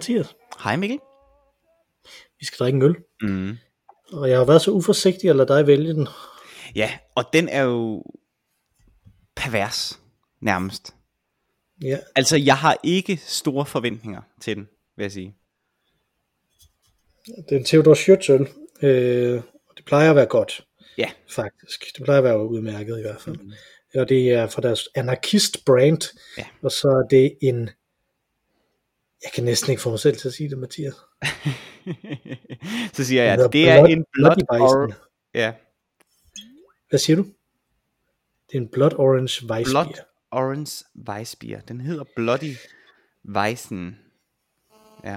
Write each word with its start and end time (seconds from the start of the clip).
Mathias. 0.00 0.36
Hej 0.62 0.76
Mikkel. 0.76 0.98
Vi 2.38 2.44
skal 2.46 2.58
drikke 2.58 2.76
en 2.76 2.82
øl. 2.82 2.96
Mm. 3.22 3.56
Og 4.12 4.30
jeg 4.30 4.38
har 4.38 4.44
været 4.44 4.62
så 4.62 4.70
uforsigtig 4.70 5.30
at 5.30 5.36
lade 5.36 5.48
dig 5.48 5.66
vælge 5.66 5.94
den. 5.94 6.08
Ja, 6.74 6.98
og 7.14 7.24
den 7.32 7.48
er 7.48 7.62
jo 7.62 8.04
pervers, 9.36 10.00
nærmest. 10.40 10.94
Ja, 11.82 11.98
Altså, 12.16 12.36
jeg 12.36 12.56
har 12.56 12.76
ikke 12.82 13.16
store 13.16 13.66
forventninger 13.66 14.20
til 14.40 14.56
den, 14.56 14.68
vil 14.96 15.04
jeg 15.04 15.12
sige. 15.12 15.34
det 17.26 17.52
er 17.52 17.56
en 17.56 17.64
Theodor 17.64 17.94
Schürtz 17.94 18.32
øl. 18.32 18.48
Øh, 18.82 19.42
og 19.68 19.76
det 19.76 19.84
plejer 19.84 20.10
at 20.10 20.16
være 20.16 20.26
godt, 20.26 20.66
Ja, 20.98 21.10
faktisk. 21.30 21.96
Det 21.96 22.04
plejer 22.04 22.18
at 22.18 22.24
være 22.24 22.46
udmærket 22.46 22.98
i 22.98 23.02
hvert 23.02 23.20
fald. 23.20 23.36
Mm. 23.36 23.52
Og 23.94 24.08
det 24.08 24.30
er 24.32 24.46
fra 24.46 24.62
deres 24.62 24.88
anarkist 24.94 25.64
brand. 25.64 26.16
Ja. 26.38 26.46
Og 26.62 26.70
så 26.70 26.88
er 26.88 27.08
det 27.10 27.38
en... 27.42 27.70
Jeg 29.24 29.30
kan 29.34 29.44
næsten 29.44 29.70
ikke 29.70 29.82
få 29.82 29.90
mig 29.90 29.98
selv 29.98 30.16
til 30.16 30.28
at 30.28 30.34
sige 30.34 30.50
det, 30.50 30.58
Mathias. 30.58 30.94
så 32.96 33.04
siger 33.04 33.22
jeg, 33.22 33.32
at 33.32 33.52
det 33.52 33.68
er 33.68 33.82
Blood- 33.82 33.90
en 33.90 34.04
blot 34.12 34.36
Bloody 34.48 34.60
or... 34.60 34.78
Weizen. 34.80 34.94
Ja, 35.34 35.52
Hvad 36.88 36.98
siger 36.98 37.16
du? 37.16 37.22
Det 38.52 38.56
er 38.56 38.60
en 38.60 38.68
Blood 38.68 38.92
Orange 38.98 39.46
Weissbier. 39.50 39.82
Blood 39.84 39.94
Orange 40.30 40.84
Weissbier. 41.08 41.60
Den 41.60 41.80
hedder 41.80 42.04
Bloody 42.16 42.54
Weizen. 43.34 43.98
Ja. 45.04 45.16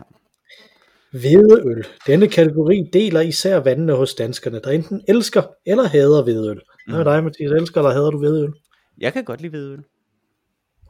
Hvedeøl. 1.11 1.85
Denne 2.07 2.27
kategori 2.27 2.89
deler 2.93 3.21
især 3.21 3.57
vandene 3.57 3.93
hos 3.93 4.15
danskerne, 4.15 4.61
der 4.63 4.69
enten 4.71 5.01
elsker 5.07 5.43
eller 5.65 5.83
hader 5.83 6.23
hvedeøl. 6.23 6.61
Hvad 6.87 6.99
er 6.99 7.03
dig, 7.03 7.23
Mathias? 7.23 7.51
Elsker 7.51 7.81
eller 7.81 7.93
hader 7.93 8.09
du 8.11 8.17
hvedeøl? 8.19 8.53
Jeg 8.97 9.13
kan 9.13 9.23
godt 9.23 9.41
lide 9.41 9.49
hvedøl. 9.49 9.83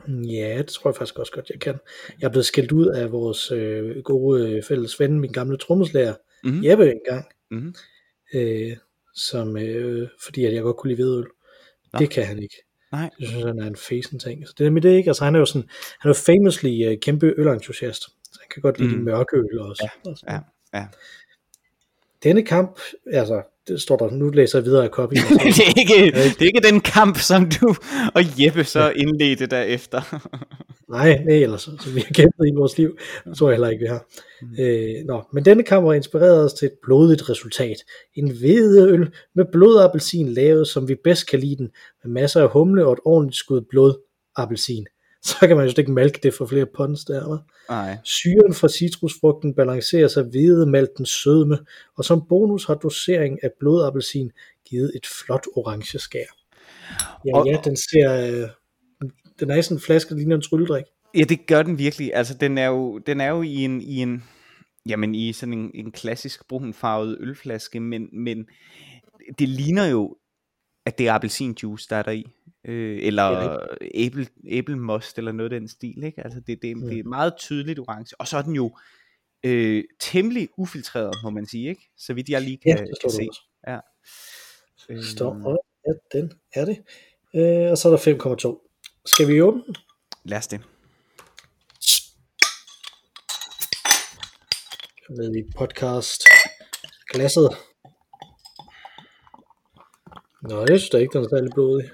Ja, 0.08 0.58
det 0.58 0.68
tror 0.68 0.90
jeg 0.90 0.96
faktisk 0.96 1.20
også 1.20 1.32
godt, 1.32 1.50
jeg 1.50 1.60
kan. 1.60 1.80
Jeg 2.22 2.28
er 2.28 2.32
blevet 2.32 2.46
skældt 2.46 2.72
ud 2.72 2.88
af 2.88 3.12
vores 3.12 3.52
øh, 3.52 4.04
gode 4.04 4.50
øh, 4.52 4.64
fælles 4.64 5.00
ven, 5.00 5.20
min 5.20 5.32
gamle 5.32 5.58
trommeslager, 5.58 6.14
Mhm. 6.44 6.52
mm-hmm. 6.54 6.66
Jeppe 6.70 6.92
engang, 6.92 7.26
Mhm. 7.52 7.76
øh, 8.36 8.78
som, 9.16 9.58
øh, 9.58 10.08
fordi 10.24 10.46
at 10.46 10.54
jeg 10.54 10.62
godt 10.64 10.78
kunne 10.78 10.90
lide 10.94 11.04
hvedeøl. 11.04 11.26
Nå. 11.94 12.00
Det 12.00 12.10
kan 12.10 12.26
han 12.26 12.40
ikke. 12.44 12.56
Nej. 12.92 13.10
Det 13.20 13.28
synes 13.28 13.44
han 13.46 13.60
er 13.60 13.68
en 13.68 13.76
fæsen 13.76 14.20
ting. 14.20 14.48
Så 14.48 14.54
det 14.58 14.66
er 14.68 14.72
med 14.72 14.82
det 14.82 14.90
ikke. 14.98 15.10
Altså 15.10 15.24
han 15.24 15.36
er 15.36 15.40
jo 15.40 15.46
sådan, 15.46 15.70
han 16.00 16.10
er 16.12 16.16
jo 16.16 16.34
famously 16.34 16.86
øh, 16.88 16.98
kæmpe 17.00 17.34
ølentusiast. 17.38 18.02
Så 18.04 18.40
han 18.42 18.48
kan 18.54 18.62
godt 18.62 18.80
lide 18.80 18.90
mm. 18.92 18.98
De 18.98 19.04
mørke 19.04 19.38
øl 19.38 19.60
også. 19.60 19.90
og 20.06 20.18
sådan. 20.18 20.34
Ja, 20.74 20.80
ja. 20.80 20.86
Denne 22.24 22.44
kamp, 22.44 22.80
altså, 23.12 23.42
det 23.68 23.82
står 23.82 23.98
der, 23.98 24.12
nu 24.12 24.30
læser 24.30 24.60
jeg 24.60 24.66
videre 24.66 24.84
af 24.84 24.90
copy. 24.90 25.14
det, 25.16 25.22
er 25.22 25.80
ikke, 25.80 26.18
det 26.18 26.42
er 26.42 26.46
ikke 26.46 26.68
den 26.72 26.82
kamp, 26.82 27.18
som 27.18 27.50
du 27.50 27.76
og 28.16 28.22
Jeppe 28.38 28.64
så 28.64 28.90
indledte 28.90 29.46
derefter. 29.46 30.02
Nej, 30.90 31.24
nej, 31.24 31.36
ellers 31.36 31.62
så 31.62 31.90
vi 31.96 32.00
har 32.00 32.14
kæmpet 32.14 32.48
i 32.48 32.56
vores 32.56 32.78
liv. 32.78 32.98
Det 33.26 33.38
tror 33.38 33.50
jeg 33.50 33.56
heller 33.56 33.70
ikke, 33.70 33.82
vi 33.82 33.88
har. 33.88 34.06
Mm. 34.42 34.48
Øh, 34.60 35.06
nå, 35.06 35.24
men 35.34 35.46
denne 35.46 35.64
kamp 35.64 35.86
har 35.86 35.94
inspireret 35.94 36.46
os 36.46 36.54
til 36.54 36.66
et 36.66 36.74
blodigt 36.84 37.30
resultat. 37.30 37.78
En 38.16 38.32
hvedeøl 38.32 39.12
med 39.36 39.46
blodappelsin 39.52 40.30
lavet, 40.30 40.68
som 40.68 40.88
vi 40.88 40.96
bedst 41.04 41.30
kan 41.30 41.40
lide 41.40 41.56
den, 41.58 41.70
med 42.04 42.12
masser 42.12 42.42
af 42.42 42.50
humle 42.50 42.86
og 42.86 42.94
et 42.94 43.00
ordentligt 43.06 43.38
skud 43.38 43.62
blodappelsin. 43.62 44.86
Så 45.30 45.36
kan 45.48 45.58
man 45.58 45.68
jo 45.68 45.74
ikke 45.78 45.92
mælke 45.92 46.20
det 46.24 46.34
for 46.34 46.46
flere 46.46 46.66
pons 46.66 47.06
der, 47.06 47.24
hva'? 47.24 47.66
Nej. 47.70 47.98
Syren 48.04 48.54
fra 48.54 48.68
citrusfrugten 48.68 49.54
balanceres 49.56 50.18
af 50.18 50.24
hvedemaltens 50.26 51.10
sødme, 51.10 51.58
og 51.98 52.06
som 52.06 52.26
bonus 52.30 52.66
har 52.66 52.76
dosering 52.76 53.44
af 53.44 53.50
blodappelsin 53.60 54.32
givet 54.70 54.92
et 54.96 55.06
flot 55.26 55.46
orange 55.56 56.00
skær. 56.00 56.26
Ja, 57.26 57.38
Og- 57.38 57.48
ja, 57.48 57.58
den 57.64 57.78
ser... 57.78 58.42
Øh, 58.44 58.50
den 59.40 59.50
er 59.52 59.56
i 59.56 59.62
sådan 59.62 59.78
en 59.78 59.82
flaske, 59.82 60.10
der 60.10 60.16
ligner 60.16 60.36
en 60.36 60.42
trylledrik. 60.42 60.84
Ja, 61.16 61.24
det 61.24 61.48
gør 61.48 61.64
den 61.64 61.78
virkelig. 61.78 62.12
Altså, 62.16 62.34
den 62.34 62.58
er 62.58 62.68
jo, 62.68 62.98
den 62.98 63.22
er 63.22 63.30
jo 63.30 63.42
i 63.42 63.56
en, 63.56 63.82
i 63.82 63.96
en, 63.98 64.24
jamen, 64.90 65.16
i 65.16 65.34
sådan 65.34 65.54
en, 65.54 65.72
en 65.74 65.92
klassisk 65.92 66.48
brunfarvet 66.48 67.18
ølflaske, 67.20 67.80
men, 67.80 68.10
men 68.14 68.46
det 69.40 69.50
ligner 69.50 69.86
jo, 69.86 70.16
at 70.86 70.98
det 70.98 71.08
er 71.08 71.14
appelsinjuice, 71.14 71.88
der 71.90 71.96
er 71.96 72.04
der 72.04 72.12
i. 72.12 72.26
Øh, 72.66 73.00
eller 73.02 73.58
æble, 73.94 74.28
æblemost, 74.48 75.18
eller 75.18 75.32
noget 75.32 75.54
af 75.54 75.60
den 75.60 75.68
stil, 75.68 76.04
ikke? 76.04 76.22
Altså, 76.24 76.40
det, 76.40 76.62
det, 76.62 76.76
det 76.78 77.00
er 77.00 77.04
meget 77.04 77.34
tydeligt 77.38 77.80
orange. 77.80 78.16
Og 78.20 78.28
så 78.28 78.38
er 78.38 78.42
den 78.42 78.56
jo 78.56 78.78
øh, 79.44 79.84
temmelig 80.00 80.50
ufiltreret, 80.58 81.16
må 81.24 81.30
man 81.30 81.46
sige, 81.46 81.70
ikke? 81.70 81.90
Så 81.98 82.14
vidt 82.14 82.30
jeg 82.30 82.42
lige 82.42 82.58
kan, 82.58 82.78
Ja, 82.78 82.86
kan 83.02 83.12
se. 83.12 83.28
Ja. 83.68 83.80
Øh, 84.90 85.04
Står 85.04 85.60
ja, 85.88 86.20
den 86.20 86.34
er 86.54 86.66
det. 86.66 86.78
Øh, 87.36 87.72
og 87.72 87.78
så 87.78 87.90
er 87.90 87.92
der 87.92 88.56
5,2. 88.58 89.04
Skal 89.06 89.28
vi 89.28 89.42
åbne 89.42 89.64
den? 89.66 89.76
Lad 90.26 90.38
os 90.38 90.48
det. 90.48 90.62
Med 95.10 95.36
i 95.36 95.44
podcast 95.58 96.24
glasset. 97.14 97.50
Nå, 100.42 100.60
jeg 100.60 100.80
synes 100.80 100.90
da 100.90 100.98
ikke, 100.98 101.14
den 101.14 101.26
er 101.26 101.30
særlig 101.30 101.52
blodig. 101.54 101.90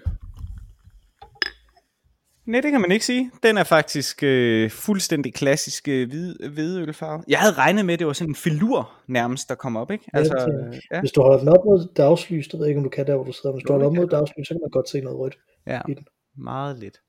Nej, 2.49 2.61
det 2.61 2.71
kan 2.71 2.81
man 2.81 2.91
ikke 2.91 3.05
sige. 3.05 3.31
Den 3.43 3.57
er 3.57 3.63
faktisk 3.63 4.23
øh, 4.23 4.69
fuldstændig 4.69 5.33
klassisk 5.33 5.87
øh, 5.87 6.09
hvid, 6.09 6.35
hvidølfarve. 6.53 7.23
Jeg 7.27 7.39
havde 7.39 7.53
regnet 7.53 7.85
med, 7.85 7.93
at 7.93 7.99
det 7.99 8.07
var 8.07 8.13
sådan 8.13 8.31
en 8.31 8.35
filur 8.35 8.91
nærmest, 9.07 9.49
der 9.49 9.55
kom 9.55 9.77
op, 9.77 9.91
ikke? 9.91 10.05
Altså, 10.13 10.35
Ja, 10.37 10.95
ja, 10.95 10.99
Hvis 10.99 11.11
du 11.11 11.21
holder 11.21 11.39
den 11.39 11.49
op 11.49 11.65
mod 11.65 11.87
dagslys, 11.95 12.47
det 12.47 12.59
ved 12.59 12.65
jeg 12.65 12.69
ikke, 12.69 12.79
om 12.79 12.83
du 12.83 12.89
kan 12.89 13.07
der, 13.07 13.15
hvor 13.15 13.23
du 13.23 13.31
sidder, 13.31 13.49
men 13.49 13.55
hvis 13.55 13.63
du 13.67 13.73
holder 13.73 13.87
op 13.87 13.93
mod 13.93 14.07
dagslys, 14.07 14.47
så 14.47 14.53
kan 14.53 14.61
man 14.63 14.69
godt 14.69 14.89
se 14.89 15.01
noget 15.01 15.19
rødt. 15.19 15.37
ja, 15.67 15.81
i 15.89 15.93
den. 15.93 16.05
meget 16.37 16.79
lidt. 16.79 17.01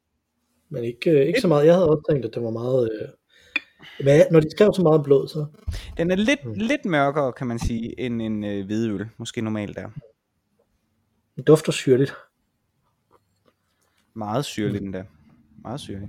Men 0.71 0.85
ikke, 0.85 1.11
øh, 1.11 1.27
ikke 1.27 1.41
så 1.41 1.49
meget. 1.49 1.67
Jeg 1.67 1.75
havde 1.75 1.89
også 1.89 2.05
tænkt, 2.11 2.27
at 2.27 2.35
det 2.35 2.43
var 2.43 2.51
meget... 2.51 2.91
Øh... 2.93 3.09
Hvad, 4.03 4.23
når 4.31 4.41
de 4.41 4.51
skrev 4.51 4.71
så 4.75 4.83
meget 4.83 5.03
blod, 5.05 5.29
så... 5.29 5.47
Den 5.97 6.11
er 6.11 6.17
lidt, 6.17 6.45
mm. 6.45 6.53
lidt 6.57 6.85
mørkere, 6.85 7.33
kan 7.33 7.47
man 7.47 7.59
sige, 7.59 8.01
end 8.01 8.23
en 8.23 8.45
øh, 8.45 8.67
hvidøl, 8.67 9.09
måske 9.19 9.41
normalt 9.41 9.79
er. 9.79 9.91
Den 11.37 11.45
dufter 11.45 11.73
syrligt. 11.73 12.15
Meget 14.15 14.45
syrlig 14.45 14.81
den 14.81 14.93
der. 14.93 15.05
Meget 15.63 15.81
syrlig. 15.81 16.09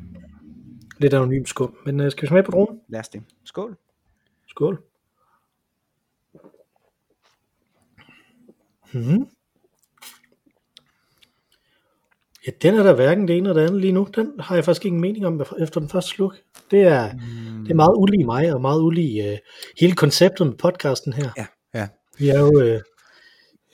Lidt 0.97 1.13
anonym 1.13 1.45
skum. 1.45 1.77
Men 1.85 1.99
øh, 1.99 2.11
skal 2.11 2.21
vi 2.21 2.27
smage 2.27 2.43
på 2.43 2.51
dronen? 2.51 2.79
Lad 2.87 2.99
os 2.99 3.09
det. 3.09 3.23
Skål. 3.45 3.77
Skål. 4.47 4.83
Mm. 8.93 9.27
Ja, 12.47 12.51
den 12.61 12.75
er 12.75 12.83
der 12.83 12.93
hverken 12.93 13.27
det 13.27 13.37
ene 13.37 13.49
eller 13.49 13.61
det 13.61 13.67
andet 13.67 13.81
lige 13.81 13.93
nu. 13.93 14.07
Den 14.15 14.39
har 14.39 14.55
jeg 14.55 14.65
faktisk 14.65 14.85
ingen 14.85 15.01
mening 15.01 15.25
om 15.25 15.41
efter 15.59 15.79
den 15.79 15.89
første 15.89 16.09
sluk. 16.09 16.37
Det 16.71 16.81
er, 16.81 17.13
mm. 17.13 17.63
det 17.63 17.71
er 17.71 17.75
meget 17.75 17.95
ulig 17.97 18.25
mig, 18.25 18.53
og 18.53 18.61
meget 18.61 18.81
ulig 18.81 19.25
øh, 19.25 19.37
hele 19.79 19.95
konceptet 19.95 20.47
med 20.47 20.55
podcasten 20.55 21.13
her. 21.13 21.29
Ja, 21.37 21.45
ja. 21.73 21.87
Vi 22.17 22.29
er 22.29 22.39
jo 22.39 22.61
øh, 22.61 22.81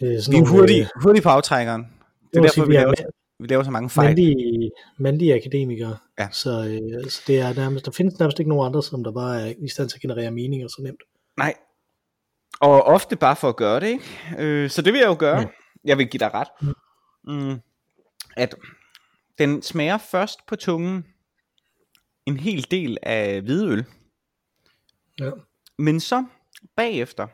øh, 0.01 0.21
sådan 0.21 0.39
Vi 0.39 0.45
er 0.45 0.49
hurtige, 0.49 0.81
øh, 0.81 1.03
hurtige 1.03 1.23
på 1.23 1.29
aftrækkeren. 1.29 1.81
Det 1.81 2.37
er 2.37 2.41
derfor, 2.41 2.53
sige, 2.53 2.65
vi 2.65 2.71
vi 2.71 2.75
er 2.75 2.79
laver, 2.79 2.93
vi 3.39 3.47
laver 3.47 3.63
så 3.63 3.71
mange 3.71 3.89
fejl. 3.89 4.07
mandlige, 4.07 4.71
mandlige 4.97 5.35
akademikere. 5.35 5.97
Ja. 6.19 6.27
Så, 6.31 6.49
øh, 6.49 7.09
så 7.09 7.21
det 7.27 7.39
er 7.39 7.53
nærmest, 7.53 7.85
der 7.85 7.91
findes 7.91 8.19
nærmest 8.19 8.39
ikke 8.39 8.49
nogen 8.49 8.65
andre, 8.65 8.83
som 8.83 9.03
der 9.03 9.11
bare 9.11 9.41
er 9.49 9.53
i 9.59 9.67
stand 9.67 9.89
til 9.89 9.97
at 9.97 10.01
generere 10.01 10.31
meninger 10.31 10.67
så 10.67 10.81
nemt. 10.81 11.03
Nej. 11.37 11.53
Og 12.59 12.83
ofte 12.83 13.15
bare 13.15 13.35
for 13.35 13.49
at 13.49 13.55
gøre 13.55 13.79
det, 13.79 13.87
ikke? 13.87 14.03
Øh, 14.37 14.69
så 14.69 14.81
det 14.81 14.93
vil 14.93 14.99
jeg 14.99 15.07
jo 15.07 15.15
gøre. 15.19 15.39
Ja. 15.39 15.47
Jeg 15.85 15.97
vil 15.97 16.07
give 16.07 16.19
dig 16.19 16.31
ret. 16.33 16.47
Mm. 17.23 17.59
At 18.37 18.55
den 19.37 19.61
smager 19.61 19.97
først 19.97 20.39
på 20.47 20.55
tungen 20.55 21.05
en 22.25 22.37
hel 22.37 22.67
del 22.71 22.97
af 23.03 23.41
hvidøl. 23.41 23.85
Ja. 25.19 25.31
Men 25.77 25.99
så 25.99 26.25
bagefter, 26.75 27.27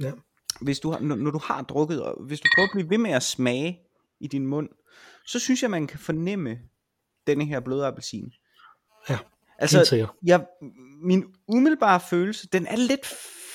Ja. 0.00 0.12
hvis 0.60 0.80
du 0.80 0.90
har, 0.90 1.00
når, 1.00 1.16
når 1.16 1.30
du 1.30 1.38
har 1.38 1.62
drukket, 1.62 2.02
og 2.02 2.22
hvis 2.26 2.40
du 2.40 2.48
prøver 2.56 2.66
at 2.66 2.72
blive 2.74 2.90
ved 2.90 2.98
med 2.98 3.10
at 3.10 3.22
smage 3.22 3.80
i 4.20 4.26
din 4.26 4.46
mund, 4.46 4.68
så 5.26 5.38
synes 5.38 5.62
jeg, 5.62 5.70
man 5.70 5.86
kan 5.86 5.98
fornemme 5.98 6.58
denne 7.26 7.44
her 7.44 7.60
blodappelsin. 7.60 8.32
Ja, 9.08 9.18
Altså, 9.58 10.08
jeg, 10.22 10.46
min 11.04 11.24
umiddelbare 11.48 12.00
følelse, 12.00 12.48
den 12.52 12.66
er 12.66 12.76
lidt 12.76 13.06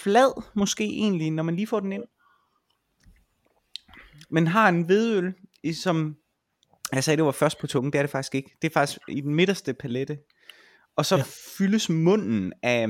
flad 0.03 0.43
måske 0.55 0.83
egentlig, 0.83 1.31
når 1.31 1.43
man 1.43 1.55
lige 1.55 1.67
får 1.67 1.79
den 1.79 1.91
ind. 1.91 2.03
Men 4.29 4.47
har 4.47 4.69
en 4.69 4.81
hvedøl, 4.81 5.33
som 5.83 6.15
jeg 6.93 7.03
sagde, 7.03 7.17
det 7.17 7.25
var 7.25 7.31
først 7.31 7.59
på 7.59 7.67
tungen, 7.67 7.93
det 7.93 7.99
er 7.99 8.03
det 8.03 8.09
faktisk 8.09 8.35
ikke. 8.35 8.57
Det 8.61 8.69
er 8.69 8.73
faktisk 8.73 8.99
i 9.07 9.21
den 9.21 9.35
midterste 9.35 9.73
palette. 9.73 10.17
Og 10.95 11.05
så 11.05 11.15
Ja. 11.15 11.23
fyldes 11.57 11.89
munden 11.89 12.53
af, 12.63 12.87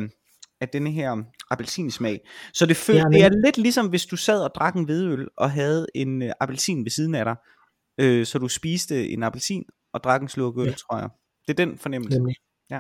af 0.62 0.70
denne 0.70 0.92
her 0.92 1.24
appelsinsmag. 1.52 2.20
Så 2.54 2.66
det, 2.66 2.78
føl, 2.78 2.96
Ja, 2.96 3.04
det 3.04 3.24
er 3.24 3.30
lidt 3.46 3.58
ligesom, 3.58 3.88
hvis 3.90 4.06
du 4.06 4.16
sad 4.16 4.42
og 4.44 4.52
drak 4.56 4.76
en 4.76 4.84
hvedøl, 4.84 5.28
og 5.38 5.52
havde 5.52 5.88
en 5.96 6.22
uh, 6.22 6.30
appelsin 6.40 6.84
ved 6.84 6.92
siden 6.92 7.16
af 7.16 7.26
dig. 7.26 7.36
Øh, 7.98 8.26
så 8.26 8.40
du 8.40 8.48
spiste 8.48 9.10
en 9.10 9.24
appelsin, 9.24 9.64
og 9.94 10.04
drak 10.04 10.22
en 10.22 10.28
slurk 10.30 10.58
øl, 10.58 10.66
Ja. 10.68 10.72
tror 10.74 10.98
jeg. 11.00 11.10
Det 11.48 11.60
er 11.60 11.66
den 11.66 11.78
fornemmelse. 11.78 12.18
Nemlig. 12.20 12.36
Ja. 12.70 12.76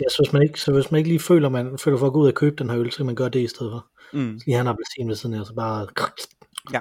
Ja, 0.00 0.08
så 0.08 0.22
hvis 0.22 0.32
man 0.32 0.42
ikke, 0.42 0.60
så 0.60 0.72
hvis 0.72 0.90
man 0.90 0.98
ikke 0.98 1.10
lige 1.10 1.20
føler, 1.20 1.48
man 1.48 1.78
føler 1.78 1.98
for 1.98 2.06
at 2.06 2.12
gå 2.12 2.20
ud 2.20 2.28
og 2.28 2.34
købe 2.34 2.56
den 2.56 2.70
her 2.70 2.78
øl, 2.78 2.90
så 2.90 2.96
kan 2.96 3.06
man 3.06 3.14
gøre 3.14 3.28
det 3.28 3.40
i 3.40 3.46
stedet 3.46 3.72
for. 3.72 3.86
Mm. 4.12 4.40
Lige 4.46 4.54
have 4.54 4.60
en 4.60 4.66
appelsin 4.66 5.08
ved 5.08 5.16
siden 5.16 5.34
af, 5.34 5.46
så 5.46 5.54
bare... 5.54 5.86
Ja. 6.72 6.80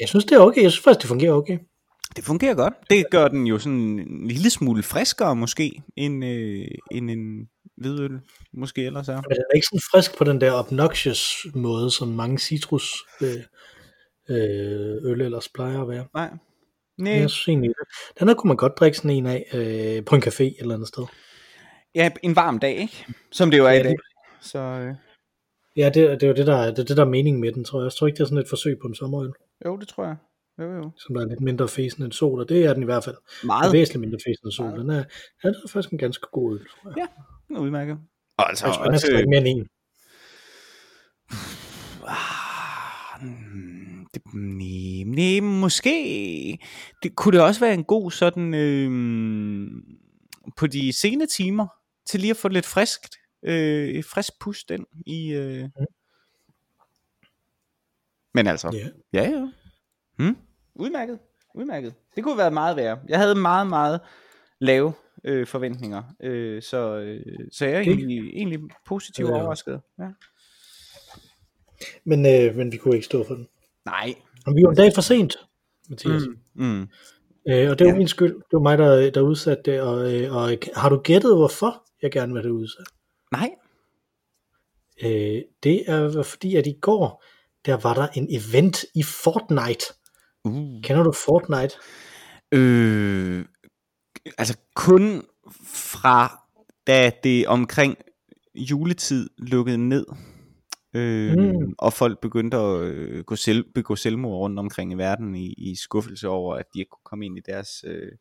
Jeg 0.00 0.08
synes, 0.08 0.24
det 0.24 0.32
er 0.32 0.40
okay. 0.40 0.62
Jeg 0.62 0.70
synes 0.72 0.84
faktisk, 0.84 1.00
det 1.02 1.08
fungerer 1.08 1.32
okay. 1.32 1.58
Det 2.16 2.24
fungerer 2.24 2.54
godt. 2.54 2.74
Det 2.90 3.04
gør 3.10 3.28
den 3.28 3.46
jo 3.46 3.58
sådan 3.58 3.78
en 3.78 4.28
lille 4.28 4.50
smule 4.50 4.82
friskere 4.82 5.36
måske, 5.36 5.82
end, 5.96 6.24
øh, 6.24 6.64
end 6.90 7.10
en 7.10 7.48
hvidøl 7.76 8.20
måske 8.54 8.84
ellers 8.86 9.08
er. 9.08 9.14
Men 9.14 9.22
den 9.22 9.44
er 9.52 9.54
ikke 9.54 9.66
sådan 9.66 9.80
frisk 9.92 10.18
på 10.18 10.24
den 10.24 10.40
der 10.40 10.52
obnoxious 10.52 11.46
måde, 11.54 11.90
som 11.90 12.08
mange 12.08 12.38
citrus 12.38 12.92
øh, 13.22 13.28
øh, 14.30 15.10
øl 15.10 15.20
ellers 15.20 15.48
plejer 15.48 15.82
at 15.82 15.88
være. 15.88 16.04
Nej. 16.14 16.30
Nej. 16.98 17.12
Jeg 17.12 17.30
synes 17.30 17.48
egentlig, 17.48 17.70
den 18.18 18.28
her 18.28 18.34
kunne 18.34 18.48
man 18.48 18.56
godt 18.56 18.78
drikke 18.78 18.98
sådan 18.98 19.10
en 19.10 19.26
af 19.26 19.44
øh, 19.54 20.04
på 20.04 20.14
en 20.14 20.22
café 20.22 20.42
et 20.42 20.56
eller 20.58 20.74
andet 20.74 20.88
sted. 20.88 21.04
Ja, 21.94 22.10
en 22.22 22.36
varm 22.36 22.58
dag, 22.58 22.76
ikke? 22.76 23.06
Som 23.30 23.50
det 23.50 23.58
jo 23.58 23.66
er 23.66 23.72
ja, 23.72 23.80
i 23.80 23.82
dag. 23.82 23.94
Så, 24.40 24.58
øh... 24.58 24.94
Ja, 25.76 25.86
det, 25.86 25.94
det 25.94 26.22
er 26.22 26.28
jo 26.28 26.34
det 26.34 26.46
der, 26.46 26.74
det, 26.74 26.88
det 26.88 26.96
der 26.96 27.04
er 27.04 27.08
meningen 27.08 27.40
med 27.40 27.52
den, 27.52 27.64
tror 27.64 27.80
jeg. 27.80 27.84
Jeg 27.84 27.92
tror 27.92 28.06
ikke, 28.06 28.16
det 28.16 28.22
er 28.22 28.26
sådan 28.26 28.38
et 28.38 28.48
forsøg 28.48 28.78
på 28.82 28.88
en 28.88 28.94
sommerøl. 28.94 29.32
Jo, 29.64 29.76
det 29.76 29.88
tror 29.88 30.04
jeg. 30.04 30.16
Jo, 30.58 30.72
jo. 30.72 30.90
Som 30.98 31.14
der 31.14 31.22
er 31.22 31.28
lidt 31.28 31.40
mindre 31.40 31.68
fæsen 31.68 32.02
end 32.02 32.12
sol, 32.12 32.40
og 32.40 32.48
det 32.48 32.64
er 32.64 32.74
den 32.74 32.82
i 32.82 32.84
hvert 32.84 33.04
fald. 33.04 33.16
Meget. 33.44 33.62
Det 33.62 33.68
er 33.68 33.72
væsentligt 33.72 34.00
mindre 34.00 34.18
fæsen 34.26 34.46
end 34.46 34.52
sol. 34.52 34.78
Den 34.78 34.90
er, 34.90 35.04
ja, 35.44 35.48
det 35.48 35.56
er 35.64 35.68
faktisk 35.68 35.92
en 35.92 35.98
ganske 35.98 36.26
god 36.32 36.54
øl, 36.54 36.66
tror 36.66 36.90
jeg. 36.90 36.96
Ja, 36.98 37.06
den 37.48 37.56
er 37.56 37.60
udmærket. 37.60 37.98
Og 38.38 38.48
altså, 38.48 38.66
jeg 38.66 38.74
tror, 38.74 38.84
også, 38.84 39.24
mere 39.28 39.40
end 39.40 39.48
en. 39.48 39.68
Ah, 42.06 43.20
det, 44.14 44.21
nej, 44.34 45.04
nej, 45.06 45.40
måske 45.40 46.58
det, 47.02 47.16
kunne 47.16 47.38
det 47.38 47.44
også 47.46 47.60
være 47.60 47.74
en 47.74 47.84
god 47.84 48.10
sådan 48.10 48.54
øh, 48.54 48.90
på 50.56 50.66
de 50.66 50.92
sene 50.92 51.26
timer 51.26 51.66
til 52.06 52.20
lige 52.20 52.30
at 52.30 52.36
få 52.36 52.48
lidt 52.48 52.66
friskt 52.66 53.16
øh, 53.42 53.88
et 53.88 54.04
frisk 54.04 54.32
pust 54.40 54.70
ind 54.70 54.86
i 55.06 55.32
øh... 55.32 55.64
mm. 55.64 55.86
men 58.34 58.46
altså 58.46 58.74
yeah. 58.74 58.90
ja 59.12 59.30
ja 59.30 59.48
hmm? 60.18 60.36
udmærket 60.74 61.18
udmærket 61.54 61.94
det 62.16 62.24
kunne 62.24 62.38
være 62.38 62.50
meget 62.50 62.76
værre 62.76 62.98
jeg 63.08 63.18
havde 63.18 63.34
meget 63.34 63.66
meget 63.66 64.00
lave 64.58 64.92
øh, 65.24 65.46
forventninger 65.46 66.02
øh, 66.22 66.62
så, 66.62 66.96
øh, 66.96 67.48
så 67.52 67.66
jeg 67.66 67.74
er 67.74 67.80
okay. 67.80 67.90
egentlig, 67.90 68.18
egentlig 68.18 68.60
positivt 68.86 69.28
ja. 69.28 69.34
overrasket 69.34 69.80
ja. 69.98 70.08
men, 72.04 72.26
øh, 72.26 72.56
men 72.56 72.72
vi 72.72 72.76
kunne 72.76 72.94
ikke 72.94 73.06
stå 73.06 73.24
for 73.26 73.34
den 73.34 73.48
nej 73.86 74.14
og 74.46 74.54
vi 74.56 74.62
var 74.62 74.70
en 74.70 74.76
dag 74.76 74.92
for 74.94 75.02
sent 75.02 75.36
Mathias 75.88 76.22
mm. 76.54 76.64
Mm. 76.66 76.88
Øh, 77.48 77.70
og 77.70 77.78
det 77.78 77.86
var 77.86 77.92
ja. 77.92 77.98
min 77.98 78.08
skyld. 78.08 78.34
Det 78.34 78.52
var 78.52 78.60
mig, 78.60 78.78
der, 78.78 79.10
der 79.10 79.20
udsatte 79.20 79.62
det. 79.72 79.80
Og, 79.80 80.14
øh, 80.14 80.36
og 80.36 80.58
har 80.76 80.88
du 80.88 81.00
gættet, 81.04 81.36
hvorfor 81.36 81.82
jeg 82.02 82.12
gerne 82.12 82.34
vil 82.34 82.42
det 82.42 82.50
udsat? 82.50 82.86
Nej. 83.32 83.50
Øh, 85.02 85.42
det 85.62 85.90
er 85.90 86.22
fordi, 86.22 86.56
at 86.56 86.66
i 86.66 86.78
går, 86.80 87.24
der 87.66 87.76
var 87.76 87.94
der 87.94 88.06
en 88.14 88.28
event 88.30 88.84
i 88.94 89.02
Fortnite. 89.02 89.84
Uh. 90.44 90.82
Kender 90.82 91.02
du 91.02 91.12
Fortnite? 91.12 91.74
Øh, 92.52 93.44
altså 94.38 94.58
kun 94.74 95.22
fra 95.66 96.38
da 96.86 97.12
det 97.24 97.46
omkring 97.46 97.96
juletid 98.54 99.30
lukkede 99.38 99.88
ned. 99.88 100.06
Øh, 100.94 101.32
mm. 101.38 101.74
Og 101.78 101.92
folk 101.92 102.20
begyndte 102.20 102.56
at 102.56 102.80
øh, 102.80 103.24
gå 103.24 103.36
selv, 103.36 103.64
begå 103.74 103.96
selvmord 103.96 104.38
rundt 104.38 104.58
omkring 104.58 104.92
i 104.92 104.94
verden 104.94 105.34
i, 105.34 105.54
i 105.58 105.76
skuffelse 105.76 106.28
over, 106.28 106.56
at 106.56 106.66
de 106.74 106.78
ikke 106.78 106.90
kunne 106.90 107.04
komme 107.04 107.26
ind 107.26 107.38
i 107.38 107.40
deres... 107.46 107.84
Øh, 107.86 108.12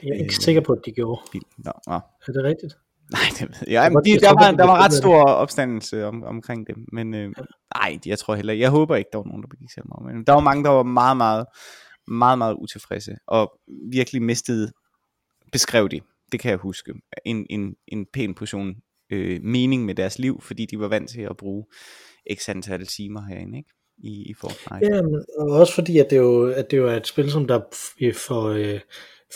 det 0.00 0.08
er 0.08 0.14
jeg 0.14 0.16
ikke 0.16 0.24
øh, 0.24 0.30
sikker 0.30 0.60
på, 0.60 0.72
at 0.72 0.78
de 0.86 0.92
gjorde. 0.92 1.20
Nå, 1.58 1.72
nå. 1.86 1.94
Er 1.94 2.32
det 2.32 2.44
rigtigt? 2.44 2.74
Nej, 3.12 3.20
det 3.38 3.48
ved 3.48 3.68
jeg. 3.68 3.84
Jamen, 3.84 4.04
de, 4.04 4.20
der, 4.20 4.34
var, 4.34 4.50
der 4.50 4.66
var 4.66 4.84
ret 4.84 4.92
stor 4.92 5.24
opstandelse 5.24 6.06
om, 6.06 6.22
omkring 6.24 6.66
det, 6.66 6.74
men 6.92 7.14
øh, 7.14 7.32
nej, 7.74 7.98
jeg 8.06 8.18
tror 8.18 8.34
heller 8.34 8.52
Jeg 8.52 8.70
håber 8.70 8.96
ikke, 8.96 9.08
der 9.12 9.18
var 9.18 9.24
nogen, 9.24 9.42
der 9.42 9.48
begik 9.48 9.70
selvmord. 9.70 10.02
Men 10.04 10.24
der 10.24 10.32
var 10.32 10.40
mange, 10.40 10.64
der 10.64 10.70
var 10.70 10.82
meget, 10.82 11.16
meget, 11.16 11.46
meget, 12.08 12.38
meget 12.38 12.54
utilfredse, 12.54 13.16
og 13.26 13.52
virkelig 13.92 14.22
mistede, 14.22 14.72
beskrev 15.52 15.88
de, 15.88 16.00
det 16.32 16.40
kan 16.40 16.50
jeg 16.50 16.58
huske, 16.58 16.94
en, 17.24 17.46
en, 17.50 17.74
en 17.88 18.06
pæn 18.12 18.34
portion 18.34 18.74
øh, 19.12 19.40
mening 19.42 19.84
med 19.84 19.94
deres 19.94 20.18
liv, 20.18 20.40
fordi 20.42 20.66
de 20.66 20.78
var 20.78 20.88
vant 20.88 21.10
til 21.10 21.20
at 21.20 21.36
bruge 21.36 21.64
x 22.34 22.48
antal 22.48 22.86
timer 22.86 23.22
herinde, 23.28 23.58
ikke? 23.58 23.70
I, 23.98 24.30
i 24.30 24.34
Fortnite. 24.40 24.94
Ja, 24.94 25.00
og 25.38 25.50
også 25.50 25.74
fordi, 25.74 25.98
at 25.98 26.06
det, 26.10 26.16
jo, 26.16 26.50
at 26.50 26.70
det 26.70 26.76
jo 26.76 26.88
er 26.88 26.96
et 26.96 27.06
spil, 27.06 27.30
som 27.30 27.46
der 27.46 27.60
for, 28.26 28.48
øh, 28.48 28.80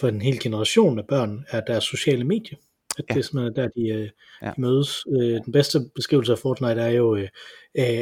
for 0.01 0.09
en 0.09 0.23
hel 0.23 0.41
generation 0.41 0.99
af 0.99 1.07
børn 1.09 1.45
er 1.49 1.61
deres 1.61 1.85
sociale 1.85 2.25
medie. 2.25 2.57
At 2.99 3.05
ja. 3.09 3.15
det 3.15 3.21
er 3.21 3.25
simpelthen 3.25 3.57
der, 3.57 3.69
de, 3.69 3.89
øh, 3.89 4.09
ja. 4.43 4.53
de 4.57 4.61
mødes. 4.61 5.05
Øh, 5.17 5.41
den 5.45 5.53
bedste 5.53 5.79
beskrivelse 5.95 6.33
af 6.33 6.39
Fortnite 6.39 6.81
er 6.81 6.91
jo 6.91 7.13
uh, 7.15 7.29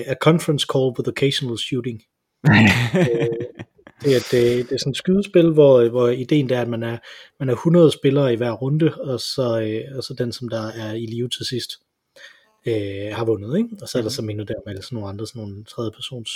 a 0.06 0.14
conference 0.20 0.66
call 0.72 0.92
with 0.98 1.08
occasional 1.08 1.58
shooting. 1.58 2.02
det, 4.02 4.16
er, 4.16 4.20
det, 4.30 4.68
det 4.68 4.74
er 4.74 4.78
sådan 4.78 4.90
et 4.90 4.96
skydespil, 4.96 5.52
hvor, 5.52 5.88
hvor 5.88 6.08
ideen 6.08 6.50
er, 6.50 6.60
at 6.60 6.68
man 6.68 6.82
er, 6.82 6.98
man 7.40 7.48
er 7.48 7.52
100 7.52 7.90
spillere 7.90 8.32
i 8.32 8.36
hver 8.36 8.52
runde, 8.52 8.94
og 9.00 9.20
så, 9.20 9.60
øh, 9.60 9.96
og 9.96 10.04
så 10.04 10.14
den, 10.14 10.32
som 10.32 10.48
der 10.48 10.66
er 10.68 10.92
i 10.92 11.06
live 11.06 11.28
til 11.28 11.46
sidst, 11.46 11.70
øh, 12.66 13.12
har 13.12 13.24
vundet. 13.24 13.58
Ikke? 13.58 13.68
Og 13.82 13.88
så 13.88 13.98
er 13.98 14.02
der 14.02 14.08
mhm. 14.08 14.14
så 14.14 14.22
mindre 14.22 14.44
der 14.44 14.54
med 14.66 14.82
sådan 14.82 14.96
nogle 14.96 15.08
andre, 15.08 15.26
sådan 15.26 15.42
nogle 15.42 15.64
tredje 15.64 15.90
persons 15.90 16.30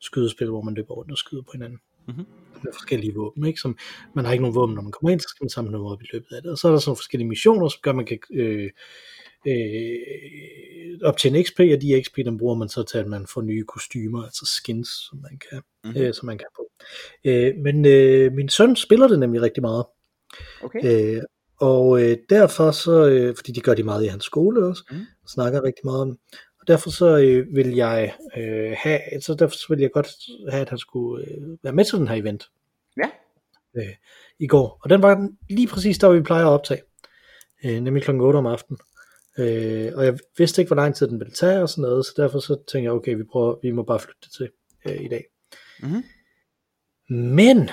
skydespil, 0.00 0.48
hvor 0.48 0.62
man 0.62 0.74
løber 0.74 0.94
rundt 0.94 1.12
og 1.12 1.18
skyder 1.18 1.42
på 1.42 1.52
hinanden. 1.52 1.78
Mm-hmm. 2.08 2.26
Med 2.64 2.72
forskellige 2.72 3.14
våben, 3.14 3.46
ikke? 3.46 3.60
Som, 3.60 3.78
man 4.14 4.24
har 4.24 4.32
ikke 4.32 4.42
nogen 4.42 4.54
våben, 4.54 4.74
når 4.74 4.82
man 4.82 4.92
kommer 4.92 5.10
ind, 5.10 5.20
så 5.20 5.28
skal 5.28 5.44
man 5.44 5.50
samle 5.50 5.72
noget 5.72 5.92
op 5.92 6.02
i 6.02 6.06
løbet 6.12 6.32
af 6.32 6.42
det. 6.42 6.50
Og 6.50 6.58
så 6.58 6.68
er 6.68 6.72
der 6.72 6.78
sådan 6.78 6.88
nogle 6.88 6.96
forskellige 6.96 7.28
missioner, 7.28 7.68
som 7.68 7.78
gør, 7.82 7.90
at 7.90 7.96
man 7.96 8.06
kan 8.06 8.18
øh, 8.32 8.70
øh, 9.46 10.98
optjene 11.02 11.42
XP, 11.44 11.58
og 11.60 11.80
de 11.82 12.02
XP, 12.04 12.16
dem 12.24 12.38
bruger 12.38 12.54
man 12.54 12.68
så 12.68 12.82
til, 12.82 12.98
at 12.98 13.06
man 13.06 13.26
får 13.26 13.42
nye 13.42 13.64
kostymer, 13.64 14.24
altså 14.24 14.46
skins, 14.46 14.88
som 14.88 15.18
man 15.22 15.38
kan, 15.50 15.62
mm-hmm. 15.84 16.00
øh, 16.00 16.14
som 16.14 16.26
man 16.26 16.38
kan 16.38 16.46
på. 16.56 16.69
Øh, 17.24 17.56
men 17.56 17.86
øh, 17.86 18.32
min 18.32 18.48
søn 18.48 18.76
spiller 18.76 19.08
det 19.08 19.18
nemlig 19.18 19.42
rigtig 19.42 19.62
meget. 19.62 19.84
Okay. 20.62 21.14
Øh, 21.16 21.22
og 21.60 22.02
øh, 22.02 22.16
derfor 22.30 22.70
så, 22.70 23.08
øh, 23.08 23.36
fordi 23.36 23.52
de 23.52 23.60
gør 23.60 23.74
det 23.74 23.84
meget 23.84 24.04
i 24.04 24.08
hans 24.08 24.24
skole 24.24 24.66
også, 24.66 24.82
mm. 24.90 24.98
snakker 25.26 25.64
rigtig 25.64 25.82
meget 25.84 26.02
om 26.02 26.18
og 26.60 26.68
derfor 26.68 26.90
så 26.90 27.18
øh, 27.18 27.54
vil 27.54 27.74
jeg 27.74 28.14
øh, 28.36 28.74
have, 28.76 29.00
så 29.20 29.34
derfor 29.34 29.56
så 29.56 29.66
vil 29.68 29.80
jeg 29.80 29.90
godt 29.92 30.08
have, 30.50 30.60
at 30.60 30.68
han 30.68 30.78
skulle 30.78 31.24
øh, 31.26 31.42
være 31.62 31.72
med 31.72 31.84
til 31.84 31.98
den 31.98 32.08
her 32.08 32.16
event. 32.16 32.44
Ja. 32.96 33.10
Øh, 33.76 33.94
I 34.38 34.46
går. 34.46 34.78
Og 34.82 34.90
den 34.90 35.02
var 35.02 35.28
lige 35.50 35.68
præcis 35.68 35.98
der, 35.98 36.08
vi 36.08 36.20
plejer 36.20 36.46
at 36.46 36.52
optage. 36.52 36.82
Øh, 37.64 37.80
nemlig 37.80 38.02
kl. 38.02 38.10
8 38.10 38.36
om 38.36 38.46
aftenen. 38.46 38.78
Øh, 39.38 39.92
og 39.94 40.04
jeg 40.04 40.18
vidste 40.38 40.62
ikke, 40.62 40.68
hvor 40.68 40.82
lang 40.82 40.94
tid 40.94 41.08
den 41.08 41.18
ville 41.18 41.32
tage 41.32 41.62
og 41.62 41.68
sådan 41.68 41.82
noget, 41.82 42.06
så 42.06 42.12
derfor 42.16 42.38
så 42.38 42.54
tænkte 42.54 42.84
jeg, 42.84 42.92
okay, 42.92 43.14
vi, 43.14 43.24
prøver, 43.24 43.56
vi 43.62 43.70
må 43.70 43.82
bare 43.82 44.00
flytte 44.00 44.20
det 44.24 44.32
til 44.32 44.50
øh, 44.86 45.04
i 45.04 45.08
dag. 45.08 45.24
Mm-hmm. 45.82 46.02
Men 47.10 47.70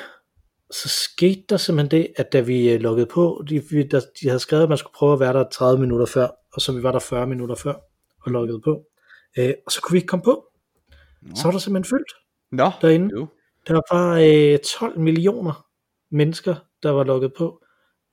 så 0.72 0.90
skete 0.90 1.44
der 1.50 1.58
simpelthen 1.58 2.02
det, 2.02 2.14
at 2.16 2.34
da 2.34 2.40
vi 2.40 2.70
øh, 2.70 2.80
lukkede 2.80 3.06
på, 3.06 3.44
de, 3.50 3.64
vi, 3.70 3.84
der, 3.84 4.02
de 4.22 4.28
havde 4.28 4.40
skrevet, 4.40 4.64
at 4.64 4.70
man 4.70 4.78
skulle 4.78 4.94
prøve 4.94 5.14
at 5.14 5.20
være 5.20 5.34
der 5.34 5.50
30 5.52 5.82
minutter 5.82 6.06
før, 6.06 6.28
og 6.54 6.62
så 6.62 6.72
vi 6.72 6.84
var 6.84 6.92
der 6.92 7.00
40 7.00 7.28
minutter 7.28 7.56
før 7.56 7.74
og 8.22 8.32
lukkede 8.32 8.62
på. 8.62 8.84
Øh, 9.38 9.54
og 9.66 9.72
så 9.72 9.82
kunne 9.82 9.94
vi 9.94 9.98
ikke 9.98 10.08
komme 10.08 10.24
på. 10.24 10.46
Nå. 11.22 11.36
Så 11.36 11.44
var 11.44 11.52
der 11.52 11.60
simpelthen 11.60 11.98
fyldt 11.98 12.14
Nå, 12.52 12.72
derinde. 12.82 13.10
Jo. 13.16 13.28
Der 13.68 13.82
var 13.94 14.20
øh, 14.54 14.60
12 14.60 15.00
millioner 15.00 15.66
mennesker, 16.12 16.56
der 16.84 16.90
var 16.90 17.04
lukket 17.04 17.34
på. 17.34 17.64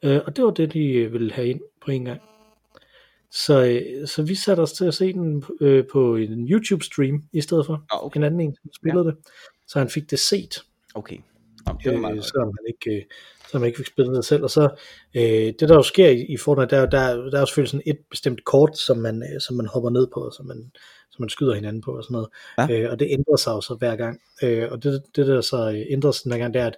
Øh, 0.04 0.20
og 0.26 0.36
det 0.36 0.44
var 0.44 0.50
det, 0.50 0.72
de 0.72 0.92
øh, 0.92 1.12
ville 1.12 1.32
have 1.32 1.48
ind 1.48 1.60
på 1.84 1.90
en 1.90 2.04
gang. 2.04 2.20
Så, 3.30 3.64
øh, 3.64 4.08
så 4.08 4.22
vi 4.22 4.34
satte 4.34 4.60
os 4.60 4.72
til 4.72 4.84
at 4.84 4.94
se 4.94 5.12
den 5.12 5.44
øh, 5.60 5.84
på 5.92 6.16
en 6.16 6.48
YouTube-stream 6.48 7.28
i 7.32 7.40
stedet 7.40 7.66
for. 7.66 7.84
Ah, 7.92 8.04
okay. 8.04 8.18
En 8.18 8.24
anden 8.24 8.40
en, 8.40 8.56
som 8.62 8.72
spillede 8.72 9.04
ja. 9.04 9.10
det. 9.10 9.18
Så 9.66 9.78
han 9.78 9.88
fik 9.88 10.10
det 10.10 10.18
set. 10.18 10.64
Okay. 10.94 11.18
Jamen, 11.66 11.80
det 11.84 11.92
var 11.92 11.98
meget 11.98 12.16
øh, 12.16 12.22
selvom 12.22 12.52
han 12.58 12.66
ikke, 12.68 12.98
øh, 12.98 13.04
selvom 13.46 13.62
han 13.62 13.66
ikke 13.66 13.76
fik 13.76 13.86
spillet 13.86 14.16
det 14.16 14.24
selv. 14.24 14.42
Og 14.42 14.50
så, 14.50 14.68
øh, 15.16 15.22
det 15.60 15.68
der 15.68 15.74
jo 15.74 15.82
sker 15.82 16.08
i, 16.08 16.24
i 16.24 16.36
Fortnite, 16.36 16.76
der, 16.76 16.86
der, 16.86 17.14
der 17.30 17.36
er 17.36 17.40
jo 17.40 17.46
selvfølgelig 17.46 17.70
sådan 17.70 17.82
et 17.86 17.98
bestemt 18.10 18.44
kort, 18.44 18.78
som 18.78 18.98
man, 18.98 19.22
øh, 19.22 19.40
som 19.40 19.56
man 19.56 19.66
hopper 19.66 19.90
ned 19.90 20.06
på, 20.14 20.20
og 20.20 20.32
som 20.32 20.46
man, 20.46 20.72
som 21.10 21.22
man 21.22 21.28
skyder 21.28 21.54
hinanden 21.54 21.82
på 21.82 21.96
og 21.96 22.04
sådan 22.04 22.12
noget. 22.14 22.28
Ja. 22.58 22.80
Øh, 22.80 22.92
og 22.92 22.98
det 22.98 23.08
ændrer 23.10 23.36
sig 23.36 23.50
jo 23.50 23.60
så 23.60 23.74
hver 23.74 23.96
gang. 23.96 24.20
Øh, 24.42 24.72
og 24.72 24.82
det, 24.82 25.02
det 25.16 25.26
der 25.26 25.40
så 25.40 25.70
øh, 25.70 25.84
ændrer 25.90 26.10
sig 26.10 26.30
den 26.30 26.40
gang, 26.40 26.54
det 26.54 26.62
er, 26.62 26.66
at, 26.66 26.76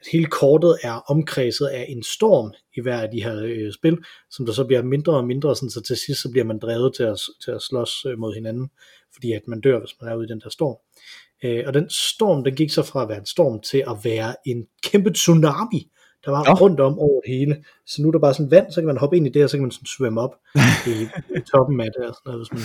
at 0.00 0.06
hele 0.12 0.26
kortet 0.26 0.78
er 0.82 1.10
omkredset 1.10 1.66
af 1.66 1.86
en 1.88 2.02
storm 2.02 2.52
i 2.76 2.80
hver 2.80 3.00
af 3.00 3.10
de 3.10 3.22
her 3.22 3.42
øh, 3.42 3.72
spil, 3.72 3.98
som 4.30 4.46
der 4.46 4.52
så 4.52 4.64
bliver 4.64 4.82
mindre 4.82 5.12
og 5.12 5.24
mindre, 5.24 5.56
sådan, 5.56 5.70
så 5.70 5.82
til 5.82 5.96
sidst 5.96 6.22
så 6.22 6.30
bliver 6.30 6.44
man 6.44 6.58
drevet 6.58 6.94
til 6.94 7.02
at, 7.02 7.20
til 7.44 7.50
at 7.50 7.62
slås 7.62 8.04
øh, 8.06 8.18
mod 8.18 8.34
hinanden, 8.34 8.70
fordi 9.12 9.32
at 9.32 9.42
man 9.48 9.60
dør, 9.60 9.78
hvis 9.78 9.94
man 10.00 10.12
er 10.12 10.16
ude 10.16 10.26
i 10.26 10.32
den 10.32 10.40
der 10.40 10.50
storm. 10.50 10.76
Øh, 11.44 11.64
og 11.66 11.74
den 11.74 11.90
storm, 11.90 12.44
den 12.44 12.54
gik 12.54 12.70
så 12.70 12.82
fra 12.82 13.02
at 13.02 13.08
være 13.08 13.18
en 13.18 13.26
storm 13.26 13.60
til 13.60 13.78
at 13.78 13.96
være 14.04 14.34
en 14.46 14.66
kæmpe 14.82 15.10
tsunami, 15.10 15.90
der 16.24 16.30
var 16.30 16.44
ja. 16.46 16.54
rundt 16.54 16.80
om 16.80 16.98
over 16.98 17.20
det 17.20 17.30
hele. 17.36 17.64
Så 17.86 18.02
nu 18.02 18.08
er 18.08 18.12
der 18.12 18.18
bare 18.18 18.34
sådan 18.34 18.50
vand, 18.50 18.72
så 18.72 18.80
kan 18.80 18.86
man 18.86 18.96
hoppe 18.96 19.16
ind 19.16 19.26
i 19.26 19.30
det, 19.30 19.44
og 19.44 19.50
så 19.50 19.56
kan 19.56 19.62
man 19.62 19.70
sådan 19.70 19.94
svømme 19.96 20.20
op 20.20 20.34
i, 20.86 20.94
i 21.36 21.40
toppen 21.52 21.80
af 21.80 21.90
det, 21.96 22.04
og 22.08 22.14
sådan 22.14 22.26
noget, 22.26 22.40
hvis 22.40 22.52
man, 22.56 22.64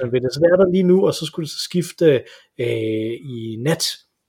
man 0.00 0.12
ved 0.12 0.20
det. 0.20 0.34
Så 0.34 0.40
det 0.40 0.48
er 0.52 0.56
der 0.56 0.72
lige 0.72 0.82
nu, 0.82 1.06
og 1.06 1.14
så 1.14 1.26
skulle 1.26 1.44
det 1.44 1.50
så 1.50 1.62
skifte 1.64 2.06
øh, 2.60 3.12
i 3.36 3.56
nat. 3.60 3.84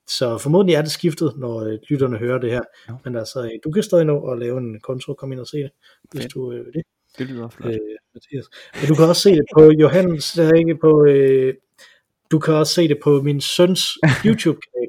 Så 0.07 0.37
formodentlig 0.37 0.75
er 0.75 0.81
det 0.81 0.91
skiftet, 0.91 1.33
når 1.37 1.55
øh, 1.59 1.79
lytterne 1.89 2.17
hører 2.17 2.39
det 2.39 2.51
her. 2.51 2.61
Ja. 2.89 2.93
Men 3.05 3.15
altså, 3.15 3.43
øh, 3.43 3.51
du 3.63 3.71
kan 3.71 3.83
stadig 3.83 4.05
nå 4.05 4.31
at 4.31 4.39
lave 4.39 4.57
en 4.57 4.79
konto 4.79 5.11
og 5.11 5.17
komme 5.17 5.35
ind 5.35 5.41
og 5.41 5.47
se 5.47 5.57
det, 5.57 5.71
hvis 6.11 6.25
du 6.25 6.51
øh, 6.51 6.65
vil 6.65 6.73
det. 6.73 6.83
Det 7.17 7.27
lyder 7.29 7.49
flot. 7.49 7.73
Øh, 7.73 7.79
Mathias. 8.13 8.45
Men 8.79 8.87
du 8.89 8.95
kan 8.95 9.05
også 9.05 9.21
se 9.21 9.31
det 9.31 9.45
på 9.57 9.71
Johannes, 9.81 10.37
ikke 10.37 10.75
på, 10.81 11.05
øh, 11.05 11.53
du 12.33 12.39
kan 12.39 12.53
også 12.53 12.73
se 12.73 12.87
det 12.87 12.97
på 13.03 13.21
min 13.21 13.41
søns 13.41 13.89
YouTube-kanal. 14.25 14.87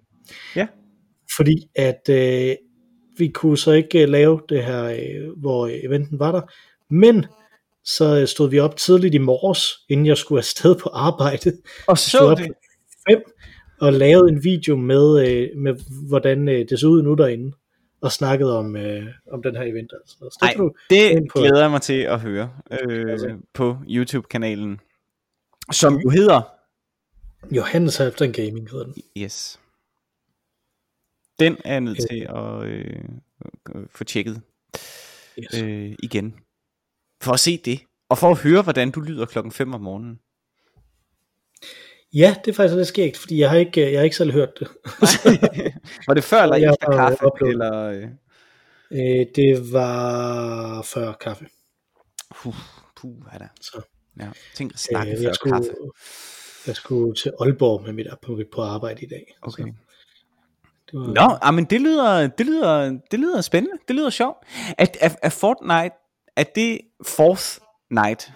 ja. 0.57 0.67
Fordi 1.37 1.69
at 1.77 2.09
øh, 2.11 2.55
vi 3.19 3.29
kunne 3.29 3.59
så 3.59 3.73
ikke 3.73 4.03
øh, 4.03 4.09
lave 4.09 4.41
det 4.49 4.65
her, 4.65 4.85
øh, 4.85 5.33
hvor 5.37 5.71
eventen 5.87 6.19
var 6.19 6.33
der, 6.33 6.41
men 6.95 7.27
så 7.85 8.21
øh, 8.21 8.27
stod 8.27 8.51
vi 8.51 8.59
op 8.59 8.77
tidligt 8.77 9.15
i 9.15 9.19
morges, 9.19 9.69
inden 9.89 10.07
jeg 10.07 10.17
skulle 10.17 10.39
afsted 10.39 10.75
på 10.83 10.89
arbejde. 10.93 11.53
Og 11.89 11.99
Stod 11.99 12.19
så 12.21 12.25
op 12.27 12.37
det. 12.39 12.45
klokken 12.45 12.55
fem 13.11 13.23
og 13.81 13.93
lavede 13.93 14.29
en 14.33 14.45
video 14.45 14.77
med, 14.77 15.29
øh, 15.29 15.49
med 15.57 15.75
hvordan 16.09 16.49
øh, 16.49 16.65
det 16.69 16.81
så 16.81 16.87
ud 16.87 17.03
nu 17.03 17.15
derinde, 17.15 17.53
og 18.03 18.13
snakkede 18.13 18.59
om, 18.59 18.77
øh, 18.77 19.03
om 19.33 19.43
den 19.43 19.57
her 19.57 19.63
event. 19.63 19.91
Altså. 20.01 20.17
Så 20.19 20.39
kan 20.51 20.59
du 20.59 20.73
det 20.91 21.23
på- 21.33 21.39
glæder 21.41 21.61
jeg 21.61 21.71
mig 21.71 21.81
til 21.83 22.01
at 22.01 22.21
høre 22.21 22.51
øh, 22.81 23.19
på 23.55 23.77
YouTube-kanalen, 23.91 24.81
som 25.73 25.99
jo 26.01 26.11
hedder 26.11 26.43
Johannes 27.51 27.97
Halfdan 27.97 28.33
Gaming 28.33 28.71
hedder 28.71 28.85
den. 28.85 28.95
Yes. 29.19 29.61
Den 31.39 31.57
er 31.65 31.73
jeg 31.73 31.81
nødt 31.81 31.99
Øh. 32.03 32.09
til 32.09 32.27
at 32.29 32.63
øh, 32.63 33.05
øh, 33.75 33.87
få 33.91 34.05
tjekket 34.05 34.43
Yes. 35.39 35.63
øh, 35.63 35.95
igen. 36.03 36.35
For 37.23 37.33
at 37.33 37.41
se 37.41 37.57
det. 37.65 37.81
Og 38.09 38.19
for 38.19 38.31
at 38.31 38.39
høre, 38.39 38.63
hvordan 38.63 38.91
du 38.91 39.01
lyder 39.01 39.27
klokken 39.27 39.53
5 39.53 39.75
om 39.75 39.81
morgenen. 39.81 40.19
Ja, 42.15 42.37
det 42.45 42.51
er 42.51 42.55
faktisk 42.55 42.77
lidt 42.77 42.89
skægt, 42.89 43.17
fordi 43.17 43.39
jeg 43.41 43.51
har 43.51 43.57
ikke, 43.57 43.93
jeg 43.93 43.99
har 44.01 44.05
ikke 44.05 44.17
selv 44.17 44.33
hørt 44.33 44.51
det. 44.61 44.69
Var 46.07 46.15
det 46.15 46.25
før 46.25 46.43
eller 46.43 46.57
Jeg 46.57 46.71
efter 46.71 46.91
kaffe? 46.97 47.25
oplevet- 47.27 47.53
Eller, 47.53 47.75
øh, 47.83 48.09
Øh, 48.91 49.27
det 49.37 49.73
var 49.73 50.83
før 50.83 51.13
kaffe. 51.13 51.47
puh, 52.35 52.55
puh, 52.97 53.23
hvad 53.23 53.39
der. 53.41 53.49
Så, 53.61 53.83
Ja, 54.21 54.29
tænk 54.55 54.73
at 54.73 54.79
snakke 54.79 55.13
øh, 55.13 55.19
før 55.23 55.33
skulle, 55.33 55.53
kaffe. 55.53 55.71
Jeg 56.67 56.77
skulle 56.77 57.15
til 57.15 57.33
Aalborg 57.41 57.83
med 57.83 57.93
mit 57.93 58.07
på, 58.23 58.41
på 58.53 58.63
arbejde 58.63 59.03
i 59.03 59.09
dag. 59.09 59.37
Okay. 59.43 59.63
Så 59.63 59.73
det 60.91 61.01
var, 61.01 61.07
Nå, 61.07 61.39
ah, 61.43 61.55
men 61.55 61.65
det 61.65 61.81
lyder, 61.81 62.27
det 62.27 62.47
lyder, 62.47 62.99
det 63.11 63.21
lyder 63.21 63.41
spændende. 63.41 63.79
Det 63.89 63.97
lyder 63.97 64.11
sjovt. 64.11 64.37
Er, 64.79 64.87
er, 65.01 65.15
er 65.23 65.29
Fortnite, 65.29 65.95
er 66.37 66.45
det 66.55 66.81
Fourth 67.07 67.59
Night? 67.91 68.33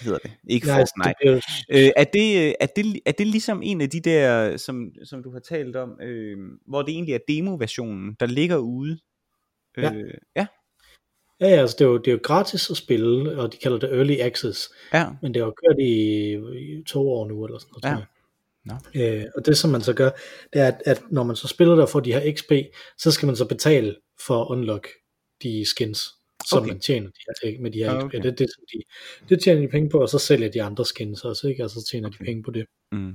Hedder 0.00 0.18
det. 0.18 0.30
Ikke 0.48 0.66
nej, 0.66 0.76
Fourth 0.76 1.08
det 1.08 1.16
bliver, 1.20 1.36
Øh, 1.70 1.90
er, 1.96 2.04
det, 2.04 2.46
øh, 2.48 2.54
er, 2.60 2.66
det, 2.66 3.00
er 3.06 3.12
det 3.12 3.26
ligesom 3.26 3.62
en 3.62 3.80
af 3.80 3.90
de 3.90 4.00
der, 4.00 4.56
som, 4.56 4.90
som 5.04 5.22
du 5.22 5.32
har 5.32 5.40
talt 5.40 5.76
om, 5.76 6.00
øh, 6.02 6.36
hvor 6.66 6.82
det 6.82 6.92
egentlig 6.92 7.14
er 7.14 7.18
demo-versionen, 7.28 8.16
der 8.20 8.26
ligger 8.26 8.56
ude? 8.56 8.98
Øh, 9.78 9.84
Ja. 9.84 9.92
ja. 10.36 10.46
Ja, 11.40 11.48
ja, 11.48 11.56
altså 11.60 11.76
det 11.78 11.84
er, 11.84 11.88
jo, 11.88 11.98
det 11.98 12.06
er 12.08 12.12
jo 12.12 12.18
gratis 12.22 12.70
at 12.70 12.76
spille, 12.76 13.38
og 13.40 13.52
de 13.52 13.56
kalder 13.56 13.78
det 13.78 13.90
Early 13.92 14.16
Access, 14.20 14.68
Ja. 14.94 15.06
men 15.22 15.34
det 15.34 15.42
har 15.42 15.46
jo 15.46 15.54
kørt 15.66 15.78
i, 15.78 16.32
i 16.34 16.82
to 16.86 17.10
år 17.10 17.28
nu, 17.28 17.44
eller 17.44 17.58
sådan 17.58 17.70
noget, 17.72 17.84
Ja. 17.84 17.90
tror 17.90 18.06
jeg. 18.94 19.18
Øh, 19.24 19.24
og 19.36 19.46
det 19.46 19.58
som 19.58 19.70
man 19.70 19.80
så 19.80 19.92
gør, 19.92 20.10
det 20.52 20.60
er, 20.62 20.66
at, 20.66 20.82
at 20.86 21.02
når 21.10 21.22
man 21.22 21.36
så 21.36 21.48
spiller 21.48 21.74
der 21.76 21.86
for 21.86 22.00
de 22.00 22.12
her 22.12 22.32
XP, 22.36 22.52
så 22.98 23.10
skal 23.10 23.26
man 23.26 23.36
så 23.36 23.44
betale 23.48 23.96
for 24.26 24.42
at 24.44 24.46
unlock 24.50 24.88
de 25.42 25.64
skins, 25.68 26.08
som 26.46 26.58
Okay. 26.62 26.68
man 26.72 26.80
tjener 26.80 27.08
de 27.10 27.48
her, 27.52 27.60
med 27.60 27.70
de 27.70 27.78
her 27.78 27.90
Ah, 27.90 28.00
XP. 28.00 28.04
okay. 28.04 28.18
Det, 28.18 28.26
er 28.26 28.30
det, 28.36 28.46
som 28.54 28.64
de, 28.72 28.82
det 29.28 29.42
tjener 29.42 29.60
de 29.60 29.68
penge 29.68 29.90
på, 29.90 29.98
og 30.00 30.08
så 30.08 30.18
sælger 30.18 30.48
de 30.48 30.62
andre 30.62 30.84
skins 30.86 31.24
også, 31.24 31.48
ikke? 31.48 31.64
og 31.64 31.70
så 31.70 31.86
tjener 31.90 32.08
de 32.10 32.16
penge 32.24 32.42
på 32.42 32.50
det. 32.50 32.66
Mm. 32.92 33.12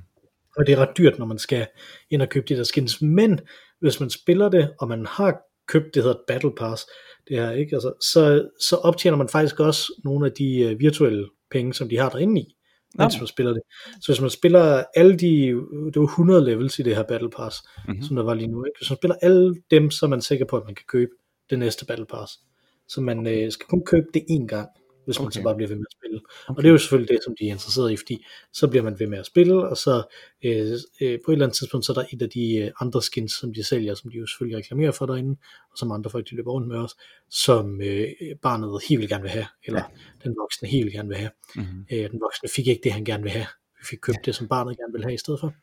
Og 0.58 0.68
det 0.68 0.74
er 0.74 0.78
ret 0.78 0.98
dyrt, 0.98 1.20
når 1.20 1.26
man 1.26 1.38
skal 1.40 1.68
ind 2.10 2.22
og 2.22 2.30
købe 2.30 2.46
de 2.50 2.56
der 2.56 2.64
skins. 2.64 3.02
Men 3.02 3.40
hvis 3.82 4.00
man 4.00 4.10
spiller 4.10 4.50
det, 4.50 4.74
og 4.80 4.88
man 4.88 5.06
har 5.06 5.42
købt 5.68 5.96
det 5.96 6.04
hedder 6.04 6.18
Battle 6.28 6.52
Pass, 6.58 6.86
det 7.28 7.38
her, 7.38 7.52
ikke? 7.52 7.76
Altså, 7.76 7.94
så, 8.14 8.50
så 8.60 8.76
optjener 8.76 9.18
man 9.18 9.30
faktisk 9.30 9.60
også 9.60 10.02
nogle 10.04 10.26
af 10.26 10.32
de 10.32 10.72
uh, 10.74 10.80
virtuelle 10.80 11.28
penge, 11.52 11.74
som 11.74 11.90
de 11.90 11.98
har 11.98 12.10
derinde 12.10 12.42
i, 12.42 12.56
mens 12.98 13.14
man 13.22 13.28
spiller 13.28 13.54
det. 13.54 13.62
Så 14.02 14.12
hvis 14.12 14.22
man 14.22 14.30
spiller 14.30 14.84
alle 14.96 15.18
de, 15.18 15.48
det 15.94 16.00
var 16.02 16.04
100 16.04 16.46
levels 16.46 16.80
i 16.80 16.84
det 16.84 16.96
her 16.96 17.04
Battle 17.04 17.30
Pass, 17.30 17.58
Mhm. 17.64 17.92
mm-hmm. 17.92 18.04
som 18.08 18.16
der 18.16 18.24
var 18.24 18.34
lige 18.34 18.48
nu. 18.48 18.64
Ikke? 18.66 18.78
Hvis 18.80 18.90
man 18.90 18.98
spiller 18.98 19.16
alle 19.22 19.56
dem, 19.72 19.92
så 19.92 20.06
er 20.06 20.10
man 20.10 20.22
sikker 20.22 20.46
på, 20.46 20.58
at 20.58 20.64
man 20.66 20.76
kan 20.76 20.86
købe 20.88 21.12
det 21.50 21.60
næste 21.60 21.86
Battle 21.86 22.06
Pass. 22.06 22.40
Så 22.88 23.02
man 23.02 23.28
øh, 23.28 23.52
skal 23.52 23.66
kun 23.70 23.86
købe 23.86 24.08
det 24.14 24.22
én 24.32 24.46
gang, 24.48 24.70
hvis 25.06 25.20
man 25.20 25.26
Okay. 25.26 25.40
så 25.40 25.44
bare 25.44 25.56
bliver 25.56 25.68
ved 25.68 25.76
med 25.76 25.86
at 25.90 25.98
spille. 26.00 26.22
Okay. 26.48 26.58
Og 26.58 26.64
det 26.64 26.70
er 26.70 26.72
jo 26.72 26.78
selvfølgelig 26.78 27.10
det, 27.16 27.24
som 27.24 27.36
de 27.40 27.48
er 27.48 27.52
interesseret 27.52 27.92
i, 27.92 27.98
fordi 27.98 28.26
så 28.54 28.68
bliver 28.68 28.84
man 28.84 29.00
ved 29.00 29.08
med 29.08 29.18
at 29.18 29.26
spille, 29.26 29.70
og 29.70 29.78
så 29.78 30.04
øh, 30.46 30.78
øh, 31.02 31.20
på 31.26 31.32
et 31.32 31.36
eller 31.36 31.46
andet 31.46 31.58
tidspunkt, 31.58 31.86
så 31.86 31.92
er 31.92 31.94
der 31.94 32.06
et 32.14 32.22
af 32.22 32.30
de 32.30 32.58
øh, 32.58 32.72
andre 32.80 33.02
skins, 33.02 33.32
som 33.32 33.54
de 33.54 33.64
sælger, 33.64 33.94
som 33.96 34.12
de 34.12 34.18
jo 34.18 34.28
selvfølgelig 34.28 34.58
reklamerer 34.58 34.92
for 34.92 35.06
derinde, 35.06 35.38
og 35.72 35.78
som 35.78 35.92
andre 35.92 36.10
folk 36.10 36.30
de 36.30 36.36
løber 36.36 36.52
rundt 36.52 36.68
med 36.68 36.78
os, 36.78 36.96
som 37.30 37.82
øh, 37.82 38.08
barnet 38.42 38.82
helt 38.90 39.00
vildt 39.00 39.12
gerne 39.12 39.22
vil 39.22 39.32
have, 39.32 39.46
eller 39.64 39.80
ja. 39.80 40.24
den 40.24 40.36
voksne 40.40 40.68
helt 40.68 40.86
vildt 40.86 40.96
gerne 40.96 41.10
vil 41.10 41.18
have. 41.18 41.32
Mm-hmm. 41.56 41.86
Øh, 41.92 42.10
den 42.12 42.22
voksne 42.22 42.50
fik 42.56 42.68
ikke 42.68 42.82
det, 42.84 42.92
han 42.92 43.06
gerne 43.06 43.24
vil 43.24 43.32
have. 43.32 43.48
Vi 43.80 43.86
fik 43.90 44.00
købt 44.02 44.26
det, 44.26 44.36
som 44.36 44.48
barnet 44.48 44.78
gerne 44.78 44.94
vil 44.94 45.04
have 45.04 45.14
i 45.14 45.18
stedet 45.18 45.40
for. 45.40 45.54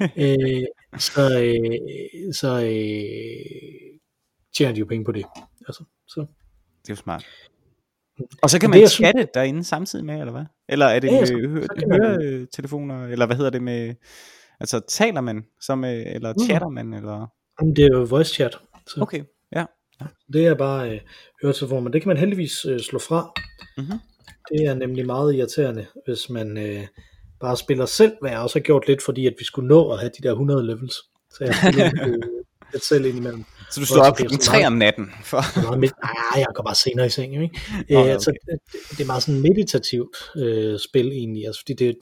øh, 0.24 0.64
så 0.98 1.22
øh, 1.42 2.34
så 2.34 2.48
øh, 2.64 4.00
tjener 4.56 4.74
de 4.74 4.80
jo 4.80 4.86
penge 4.86 5.04
på 5.04 5.12
det. 5.12 5.24
Altså, 5.68 5.84
så. 6.08 6.20
Det 6.82 6.90
er 6.90 6.92
jo 6.92 6.96
smart. 6.96 7.26
Og 8.42 8.50
så 8.50 8.60
kan 8.60 8.70
man 8.70 8.80
jeg 8.80 8.88
synes- 8.90 9.08
chatte 9.08 9.28
derinde 9.34 9.64
samtidig 9.64 10.04
med, 10.04 10.18
eller 10.20 10.32
hvad? 10.32 10.44
Eller 10.68 10.86
er 10.86 11.00
det 11.00 11.08
Ja, 11.08 11.18
med 11.20 11.26
så- 11.26 11.34
hø- 11.34 11.62
så 11.62 11.86
høretelefoner, 11.90 13.06
eller 13.06 13.26
hvad 13.26 13.36
hedder 13.36 13.50
det 13.50 13.62
med, 13.62 13.94
altså 14.60 14.80
taler 14.88 15.20
man, 15.20 15.44
som, 15.60 15.84
øh, 15.84 16.02
eller 16.06 16.32
Mm. 16.32 16.44
chatter 16.44 16.68
man, 16.68 16.94
eller? 16.94 17.26
Jamen, 17.60 17.76
Det 17.76 17.84
er 17.84 17.88
jo 17.98 18.02
voice 18.10 18.34
chat. 18.34 18.58
Så 18.86 19.00
Okay, 19.00 19.22
ja. 19.56 19.64
det 20.32 20.46
er 20.46 20.54
bare 20.54 20.90
øh, 20.94 21.00
høretelefoner, 21.42 21.80
men 21.82 21.92
det 21.92 22.02
kan 22.02 22.08
man 22.08 22.16
heldigvis 22.16 22.64
øh, 22.64 22.80
slå 22.80 22.98
fra. 22.98 23.32
Mhm. 23.78 23.98
Det 24.52 24.66
er 24.66 24.74
nemlig 24.74 25.06
meget 25.06 25.34
irriterende, 25.34 25.86
hvis 26.06 26.30
man 26.30 26.56
øh, 26.58 26.86
bare 27.40 27.56
spiller 27.56 27.86
selv, 27.86 28.12
hvad 28.20 28.30
jeg 28.30 28.40
også 28.40 28.58
har 28.58 28.62
gjort 28.62 28.86
lidt, 28.88 29.02
fordi 29.02 29.26
at 29.26 29.34
vi 29.38 29.44
skulle 29.44 29.68
nå 29.68 29.90
at 29.92 29.98
have 30.00 30.10
de 30.18 30.22
der 30.28 30.32
100 30.32 30.66
levels. 30.66 30.94
Så 31.30 31.44
jeg 31.44 31.54
spiller 31.54 31.90
øh, 32.06 32.14
lidt 32.72 32.84
selv 32.84 33.04
indimellem. 33.04 33.44
Så 33.72 33.80
du 33.80 33.86
står 33.86 34.02
op 34.02 34.16
klokken 34.16 34.40
så 34.40 34.46
3 34.46 34.52
meget- 34.56 34.66
om 34.66 34.72
natten, 34.72 35.10
for, 35.24 35.60
meget 35.62 35.80
nej, 35.80 36.36
jeg 36.36 36.46
går 36.54 36.62
bare 36.62 36.74
senere 36.74 37.06
i 37.06 37.10
seng, 37.10 37.34
ikke? 37.42 37.60
Nå, 37.90 38.00
øh, 38.00 38.06
ja, 38.06 38.12
altså, 38.12 38.32
det, 38.90 39.00
er 39.00 39.06
meget 39.06 39.22
sådan 39.22 39.40
meditativt 39.40 40.16
øh, 40.36 40.78
spil 40.78 41.06
egentlig, 41.12 41.46
altså, 41.46 41.60
fordi 41.62 41.74
det, 41.84 41.96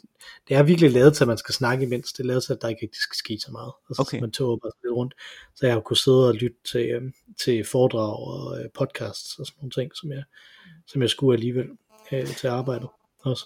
det 0.48 0.56
er 0.56 0.62
virkelig 0.62 0.90
lavet 0.90 1.14
til, 1.14 1.25
at 1.25 1.28
man 1.28 1.38
skal 1.38 1.54
snakke 1.54 1.84
imens, 1.84 2.12
det 2.12 2.20
er 2.20 2.26
lavet 2.26 2.44
til, 2.44 2.52
at 2.52 2.58
der 2.62 2.68
ikke 2.68 2.82
rigtig 2.82 3.02
skal 3.02 3.16
ske 3.16 3.38
så 3.46 3.52
meget, 3.52 3.72
altså, 3.90 4.02
Okay. 4.02 4.18
så 4.18 4.20
man 4.20 4.30
tåber 4.30 4.56
bare 4.64 4.72
lidt 4.84 4.92
rundt, 4.96 5.14
så 5.56 5.66
jeg 5.66 5.75
har 5.75 5.80
kunnet 5.80 5.98
sidde 5.98 6.28
og 6.28 6.34
lytte 6.34 6.56
til, 6.72 6.80
øh, 6.90 7.02
til 7.44 7.64
foredrag 7.64 8.16
og 8.30 8.58
øh, 8.60 8.64
podcasts 8.78 9.38
og 9.38 9.46
sådan 9.46 9.58
nogle 9.60 9.70
ting, 9.70 9.90
som 9.94 10.12
jeg, 10.12 10.22
som 10.87 11.02
jeg 11.02 11.10
skulle 11.10 11.34
alligevel 11.37 11.66
øh, 12.12 12.26
til 12.26 12.46
arbejdet 12.46 12.88
også, 13.25 13.44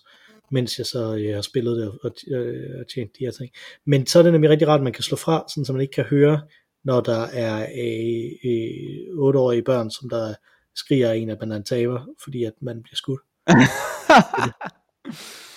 mens 0.50 0.78
jeg 0.78 0.86
så 0.86 1.14
øh, 1.16 1.34
har 1.34 1.42
spillet 1.42 1.76
det 1.76 1.88
og, 1.88 1.98
og 2.02 2.12
øh, 2.36 2.80
og 2.80 2.84
tjent 2.94 3.10
de 3.18 3.24
her 3.24 3.30
ting. 3.30 3.50
Men 3.86 4.06
så 4.06 4.18
er 4.18 4.22
det 4.22 4.32
nemlig 4.32 4.50
rigtig 4.50 4.68
rart, 4.68 4.80
at 4.80 4.84
man 4.84 4.92
kan 4.92 5.02
slå 5.02 5.16
fra, 5.16 5.44
sådan, 5.48 5.64
så 5.64 5.72
man 5.72 5.82
ikke 5.82 5.92
kan 5.92 6.04
høre, 6.04 6.40
når 6.84 7.00
der 7.00 7.22
er 7.22 7.62
øh, 7.62 8.50
øh, 8.50 9.28
8-årige 9.28 9.62
børn, 9.62 9.90
som 9.90 10.08
der 10.08 10.34
skriger 10.74 11.12
en, 11.12 11.30
at 11.30 11.40
man 11.40 11.52
er 11.52 11.56
en 11.56 11.64
taber, 11.64 12.06
fordi 12.24 12.44
at 12.44 12.52
man 12.60 12.82
bliver 12.82 12.96
skudt. 12.96 13.20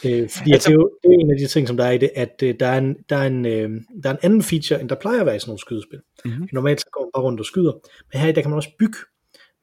Øh, 0.05 0.29
fordi 0.29 0.51
altså, 0.51 0.69
det, 0.69 0.75
er 0.75 0.79
jo, 0.79 0.91
det 1.03 1.09
er 1.09 1.19
en 1.19 1.31
af 1.31 1.37
de 1.37 1.47
ting, 1.47 1.67
som 1.67 1.77
der 1.77 1.83
er 1.83 1.91
i 1.91 1.97
det, 1.97 2.09
at 2.15 2.43
øh, 2.43 2.55
der, 2.59 2.67
er 2.67 2.77
en, 2.77 2.95
der, 3.09 3.15
er 3.15 3.27
en, 3.27 3.45
øh, 3.45 3.69
der 4.03 4.09
er 4.09 4.13
en 4.13 4.19
anden 4.21 4.41
feature, 4.41 4.81
end 4.81 4.89
der 4.89 4.95
plejer 4.95 5.19
at 5.19 5.25
være 5.25 5.35
i 5.35 5.39
sådan 5.39 5.49
nogle 5.49 5.59
skydespil. 5.59 5.99
Mhm. 6.25 6.49
Normalt 6.53 6.81
så 6.81 6.87
går 6.91 7.01
man 7.05 7.11
bare 7.15 7.23
rundt 7.23 7.39
og 7.39 7.45
skyder, 7.45 7.73
men 8.13 8.21
her 8.21 8.29
i 8.29 8.31
der 8.31 8.41
kan 8.41 8.49
man 8.49 8.57
også 8.57 8.75
bygge. 8.79 8.97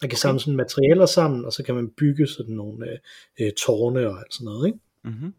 Man 0.02 0.08
kan 0.08 0.18
samle 0.18 0.40
sådan 0.40 0.56
materialer 0.56 1.06
sammen, 1.06 1.44
og 1.44 1.52
så 1.52 1.62
kan 1.62 1.74
man 1.74 1.90
bygge 1.96 2.26
sådan 2.26 2.54
nogle 2.54 2.90
øh, 2.90 2.98
øh, 3.40 3.52
tårne 3.52 4.08
og 4.08 4.18
alt 4.18 4.34
sådan 4.34 4.44
noget, 4.44 4.66
ikke? 4.66 4.78
mm-hmm. 5.04 5.34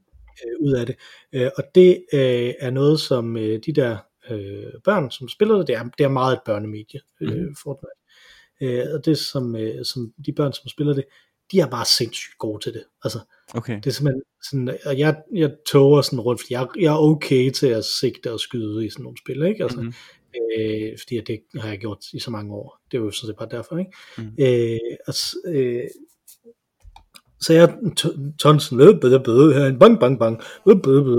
øh, 0.46 0.68
ud 0.68 0.74
af 0.74 0.86
det. 0.86 0.96
Øh, 1.34 1.50
og 1.58 1.64
det 1.76 2.06
øh, 2.14 2.54
er 2.60 2.70
noget, 2.70 3.00
som 3.00 3.38
øh, 3.38 3.60
de 3.66 3.74
der 3.74 3.98
øh, 4.30 4.64
børn, 4.84 5.12
som 5.12 5.30
spiller 5.30 5.56
det, 5.58 5.68
det 5.68 5.76
er, 5.76 5.84
det 5.98 6.04
er 6.04 6.08
meget 6.10 6.34
et 6.34 6.40
børnemedie, 6.46 7.00
øh, 7.22 7.30
Mhm. 7.38 7.56
Fortnite. 7.64 7.94
Øh, 8.62 8.86
og 8.94 9.06
det 9.06 9.18
som, 9.18 9.56
øh, 9.56 9.86
som 9.86 10.14
de 10.26 10.32
børn, 10.34 10.54
som 10.54 10.68
spiller 10.68 10.94
det, 10.94 11.04
de 11.52 11.60
er 11.60 11.68
bare 11.68 11.86
sindssygt 11.86 12.38
gode 12.38 12.64
til 12.64 12.74
det. 12.74 12.84
Altså, 13.04 13.20
Okay. 13.56 13.76
det 13.76 13.88
er 13.88 13.92
simpelthen 13.92 14.22
sådan, 14.50 14.78
og 14.86 15.00
jeg, 15.00 15.16
jeg 15.34 15.52
toger 15.68 16.02
sådan 16.02 16.20
rundt, 16.20 16.42
fordi 16.42 16.54
jeg, 16.54 16.68
jeg 16.80 16.94
er 16.94 16.98
okay 17.00 17.52
til 17.52 17.68
at 17.68 17.86
sigte 17.86 18.32
og 18.34 18.40
skyde 18.40 18.86
i 18.86 18.90
sådan 18.90 19.04
nogle 19.04 19.18
spil, 19.18 19.42
ikke? 19.44 19.64
Altså, 19.64 19.82
Mhm. 19.82 19.94
øh, 20.60 20.92
fordi 21.02 21.22
det 21.22 21.62
har 21.62 21.70
jeg 21.70 21.80
gjort 21.80 22.00
i 22.14 22.20
så 22.20 22.32
mange 22.32 22.54
år. 22.54 22.80
Det 22.92 22.98
er 22.98 23.02
jo 23.02 23.12
sådan 23.12 23.28
set 23.28 23.36
bare 23.38 23.50
derfor, 23.58 23.78
ikke? 23.78 23.92
Mhm. 24.18 24.36
Øh, 24.40 24.80
og, 25.08 25.14
øh, 25.48 25.84
så 27.44 27.54
jeg 27.54 27.74
tonsen 28.40 28.82
en 28.82 29.80
bang 29.80 30.00
bang 30.00 30.20
bang, 30.20 30.42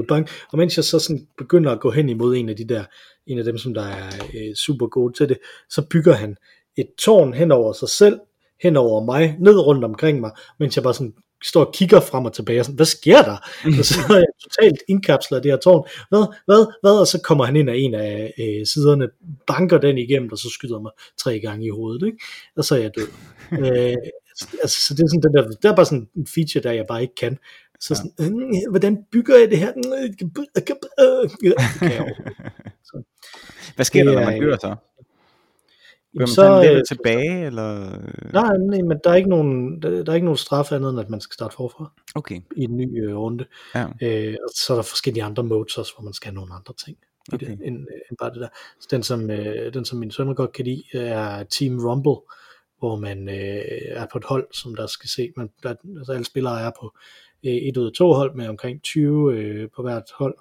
bang, 0.09 0.29
og 0.53 0.59
mens 0.59 0.77
jeg 0.77 0.85
så 0.85 0.99
sådan 0.99 1.27
begynder 1.39 1.73
at 1.73 1.81
gå 1.81 1.91
hen 1.91 2.09
imod 2.09 2.37
en 2.37 2.49
af 2.49 2.57
de 2.57 2.69
der, 2.69 2.85
en 3.27 3.39
af 3.39 3.45
dem 3.45 3.59
som 3.59 3.75
der 3.75 3.83
er 3.83 4.09
øh, 4.35 4.55
super 4.55 4.87
gode 4.87 5.13
til 5.13 5.29
det, 5.29 5.39
så 5.71 5.83
bygger 5.91 6.13
han 6.13 6.37
et 6.77 6.87
tårn 6.99 7.35
hen 7.35 7.53
over 7.53 7.73
sig 7.73 7.89
selv, 7.89 8.21
hen 8.63 8.77
over 8.77 9.05
mig, 9.05 9.37
ned 9.41 9.59
rundt 9.59 9.85
omkring 9.85 10.21
mig, 10.21 10.31
mens 10.59 10.77
jeg 10.77 10.83
bare 10.83 10.95
sådan 10.95 11.15
står 11.45 11.65
og 11.65 11.75
kigger 11.75 12.01
frem 12.01 12.25
og 12.25 12.33
tilbage, 12.33 12.61
og 12.61 12.65
sådan, 12.65 12.77
hvad 12.77 12.87
sker 12.87 13.23
der? 13.23 13.37
og 13.79 13.85
så 13.85 14.01
er 14.11 14.15
jeg 14.15 14.27
totalt 14.43 14.79
indkapslet 14.89 15.37
af 15.37 15.43
det 15.43 15.53
her 15.53 15.59
tårn, 15.59 15.89
hvad, 16.09 16.27
hvad, 16.47 16.67
hvad, 16.83 17.01
og 17.01 17.07
så 17.07 17.21
kommer 17.25 17.45
han 17.45 17.57
ind 17.57 17.71
af 17.71 17.75
en 17.77 17.95
af 17.95 18.33
øh, 18.39 18.67
siderne, 18.67 19.09
banker 19.47 19.79
den 19.79 19.99
igennem, 19.99 20.33
og 20.33 20.39
så 20.39 20.51
skyder 20.51 20.81
mig 20.81 20.93
tre 21.19 21.41
gange 21.41 21.67
i 21.67 21.71
hovedet, 21.71 22.07
ikke? 22.07 22.19
og 22.57 22.65
så 22.65 22.75
er 22.75 22.79
jeg 22.79 22.91
død. 22.97 23.09
øh, 23.65 23.97
altså, 24.63 24.81
så 24.87 24.95
det 24.95 25.03
er 25.03 25.09
sådan 25.09 25.23
den 25.23 25.35
der, 25.35 25.49
det 25.49 25.65
er 25.65 25.77
bare 25.77 25.87
sådan 25.87 26.09
en 26.17 26.27
feature, 26.35 26.63
der 26.63 26.73
jeg 26.73 26.85
bare 26.89 27.03
ikke 27.03 27.15
kan. 27.15 27.39
Så 27.81 27.95
sådan, 27.95 28.13
øh, 28.21 28.71
hvordan 28.71 29.05
bygger 29.13 29.39
jeg 29.39 29.51
det 29.51 29.59
her? 29.59 29.67
Jeg 29.67 29.85
overhovedet 29.87 31.33
ikke. 31.41 31.65
Hvad 33.75 33.85
sker 33.85 34.05
Det 34.05 34.13
der, 34.13 34.21
når 34.21 34.31
man 34.31 34.41
dør 34.41 34.57
så? 34.57 34.77
Jamen, 36.15 36.29
så, 36.29 36.35
så 36.35 36.73
øh, 36.73 36.83
tilbage, 36.89 37.47
eller? 37.47 37.91
Nej, 38.33 38.57
nej, 38.57 38.83
men 38.83 38.99
der 39.05 39.11
er 39.11 39.15
ikke 39.15 39.29
nogen, 39.29 39.83
der, 39.83 40.05
der 40.05 40.13
er 40.13 40.15
ikke 40.15 40.25
nogen 40.25 40.39
straf 40.39 40.73
andet, 40.73 40.91
end 40.91 41.01
at 41.01 41.11
man 41.11 41.21
skal 41.21 41.35
starte 41.35 41.55
forfra. 41.57 41.93
Okay. 42.15 42.41
I 42.57 42.65
en 42.65 42.77
ny 42.77 43.09
øh, 43.09 43.17
runde. 43.17 43.45
Ja. 43.75 43.87
Øh, 44.03 44.37
og 44.43 44.51
så 44.55 44.73
er 44.73 44.77
der 44.77 44.83
forskellige 44.83 45.25
andre 45.25 45.43
modes 45.43 45.79
også, 45.79 45.93
hvor 45.97 46.05
man 46.05 46.13
skal 46.13 46.29
have 46.29 46.35
nogle 46.35 46.55
andre 46.55 46.75
ting. 46.85 46.97
Okay. 47.33 47.47
Det, 47.47 47.53
end, 47.53 47.77
end 47.77 48.19
bare 48.21 48.31
det 48.31 48.41
der. 48.41 48.49
Så 48.81 48.89
den, 48.91 49.03
som, 49.03 49.31
øh, 49.31 49.75
den, 49.75 49.85
som 49.85 49.99
min 49.99 50.11
søn 50.11 50.35
godt 50.35 50.53
kan 50.53 50.65
lide, 50.65 50.83
er 50.93 51.45
Team 51.45 51.79
Rumble, 51.79 52.17
hvor 52.85 52.97
man 52.97 53.29
øh, 53.29 53.65
er 53.87 54.07
på 54.13 54.19
et 54.19 54.25
hold, 54.25 54.47
som 54.53 54.75
der 54.75 54.87
skal 54.87 55.09
se, 55.09 55.33
man, 55.37 55.51
der, 55.63 55.75
altså 55.99 56.13
alle 56.13 56.25
spillere 56.25 56.61
er 56.61 56.71
på 56.81 56.97
øh, 57.45 57.53
et 57.53 57.77
ud 57.77 57.87
af 57.87 57.93
to 57.93 58.13
hold 58.13 58.35
med 58.35 58.49
omkring 58.49 58.83
20 58.83 59.35
øh, 59.35 59.69
på 59.77 59.83
hvert 59.83 60.05
hold, 60.15 60.39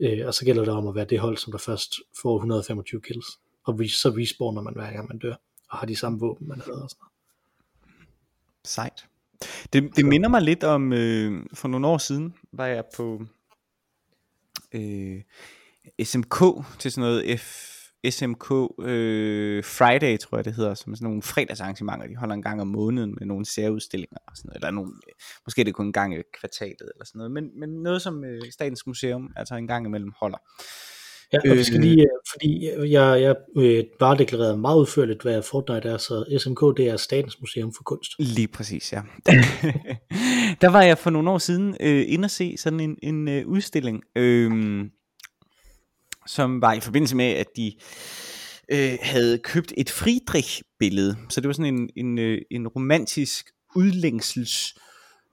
øh, 0.00 0.26
og 0.26 0.34
så 0.34 0.44
gælder 0.44 0.64
det 0.64 0.74
om 0.74 0.88
at 0.88 0.94
være 0.94 1.04
det 1.04 1.18
hold, 1.18 1.36
som 1.36 1.52
der 1.52 1.58
først 1.58 1.94
får 2.22 2.36
125 2.36 3.00
kills, 3.00 3.26
og 3.64 3.78
så 3.88 4.14
respawner 4.18 4.62
man 4.62 4.74
hver 4.74 4.92
gang 4.92 5.08
man 5.08 5.18
dør, 5.18 5.34
og 5.70 5.78
har 5.78 5.86
de 5.86 5.96
samme 5.96 6.18
våben, 6.18 6.48
man 6.48 6.60
havde 6.60 6.82
og 6.82 6.90
sådan 6.90 7.00
noget. 7.00 7.10
Sejt. 8.64 9.06
Det, 9.72 9.96
det 9.96 10.04
minder 10.04 10.28
mig 10.28 10.42
lidt 10.42 10.64
om, 10.64 10.92
øh, 10.92 11.46
for 11.54 11.68
nogle 11.68 11.86
år 11.86 11.98
siden 11.98 12.34
var 12.52 12.66
jeg 12.66 12.84
på 12.96 13.22
øh, 14.72 15.22
SMK 16.02 16.36
til 16.78 16.92
sådan 16.92 17.10
noget 17.10 17.40
F, 17.40 17.79
SMK 18.10 18.50
øh, 18.82 19.64
Friday, 19.64 20.18
tror 20.18 20.38
jeg 20.38 20.44
det 20.44 20.54
hedder, 20.54 20.74
som 20.74 20.92
er 20.92 20.96
sådan 20.96 21.06
nogle 21.06 21.22
fredagsarrangementer, 21.22 22.06
de 22.06 22.16
holder 22.16 22.34
en 22.34 22.42
gang 22.42 22.60
om 22.60 22.66
måneden 22.66 23.14
med 23.18 23.26
nogle 23.26 23.46
særudstillinger 23.46 24.18
og 24.26 24.36
sådan 24.36 24.48
noget, 24.48 24.56
eller 24.56 24.70
nogle, 24.70 24.92
måske 25.46 25.60
er 25.60 25.64
det 25.64 25.74
kun 25.74 25.86
en 25.86 25.92
gang 25.92 26.14
i 26.14 26.22
kvartalet 26.40 26.90
eller 26.94 27.04
sådan 27.04 27.18
noget, 27.18 27.32
men, 27.32 27.60
men 27.60 27.68
noget 27.68 28.02
som 28.02 28.24
øh, 28.24 28.42
Statens 28.50 28.86
Museum, 28.86 29.32
altså 29.36 29.54
en 29.54 29.66
gang 29.66 29.86
imellem 29.86 30.12
holder. 30.20 30.38
Ja, 31.32 31.50
og 31.50 31.56
vi 31.56 31.64
skal 31.64 31.78
øh. 31.78 31.82
lige, 31.82 32.02
øh, 32.02 32.08
fordi 32.32 32.70
jeg, 32.92 33.22
jeg 33.22 33.36
øh, 33.56 33.84
bare 33.98 34.18
deklareret 34.18 34.58
meget 34.58 34.78
udførligt, 34.78 35.22
hvad 35.22 35.42
Fortnite 35.42 35.88
er, 35.88 35.96
så 35.96 36.38
SMK 36.38 36.76
det 36.76 36.88
er 36.88 36.96
Statens 36.96 37.40
Museum 37.40 37.72
for 37.76 37.82
Kunst. 37.82 38.12
Lige 38.18 38.48
præcis, 38.48 38.92
ja. 38.92 39.02
der 40.62 40.70
var 40.70 40.82
jeg 40.82 40.98
for 40.98 41.10
nogle 41.10 41.30
år 41.30 41.38
siden 41.38 41.76
øh, 41.80 42.04
inde 42.06 42.26
og 42.26 42.30
se 42.30 42.56
sådan 42.56 42.80
en, 42.80 42.96
en 43.02 43.28
øh, 43.28 43.46
udstilling, 43.46 44.02
øh, 44.16 44.50
som 46.26 46.62
var 46.62 46.72
i 46.72 46.80
forbindelse 46.80 47.16
med, 47.16 47.24
at 47.24 47.46
de 47.56 47.72
øh, 48.72 48.98
havde 49.02 49.38
købt 49.38 49.72
et 49.76 49.90
Friedrich-billede. 49.90 51.16
Så 51.28 51.40
det 51.40 51.48
var 51.48 51.52
sådan 51.52 51.74
en, 51.74 51.90
en, 51.96 52.18
øh, 52.18 52.42
en 52.50 52.68
romantisk 52.68 53.50
udlængsels 53.76 54.74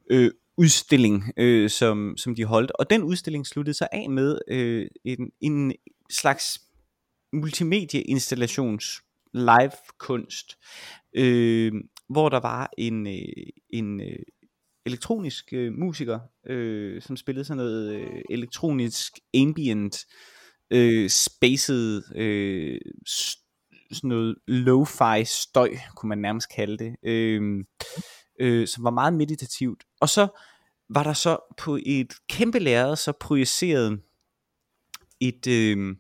øh, 0.10 0.32
udstilling, 0.58 1.34
øh, 1.38 1.70
som, 1.70 2.18
som 2.18 2.36
de 2.36 2.46
holdt. 2.46 2.72
Og 2.72 2.90
den 2.90 3.04
udstilling 3.04 3.48
sluttede 3.48 3.78
sig 3.78 3.88
af 3.92 4.10
med 4.10 4.40
øh, 4.48 4.88
en, 5.06 5.32
en 5.42 5.74
slags 6.10 6.62
multimedieinstallations 7.34 9.02
live 9.34 9.72
kunst, 9.98 10.58
øh, 11.16 11.74
hvor 12.10 12.30
der 12.30 12.40
var 12.40 12.70
en, 12.78 13.08
øh, 13.08 13.48
en 13.70 14.02
øh, 14.02 14.20
elektronisk 14.86 15.54
øh, 15.54 15.74
musiker, 15.74 16.20
øh, 16.48 17.02
som 17.02 17.18
spillede 17.18 17.46
sådan 17.46 17.58
noget 17.58 17.96
øh, 17.96 18.22
elektronisk 18.30 19.20
ambient 19.36 19.96
øh, 19.96 20.37
spacet, 21.10 22.04
øh, 22.16 22.74
øh 22.74 22.80
sådan 23.92 24.08
noget 24.08 24.36
lo-fi 24.48 25.24
støj, 25.24 25.70
kunne 25.96 26.10
man 26.10 26.18
nærmest 26.18 26.50
kalde 26.56 26.78
det, 26.78 26.96
øh, 27.04 27.66
øh, 28.40 28.68
som 28.68 28.84
var 28.84 28.90
meget 28.90 29.14
meditativt. 29.14 29.84
Og 30.02 30.10
så 30.10 30.28
var 30.90 31.04
der 31.04 31.14
så 31.14 31.38
på 31.58 31.80
et 31.86 32.14
kæmpe 32.30 32.60
lærred 32.60 32.96
så 32.96 33.12
projiceret 33.12 34.02
et, 35.20 35.48
øh, 35.48 35.96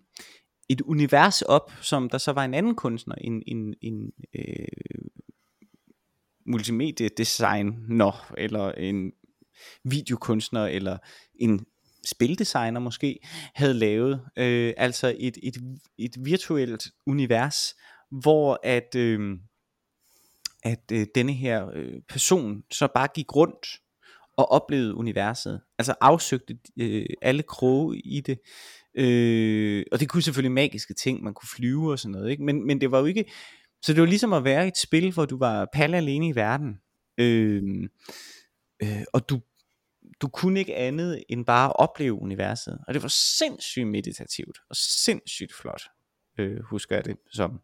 et 0.70 0.82
univers 0.82 1.42
op, 1.42 1.72
som 1.82 2.10
der 2.10 2.18
så 2.18 2.32
var 2.32 2.46
en 2.46 2.54
anden 2.54 2.76
kunstner, 2.76 3.16
en, 3.16 3.44
en, 3.48 3.76
en 3.82 4.12
øh, 4.36 4.68
multimediedesigner, 6.46 8.34
eller 8.38 8.72
en 8.72 9.12
videokunstner, 9.84 10.66
eller 10.66 10.98
en 11.36 11.66
spildesigner 12.10 12.80
måske, 12.80 13.20
havde 13.56 13.74
lavet. 13.74 14.22
Øh, 14.38 14.74
altså 14.78 15.16
et, 15.20 15.38
et, 15.44 15.58
et 15.98 16.16
virtuelt 16.26 16.88
univers, 17.06 17.76
hvor 18.12 18.60
at, 18.64 18.96
øh, 18.96 19.38
at 20.64 20.92
øh, 20.92 21.08
denne 21.16 21.34
her 21.34 21.70
øh, 21.74 22.02
person 22.10 22.64
så 22.72 22.88
bare 22.96 23.08
gik 23.16 23.36
rundt 23.36 23.68
og 24.38 24.52
oplevede 24.52 24.96
universet. 24.96 25.62
Altså 25.80 25.94
afsøgte 26.02 26.58
øh, 26.80 27.06
alle 27.22 27.44
kroge 27.44 27.98
i 27.98 28.22
det. 28.22 28.40
Øh, 28.96 29.84
og 29.92 30.00
det 30.00 30.10
kunne 30.10 30.24
selvfølgelig 30.24 30.52
magiske 30.52 30.94
ting, 30.94 31.24
man 31.24 31.34
kunne 31.34 31.50
flyve 31.56 31.92
og 31.92 32.00
sådan 32.00 32.12
noget. 32.12 32.32
Ikke? 32.32 32.44
Men, 32.44 32.68
men 32.68 32.82
det 32.82 32.92
var 32.92 33.00
jo 33.00 33.06
ikke... 33.06 33.32
Så 33.82 33.94
det 33.94 34.02
var 34.02 34.08
ligesom 34.08 34.34
at 34.34 34.44
være 34.44 34.66
i 34.66 34.68
et 34.68 34.78
spil, 34.78 35.14
hvor 35.14 35.26
du 35.26 35.38
var 35.38 35.68
palle 35.74 35.98
alene 35.98 36.28
i 36.28 36.36
verden. 36.36 36.80
Øh, 37.18 37.64
øh, 38.84 39.04
og 39.14 39.30
du 39.30 39.42
du 40.22 40.28
kunne 40.28 40.60
ikke 40.60 40.76
andet 40.76 41.24
end 41.30 41.46
bare 41.46 41.74
opleve 41.74 42.22
universet. 42.22 42.78
Og 42.88 42.94
det 42.94 43.02
var 43.04 43.14
sindssygt 43.38 43.88
meditativt, 43.88 44.58
og 44.70 44.76
sindssygt 44.76 45.54
flot, 45.62 45.82
øh, 46.40 46.60
husker 46.64 46.96
jeg 46.96 47.06
det 47.06 47.18
som. 47.34 47.60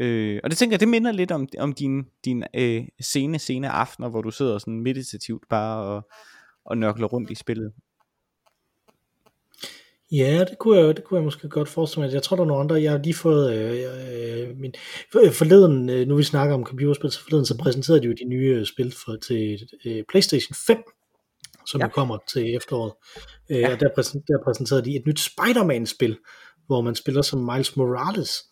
Øh, 0.00 0.40
og 0.44 0.50
det 0.50 0.58
tænker 0.58 0.74
jeg, 0.74 0.80
det 0.80 0.88
minder 0.88 1.12
lidt 1.12 1.30
om, 1.30 1.48
om 1.58 1.72
din, 1.72 2.04
din 2.24 2.44
øh, 2.54 2.84
sene, 3.00 3.38
sene 3.38 3.68
aftener, 3.68 4.08
hvor 4.08 4.22
du 4.22 4.30
sidder 4.30 4.58
sådan 4.58 4.82
meditativt 4.82 5.44
bare 5.50 5.82
og, 5.82 6.08
og 6.64 6.78
nørkler 6.78 7.06
rundt 7.06 7.30
i 7.30 7.34
spillet. 7.34 7.72
Ja, 10.12 10.44
det 10.50 10.58
kunne, 10.58 10.78
jeg, 10.78 10.96
det 10.96 11.04
kunne 11.04 11.18
jeg 11.18 11.24
måske 11.24 11.48
godt 11.48 11.68
forestille 11.68 12.06
mig. 12.06 12.14
Jeg 12.14 12.22
tror, 12.22 12.36
der 12.36 12.42
er 12.42 12.46
nogle 12.46 12.62
andre. 12.62 12.82
Jeg 12.82 12.90
har 12.90 12.98
lige 12.98 13.14
fået 13.14 13.54
øh, 13.54 14.48
øh, 14.50 14.56
min, 14.56 14.74
øh, 15.24 15.32
forleden, 15.32 15.90
øh, 15.90 16.06
nu 16.06 16.16
vi 16.16 16.22
snakker 16.22 16.54
om 16.54 16.64
computerspil, 16.64 17.10
så 17.10 17.22
forleden 17.22 17.46
så 17.46 17.58
præsenterede 17.58 18.00
de 18.00 18.06
jo 18.06 18.12
de 18.12 18.24
nye 18.24 18.66
spil 18.66 18.94
for, 19.04 19.16
til 19.16 19.68
øh, 19.84 20.04
PlayStation 20.08 20.54
5 20.66 20.82
som 21.70 21.80
ja. 21.80 21.88
kommer 21.88 22.18
til 22.32 22.56
efteråret. 22.56 22.92
Øh, 23.50 23.60
ja. 23.60 23.72
Og 23.72 23.80
der, 23.80 23.88
præsent, 23.94 24.28
der 24.28 24.38
præsenterede 24.44 24.84
de 24.84 24.96
et 24.96 25.06
nyt 25.06 25.20
Spider-Man-spil, 25.20 26.16
hvor 26.66 26.80
man 26.80 26.94
spiller 26.94 27.22
som 27.22 27.40
Miles 27.52 27.76
Morales. 27.76 28.44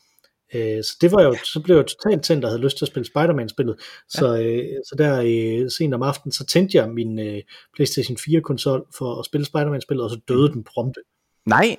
Øh, 0.55 0.83
så 0.85 0.97
det 1.01 1.13
var 1.13 1.23
jo, 1.23 1.35
så 1.45 1.61
blev 1.65 1.77
jeg 1.77 1.87
totalt 1.87 2.23
tændt, 2.23 2.43
der 2.43 2.49
havde 2.49 2.63
lyst 2.63 2.79
til 2.79 2.85
at 2.85 2.89
spille 2.89 3.07
Spider-Man-spillet. 3.07 3.77
Så, 4.09 4.35
ja. 4.35 4.43
øh, 4.43 4.65
så 4.89 4.95
der 4.99 5.23
øh, 5.27 5.71
sent 5.71 5.95
om 5.95 6.03
aftenen, 6.03 6.33
så 6.33 6.47
tændte 6.47 6.79
jeg 6.79 6.91
min 6.91 7.19
øh, 7.19 7.43
PlayStation 7.75 8.17
4-konsol 8.17 8.87
for 8.99 9.19
at 9.21 9.27
spille 9.27 9.45
Spider-Man-spillet, 9.45 10.05
og 10.05 10.11
så 10.11 10.21
døde 10.29 10.53
den 10.53 10.65
prompte. 10.65 11.01
Nej! 11.47 11.77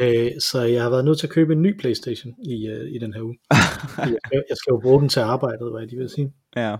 Øh, 0.00 0.30
så 0.40 0.60
jeg 0.62 0.82
har 0.82 0.90
været 0.90 1.04
nødt 1.04 1.18
til 1.18 1.26
at 1.26 1.32
købe 1.32 1.52
en 1.52 1.62
ny 1.62 1.78
PlayStation 1.80 2.34
i, 2.44 2.66
øh, 2.66 2.90
i 2.94 2.98
den 2.98 3.14
her 3.14 3.22
uge. 3.22 3.38
jeg, 3.98 4.18
skal, 4.26 4.44
jeg 4.48 4.56
skal 4.56 4.70
jo 4.70 4.80
bruge 4.82 5.00
den 5.00 5.08
til 5.08 5.20
arbejdet, 5.20 5.70
hvad 5.70 5.80
jeg 5.80 5.88
lige 5.88 5.98
vil 5.98 6.08
sige. 6.08 6.32
Ja. 6.56 6.76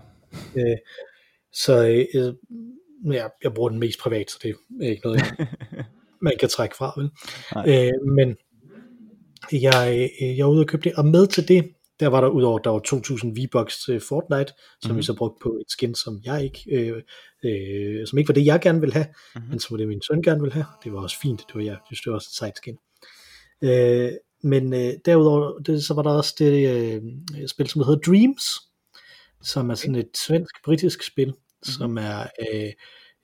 Øh, 0.57 0.77
så 1.53 2.05
øh, 2.15 2.33
jeg, 3.05 3.29
jeg 3.43 3.53
bruger 3.53 3.69
den 3.69 3.79
mest 3.79 3.99
privat, 3.99 4.31
så 4.31 4.37
det 4.43 4.55
er 4.81 4.89
ikke 4.89 5.01
noget, 5.03 5.19
jeg, 5.19 5.47
man 6.21 6.33
kan 6.39 6.49
trække 6.49 6.75
fra. 6.75 6.93
Vel? 6.97 7.09
Øh, 7.73 8.11
men 8.15 8.35
jeg, 9.51 10.09
jeg 10.21 10.39
er 10.39 10.45
ude 10.45 10.61
og 10.61 10.67
købe 10.67 10.83
det, 10.83 10.93
og 10.95 11.05
med 11.05 11.27
til 11.27 11.47
det, 11.47 11.71
der 11.99 12.07
var 12.07 12.21
der 12.21 12.27
udover, 12.27 12.59
der 12.59 12.69
var 12.69 12.79
2000 12.79 13.37
V-Bucks 13.37 13.85
til 13.85 13.99
Fortnite, 13.99 14.53
som 14.81 14.89
mm-hmm. 14.89 14.97
vi 14.97 15.03
så 15.03 15.15
brugte 15.15 15.43
på 15.43 15.49
et 15.49 15.71
skin, 15.71 15.95
som 15.95 16.21
jeg 16.25 16.43
ikke, 16.43 16.59
øh, 16.71 17.01
øh, 17.45 18.07
som 18.07 18.19
ikke 18.19 18.27
var 18.27 18.33
det, 18.33 18.45
jeg 18.45 18.61
gerne 18.61 18.79
ville 18.79 18.93
have, 18.93 19.05
mm-hmm. 19.05 19.49
men 19.49 19.59
som 19.59 19.73
var 19.73 19.77
det, 19.77 19.87
min 19.87 20.01
søn 20.01 20.21
gerne 20.21 20.41
ville 20.41 20.53
have. 20.53 20.65
Det 20.83 20.93
var 20.93 21.01
også 21.01 21.19
fint, 21.21 21.43
det 21.47 21.55
var, 21.55 21.61
jeg 21.61 21.77
synes, 21.85 22.01
det 22.01 22.09
var 22.09 22.15
også 22.15 22.29
et 22.31 22.37
sejt 22.37 22.57
skin. 22.57 22.77
Øh, 23.63 24.11
men 24.43 24.73
øh, 24.73 24.93
derudover, 25.05 25.59
det, 25.59 25.83
så 25.83 25.93
var 25.93 26.01
der 26.01 26.11
også 26.11 26.35
det 26.39 26.69
øh, 26.69 27.01
spil, 27.47 27.67
som 27.67 27.83
hedder 27.83 28.11
Dreams, 28.11 28.43
som 29.41 29.69
er 29.69 29.75
sådan 29.75 29.95
et 29.95 30.17
svensk-britisk 30.17 31.03
spil. 31.03 31.33
Som 31.63 31.97
er 31.97 32.19
øh, 32.39 32.71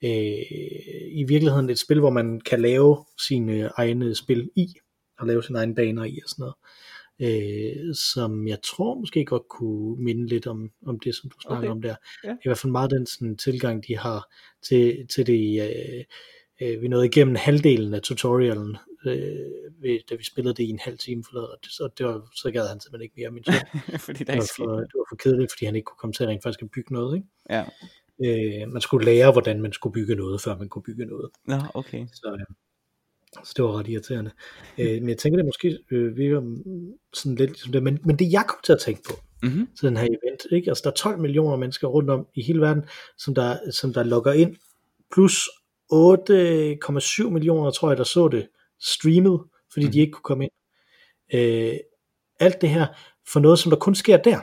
øh, 0.04 0.42
i 1.12 1.24
virkeligheden 1.28 1.70
et 1.70 1.78
spil, 1.78 2.00
hvor 2.00 2.10
man 2.10 2.40
kan 2.40 2.60
lave 2.60 3.04
sine 3.26 3.70
egne 3.76 4.14
spil 4.14 4.50
i, 4.56 4.66
og 5.18 5.26
lave 5.26 5.42
sine 5.42 5.58
egne 5.58 5.74
baner 5.74 6.04
i 6.04 6.18
og 6.24 6.28
sådan 6.28 6.42
noget. 6.42 6.54
Øh, 7.20 7.94
som 7.94 8.48
jeg 8.48 8.58
tror 8.62 8.94
måske 8.94 9.24
godt 9.24 9.48
kunne 9.48 10.04
minde 10.04 10.26
lidt 10.26 10.46
om, 10.46 10.70
om 10.86 11.00
det, 11.00 11.14
som 11.14 11.30
du 11.30 11.36
snakker 11.40 11.68
okay. 11.68 11.76
om 11.76 11.82
der. 11.82 11.94
Ja. 12.24 12.32
I 12.32 12.44
hvert 12.44 12.58
fald 12.58 12.70
meget 12.70 12.90
den 12.90 13.06
sådan, 13.06 13.36
tilgang, 13.36 13.86
de 13.86 13.98
har 13.98 14.28
til, 14.68 15.06
til 15.14 15.26
det. 15.26 15.62
Øh, 15.62 16.04
øh, 16.62 16.82
vi 16.82 16.88
nåede 16.88 17.06
igennem 17.06 17.34
halvdelen 17.34 17.94
af 17.94 18.02
tutorialen, 18.02 18.76
øh, 19.06 20.00
da 20.10 20.14
vi 20.14 20.24
spillede 20.24 20.54
det 20.54 20.62
i 20.62 20.70
en 20.70 20.78
halv 20.78 20.98
time 20.98 21.24
forleden, 21.24 21.50
og 21.50 21.58
det, 21.64 21.72
så, 21.72 21.88
det 21.98 22.06
var, 22.06 22.30
så 22.36 22.50
gad 22.50 22.68
han 22.68 22.80
simpelthen 22.80 23.02
ikke 23.02 23.14
mere 23.16 23.30
min 23.30 23.44
søn. 23.44 23.54
fordi 24.06 24.18
det, 24.18 24.26
det, 24.26 24.36
var 24.36 24.52
for, 24.56 24.76
det 24.76 24.94
var 24.94 25.06
for 25.08 25.16
kedeligt, 25.16 25.52
fordi 25.52 25.64
han 25.64 25.76
ikke 25.76 25.84
kunne 25.84 26.00
komme 26.00 26.12
til 26.12 26.22
at 26.22 26.28
rent 26.28 26.42
faktisk 26.42 26.62
at 26.62 26.70
bygge 26.70 26.92
noget. 26.92 27.16
Ikke? 27.16 27.28
Ja. 27.50 27.64
Øh, 28.24 28.68
man 28.72 28.80
skulle 28.80 29.04
lære, 29.04 29.32
hvordan 29.32 29.62
man 29.62 29.72
skulle 29.72 29.92
bygge 29.92 30.14
noget, 30.14 30.40
før 30.40 30.58
man 30.58 30.68
kunne 30.68 30.82
bygge 30.82 31.06
noget. 31.06 31.30
Ja, 31.48 31.60
okay. 31.74 32.06
Så, 32.12 32.36
øh, 32.40 32.54
så 33.44 33.52
det 33.56 33.64
var 33.64 33.78
ret 33.78 33.88
irriterende. 33.88 34.30
Øh, 34.78 35.00
men 35.00 35.08
jeg 35.08 35.18
tænker, 35.18 35.36
det 35.36 35.46
måske 35.46 35.78
øh, 35.90 36.16
virker 36.16 36.40
sådan 37.12 37.36
lidt 37.36 37.58
som 37.58 37.72
det. 37.72 37.82
Men, 37.82 37.98
men 38.04 38.18
det 38.18 38.32
jeg 38.32 38.44
kom 38.48 38.58
til 38.64 38.72
at 38.72 38.80
tænke 38.80 39.02
på, 39.08 39.14
mm-hmm. 39.42 39.68
til 39.78 39.88
den 39.88 39.96
her 39.96 40.04
event, 40.04 40.46
ikke? 40.52 40.70
altså 40.70 40.82
der 40.84 40.90
er 40.90 40.94
12 40.94 41.18
millioner 41.18 41.56
mennesker 41.56 41.88
rundt 41.88 42.10
om 42.10 42.26
i 42.34 42.42
hele 42.42 42.60
verden, 42.60 42.82
som 43.18 43.34
der, 43.34 43.70
som 43.70 43.92
der 43.92 44.02
logger 44.02 44.32
ind, 44.32 44.56
plus 45.12 45.48
8,7 45.92 47.30
millioner, 47.30 47.70
tror 47.70 47.90
jeg, 47.90 47.98
der 47.98 48.04
så 48.04 48.28
det 48.28 48.48
streamet, 48.80 49.40
fordi 49.72 49.86
mm. 49.86 49.92
de 49.92 50.00
ikke 50.00 50.12
kunne 50.12 50.22
komme 50.22 50.44
ind. 50.44 50.52
Øh, 51.34 51.76
alt 52.40 52.60
det 52.60 52.68
her 52.68 52.86
for 53.32 53.40
noget, 53.40 53.58
som 53.58 53.70
der 53.70 53.76
kun 53.76 53.94
sker 53.94 54.16
der. 54.16 54.38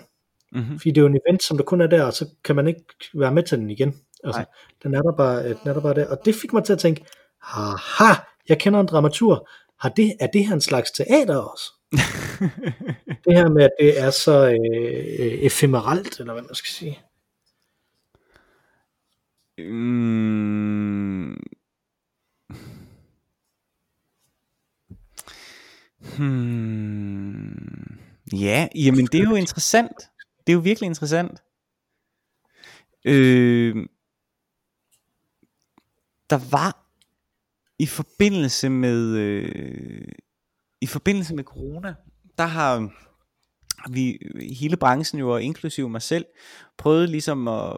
Mm-hmm. 0.51 0.79
Fordi 0.79 0.89
det 0.89 0.97
er 0.97 1.01
jo 1.01 1.07
en 1.07 1.19
event, 1.27 1.43
som 1.43 1.57
der 1.57 1.63
kun 1.63 1.81
er 1.81 1.87
der, 1.87 2.03
og 2.03 2.13
så 2.13 2.25
kan 2.43 2.55
man 2.55 2.67
ikke 2.67 2.83
være 3.13 3.33
med 3.33 3.43
til 3.43 3.57
den 3.57 3.69
igen. 3.69 3.95
Altså, 4.23 4.39
Nej. 4.39 4.45
den 4.83 4.93
er, 4.93 5.01
der 5.01 5.11
bare, 5.17 5.49
den 5.49 5.57
er 5.65 5.73
der 5.73 5.81
bare 5.81 5.93
der. 5.93 6.09
Og 6.09 6.17
det 6.25 6.35
fik 6.35 6.53
mig 6.53 6.63
til 6.63 6.73
at 6.73 6.79
tænke, 6.79 7.05
haha, 7.41 8.13
jeg 8.49 8.59
kender 8.59 8.79
en 8.79 8.87
dramatur. 8.87 9.49
Har 9.79 9.89
det, 9.89 10.13
er 10.19 10.27
det 10.27 10.45
her 10.45 10.53
en 10.53 10.61
slags 10.61 10.91
teater 10.91 11.37
også? 11.37 11.63
det 13.25 13.37
her 13.37 13.49
med, 13.49 13.63
at 13.63 13.71
det 13.79 13.99
er 13.99 14.09
så 14.09 14.49
øh, 14.49 15.45
ephemeralt, 15.45 16.19
eller 16.19 16.33
hvad 16.33 16.43
man 16.43 16.55
skal 16.55 16.69
sige. 16.69 16.99
Mm. 19.57 21.35
Hmm. 26.17 27.99
Ja, 28.33 28.67
jamen 28.75 29.05
det 29.05 29.19
er 29.19 29.29
jo 29.29 29.35
interessant. 29.35 30.09
Det 30.49 30.53
er 30.53 30.57
jo 30.57 30.61
virkelig 30.61 30.87
interessant. 30.87 31.43
Øh, 33.05 33.75
der 36.29 36.49
var 36.51 36.85
i 37.79 37.85
forbindelse 37.85 38.69
med 38.69 39.17
øh, 39.17 40.07
i 40.81 40.85
forbindelse 40.85 41.35
med 41.35 41.43
corona, 41.43 41.95
der 42.37 42.45
har 42.45 42.91
vi 43.91 44.19
hele 44.59 44.77
branchen 44.77 45.19
jo 45.19 45.33
og 45.33 45.43
inklusive 45.43 45.89
mig 45.89 46.01
selv 46.01 46.25
prøvet 46.77 47.09
ligesom 47.09 47.47
at 47.47 47.75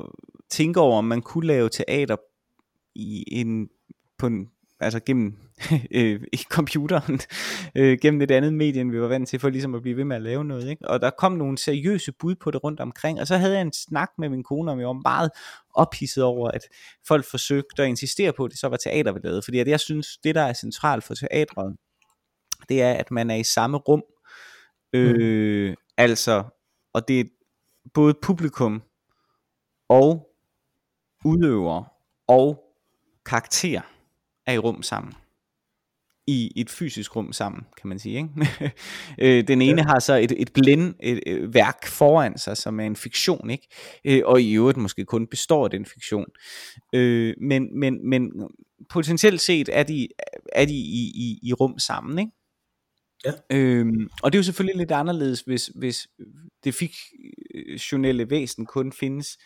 tænke 0.49 0.79
over 0.79 0.97
om 0.97 1.05
man 1.05 1.21
kunne 1.21 1.47
lave 1.47 1.69
teater 1.69 2.17
i 2.95 3.23
en 3.39 3.69
på 4.17 4.27
en 4.27 4.51
altså 4.81 4.99
gennem 4.99 5.37
øh, 5.91 6.21
i 6.33 6.37
computeren, 6.37 7.19
øh, 7.75 7.97
gennem 8.01 8.21
et 8.21 8.31
andet 8.31 8.53
medie, 8.53 8.81
end 8.81 8.91
vi 8.91 9.01
var 9.01 9.07
vant 9.07 9.29
til, 9.29 9.39
for 9.39 9.49
ligesom 9.49 9.75
at 9.75 9.81
blive 9.81 9.97
ved 9.97 10.03
med 10.03 10.15
at 10.15 10.21
lave 10.21 10.45
noget. 10.45 10.69
Ikke? 10.69 10.89
Og 10.89 11.01
der 11.01 11.09
kom 11.09 11.31
nogle 11.31 11.57
seriøse 11.57 12.11
bud 12.19 12.35
på 12.35 12.51
det 12.51 12.63
rundt 12.63 12.79
omkring, 12.79 13.19
og 13.19 13.27
så 13.27 13.37
havde 13.37 13.53
jeg 13.53 13.61
en 13.61 13.73
snak 13.73 14.09
med 14.17 14.29
min 14.29 14.43
kone, 14.43 14.71
om 14.71 14.79
jeg 14.79 14.87
var 14.87 15.01
meget 15.03 15.31
ophidset 15.73 16.23
over, 16.23 16.51
at 16.51 16.61
folk 17.07 17.25
forsøgte 17.31 17.83
at 17.83 17.89
insistere 17.89 18.33
på, 18.33 18.45
at 18.45 18.51
det 18.51 18.59
så 18.59 18.67
var 18.67 18.77
teater, 18.77 19.11
vi 19.11 19.19
lavede. 19.23 19.41
Fordi 19.41 19.59
at 19.59 19.67
jeg 19.67 19.79
synes, 19.79 20.07
det 20.23 20.35
der 20.35 20.41
er 20.41 20.53
centralt 20.53 21.03
for 21.03 21.13
teatret, 21.13 21.75
det 22.69 22.81
er, 22.81 22.93
at 22.93 23.11
man 23.11 23.29
er 23.29 23.35
i 23.35 23.43
samme 23.43 23.77
rum. 23.77 24.03
Øh, 24.93 25.69
mm. 25.69 25.75
Altså, 25.97 26.43
og 26.93 27.07
det 27.07 27.19
er 27.19 27.23
både 27.93 28.13
publikum 28.21 28.81
og 29.89 30.27
udøver 31.25 31.83
og 32.27 32.63
karakter 33.25 33.81
er 34.51 34.55
i 34.55 34.57
rum 34.57 34.83
sammen. 34.83 35.13
I 36.27 36.51
et 36.55 36.69
fysisk 36.69 37.15
rum 37.15 37.33
sammen, 37.33 37.61
kan 37.81 37.89
man 37.89 37.99
sige. 37.99 38.17
Ikke? 38.17 38.73
Øh, 39.21 39.47
Den 39.47 39.61
ene 39.61 39.81
ja. 39.81 39.87
har 39.87 39.99
så 39.99 40.15
et, 40.15 40.33
et 40.37 40.53
blind 40.53 40.95
et, 40.99 41.19
et 41.25 41.53
værk 41.53 41.87
foran 41.87 42.37
sig, 42.37 42.57
som 42.57 42.79
er 42.79 42.85
en 42.85 42.95
fiktion, 42.95 43.49
ikke? 43.49 43.67
Øh, 44.05 44.21
og 44.25 44.41
i 44.41 44.53
øvrigt 44.53 44.77
måske 44.77 45.05
kun 45.05 45.27
består 45.27 45.63
af 45.63 45.69
den 45.71 45.85
fiktion. 45.85 46.25
Øh, 46.93 47.33
men, 47.41 47.79
men, 47.79 48.09
men 48.09 48.31
potentielt 48.89 49.41
set 49.41 49.69
er 49.73 49.83
de, 49.83 50.07
er 50.53 50.65
de 50.65 50.73
i, 50.73 51.11
i, 51.15 51.39
i 51.43 51.53
rum 51.53 51.79
sammen, 51.79 52.19
ikke? 52.19 52.31
Ja. 53.25 53.31
Øhm, 53.51 54.09
og 54.23 54.31
det 54.31 54.37
er 54.37 54.39
jo 54.39 54.43
selvfølgelig 54.43 54.77
lidt 54.77 54.91
anderledes, 54.91 55.41
hvis, 55.41 55.71
hvis 55.75 56.07
det 56.63 56.75
fiktionelle 56.75 58.29
væsen 58.29 58.65
kun 58.65 58.91
findes 58.91 59.37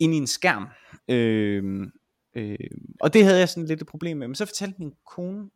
ind 0.00 0.14
i 0.14 0.16
en 0.16 0.26
skærm. 0.26 0.68
Øhm, 1.10 1.90
Øh, 2.38 2.58
og 3.00 3.14
det 3.14 3.24
havde 3.24 3.38
jeg 3.38 3.48
sådan 3.48 3.66
lidt 3.66 3.80
et 3.80 3.86
problem 3.86 4.16
med. 4.16 4.28
Men 4.28 4.34
så 4.34 4.46
fortalte 4.46 4.78
min 4.78 4.92
kone, 5.06 5.50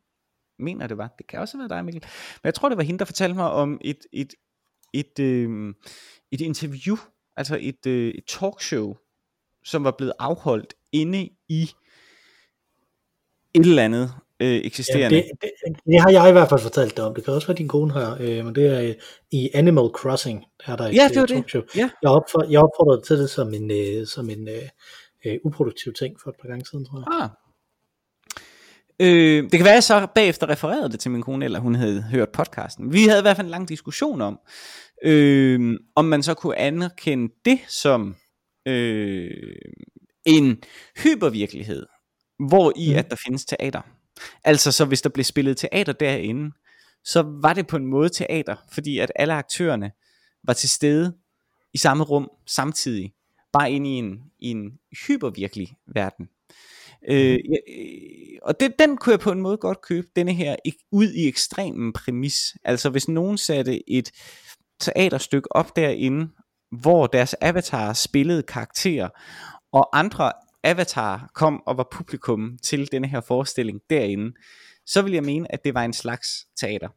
mener 0.59 0.87
det 0.87 0.99
var, 0.99 1.15
det 1.19 1.27
kan 1.27 1.41
også 1.41 1.57
have 1.57 1.61
været 1.61 1.71
dig 1.79 1.85
Mikkel, 1.85 2.03
men 2.43 2.47
jeg 2.47 2.55
tror 2.55 2.69
det 2.69 2.79
var 2.79 2.85
hende, 2.85 2.99
der 2.99 3.05
fortalte 3.05 3.35
mig 3.35 3.51
om 3.51 3.81
et, 3.81 3.99
et, 4.13 4.35
et, 4.93 5.19
øh, 5.19 5.75
et 6.31 6.41
interview, 6.41 6.97
altså 7.37 7.59
et, 7.61 7.87
øh, 7.87 8.15
et 8.15 8.25
talkshow, 8.27 8.97
som 9.65 9.85
var 9.85 9.91
blevet 9.91 10.13
afholdt 10.19 10.75
inde 10.93 11.29
i 11.49 11.71
et 13.55 13.67
eller 13.67 13.85
andet 13.85 14.13
øh, 14.41 14.61
eksisterende. 14.65 15.17
Ja, 15.17 15.23
det, 15.23 15.31
det, 15.41 15.77
det 15.87 16.01
har 16.01 16.11
jeg 16.11 16.29
i 16.29 16.33
hvert 16.33 16.49
fald 16.49 16.61
fortalt 16.61 16.97
dig 16.97 17.05
om. 17.05 17.15
Det 17.15 17.25
kan 17.25 17.35
også 17.35 17.47
være 17.47 17.57
din 17.57 17.69
kone 17.69 17.93
her, 17.93 18.17
øh, 18.21 18.45
men 18.45 18.55
det 18.55 18.67
er 18.67 18.81
øh, 18.81 18.95
i 19.31 19.51
Animal 19.55 19.89
Crossing. 19.89 20.45
Der 20.67 20.73
er 20.73 20.77
der 20.77 20.85
et 20.85 20.95
ja, 20.95 21.09
det 21.09 21.17
var 21.17 21.23
øh, 21.23 21.29
det. 21.29 21.37
talkshow. 21.37 21.63
Ja. 21.77 21.91
Jeg, 22.03 22.11
opfor, 22.11 22.51
jeg 22.51 22.61
opfordrede 22.61 23.03
til 23.03 23.19
det 23.19 23.31
som 23.31 23.55
en, 23.55 23.71
øh, 23.71 24.07
som 24.07 24.31
en 24.31 24.49
øh, 24.49 24.69
øh, 25.27 25.39
uproduktiv 25.45 25.93
ting 25.93 26.17
for 26.23 26.31
et 26.31 26.37
par 26.43 26.49
gange 26.49 26.67
siden, 26.67 26.85
tror 26.87 26.99
jeg. 26.99 27.23
Ah. 27.23 27.31
Øh, 29.01 29.43
det 29.43 29.51
kan 29.53 29.65
være, 29.65 29.71
at 29.73 29.75
jeg 29.75 29.83
så 29.83 30.07
bagefter 30.15 30.49
refererede 30.49 30.89
det 30.93 31.01
til 31.01 31.11
min 31.11 31.23
kone, 31.23 31.45
eller 31.45 31.59
hun 31.61 31.75
havde 31.75 32.03
hørt 32.03 32.29
podcasten. 32.29 32.93
Vi 32.93 33.03
havde 33.05 33.19
i 33.21 33.23
hvert 33.23 33.37
fald 33.37 33.47
en 33.47 33.51
lang 33.51 33.69
diskussion 33.69 34.21
om, 34.21 34.39
øh, 35.05 35.79
om 35.97 36.05
man 36.05 36.23
så 36.23 36.35
kunne 36.35 36.59
anerkende 36.59 37.35
det 37.45 37.59
som 37.69 38.17
øh, 38.67 39.31
en 40.25 40.63
hypervirkelighed, 41.03 41.87
hvor 42.49 42.73
i 42.77 42.89
Mhm. 42.89 42.99
at 42.99 43.11
der 43.11 43.17
findes 43.17 43.45
teater. 43.45 43.81
Altså 44.45 44.73
så 44.73 44.85
hvis 44.85 45.03
der 45.03 45.09
blev 45.09 45.25
spillet 45.25 45.57
teater 45.57 45.93
derinde, 45.93 46.53
så 47.05 47.23
var 47.43 47.53
det 47.53 47.67
på 47.67 47.77
en 47.77 47.87
måde 47.87 48.09
teater, 48.09 48.57
fordi 48.73 48.99
at 48.99 49.13
alle 49.17 49.35
aktørerne 49.35 49.91
var 50.45 50.53
til 50.53 50.69
stede 50.69 51.15
i 51.75 51.79
samme 51.79 52.05
rum 52.05 52.31
samtidig, 52.47 53.13
bare 53.53 53.73
inde 53.73 53.91
i 53.91 53.93
en, 53.93 54.19
i 54.43 54.51
en 54.51 54.79
hypervirkelig 55.07 55.77
verden. 55.95 56.29
Øh, 57.09 57.31
ja, 57.31 57.37
øh, 57.37 58.39
og 58.43 58.61
det, 58.61 58.79
den 58.79 58.97
kunne 58.97 59.13
jeg 59.13 59.21
på 59.21 59.33
en 59.33 59.41
måde 59.41 59.57
godt 59.57 59.83
købe, 59.83 60.07
denne 60.17 60.33
her, 60.33 60.57
ud 60.93 61.13
i 61.13 61.29
ekstremen 61.29 61.93
præmis. 61.93 62.57
Altså 62.65 62.91
hvis 62.91 63.09
nogen 63.09 63.39
satte 63.39 63.91
et 63.91 64.11
teaterstykke 64.81 65.53
op 65.53 65.77
derinde, 65.77 66.29
hvor 66.81 67.07
deres 67.07 67.35
avatar 67.41 67.93
spillede 67.93 68.43
karakterer, 68.43 69.09
og 69.73 69.99
andre 69.99 70.33
avatarer 70.63 71.21
kom 71.35 71.63
og 71.67 71.77
var 71.77 71.89
publikum 71.93 72.59
til 72.63 72.93
denne 72.93 73.09
her 73.09 73.21
forestilling 73.21 73.81
derinde, 73.91 74.33
så 74.87 75.03
vil 75.03 75.13
jeg 75.13 75.25
mene, 75.25 75.53
at 75.53 75.65
det 75.65 75.75
var 75.75 75.85
en 75.85 75.93
slags 75.93 76.29
teater. 76.61 76.89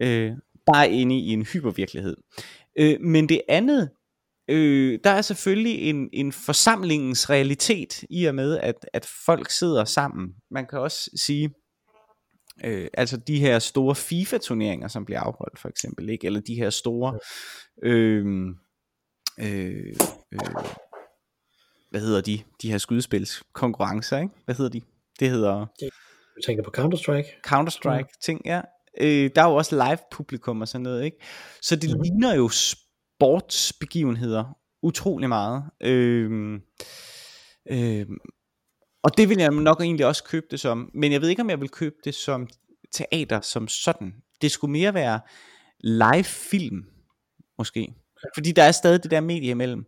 Øh, 0.00 0.32
bare 0.66 0.90
inde 0.90 1.18
i 1.18 1.28
en 1.28 1.42
hypervirkelighed. 1.42 2.16
Øh, 2.78 3.00
men 3.00 3.28
det 3.28 3.42
andet, 3.48 3.90
øh, 4.50 4.98
der 5.04 5.10
er 5.10 5.22
selvfølgelig 5.22 5.90
en, 5.90 6.08
en 6.12 6.32
forsamlingens 6.32 7.30
realitet 7.30 8.04
i 8.10 8.24
og 8.24 8.34
med, 8.34 8.58
at, 8.58 8.74
at 8.92 9.06
folk 9.26 9.50
sidder 9.50 9.84
sammen. 9.84 10.28
Man 10.50 10.66
kan 10.66 10.78
også 10.78 11.10
sige, 11.16 11.50
øh, 12.64 12.88
altså 12.94 13.16
de 13.16 13.38
her 13.40 13.58
store 13.58 13.94
FIFA-turneringer, 13.94 14.88
som 14.88 15.04
bliver 15.04 15.20
afholdt 15.20 15.58
for 15.58 15.68
eksempel, 15.68 16.08
ikke? 16.10 16.26
eller 16.26 16.40
de 16.40 16.54
her 16.54 16.70
store, 16.70 17.18
øh, 17.82 18.26
øh, 19.40 19.94
øh, 20.32 20.40
hvad 21.90 22.00
hedder 22.00 22.20
de, 22.20 22.42
de 22.62 22.70
her 22.70 22.78
skydespilskonkurrencer, 22.78 24.18
ikke? 24.18 24.34
Hvad 24.44 24.54
hedder 24.54 24.70
de? 24.70 24.80
Det 25.20 25.30
hedder 25.30 25.66
Du 26.36 26.40
tænker 26.46 26.62
på 26.64 26.70
Counter-Strike? 26.78 27.40
Counter-Strike 27.46 28.18
ting, 28.24 28.40
ja. 28.44 28.60
Øh, 29.00 29.30
der 29.34 29.42
er 29.42 29.48
jo 29.48 29.54
også 29.54 29.74
live 29.74 29.98
publikum 30.12 30.60
og 30.60 30.68
sådan 30.68 30.82
noget, 30.82 31.04
ikke? 31.04 31.16
Så 31.62 31.76
det 31.76 31.90
Mhm. 31.90 32.02
ligner 32.02 32.34
jo 32.34 32.48
sportsbegivenheder 33.20 34.56
utrolig 34.82 35.28
meget. 35.28 35.64
Øh, 35.80 36.60
øh, 37.70 38.06
og 39.02 39.16
det 39.16 39.28
vil 39.28 39.38
jeg 39.38 39.50
nok 39.50 39.80
egentlig 39.80 40.06
også 40.06 40.24
købe 40.24 40.46
det 40.50 40.60
som, 40.60 40.90
men 40.94 41.12
jeg 41.12 41.20
ved 41.20 41.28
ikke, 41.28 41.42
om 41.42 41.50
jeg 41.50 41.60
vil 41.60 41.68
købe 41.68 41.94
det 42.04 42.14
som 42.14 42.48
teater 42.92 43.40
som 43.40 43.68
sådan. 43.68 44.14
Det 44.42 44.50
skulle 44.50 44.72
mere 44.72 44.94
være 44.94 45.20
live 45.80 46.24
film, 46.24 46.84
måske. 47.58 47.94
Fordi 48.34 48.52
der 48.52 48.62
er 48.62 48.72
stadig 48.72 49.02
det 49.02 49.10
der 49.10 49.20
medie 49.20 49.50
imellem. 49.50 49.84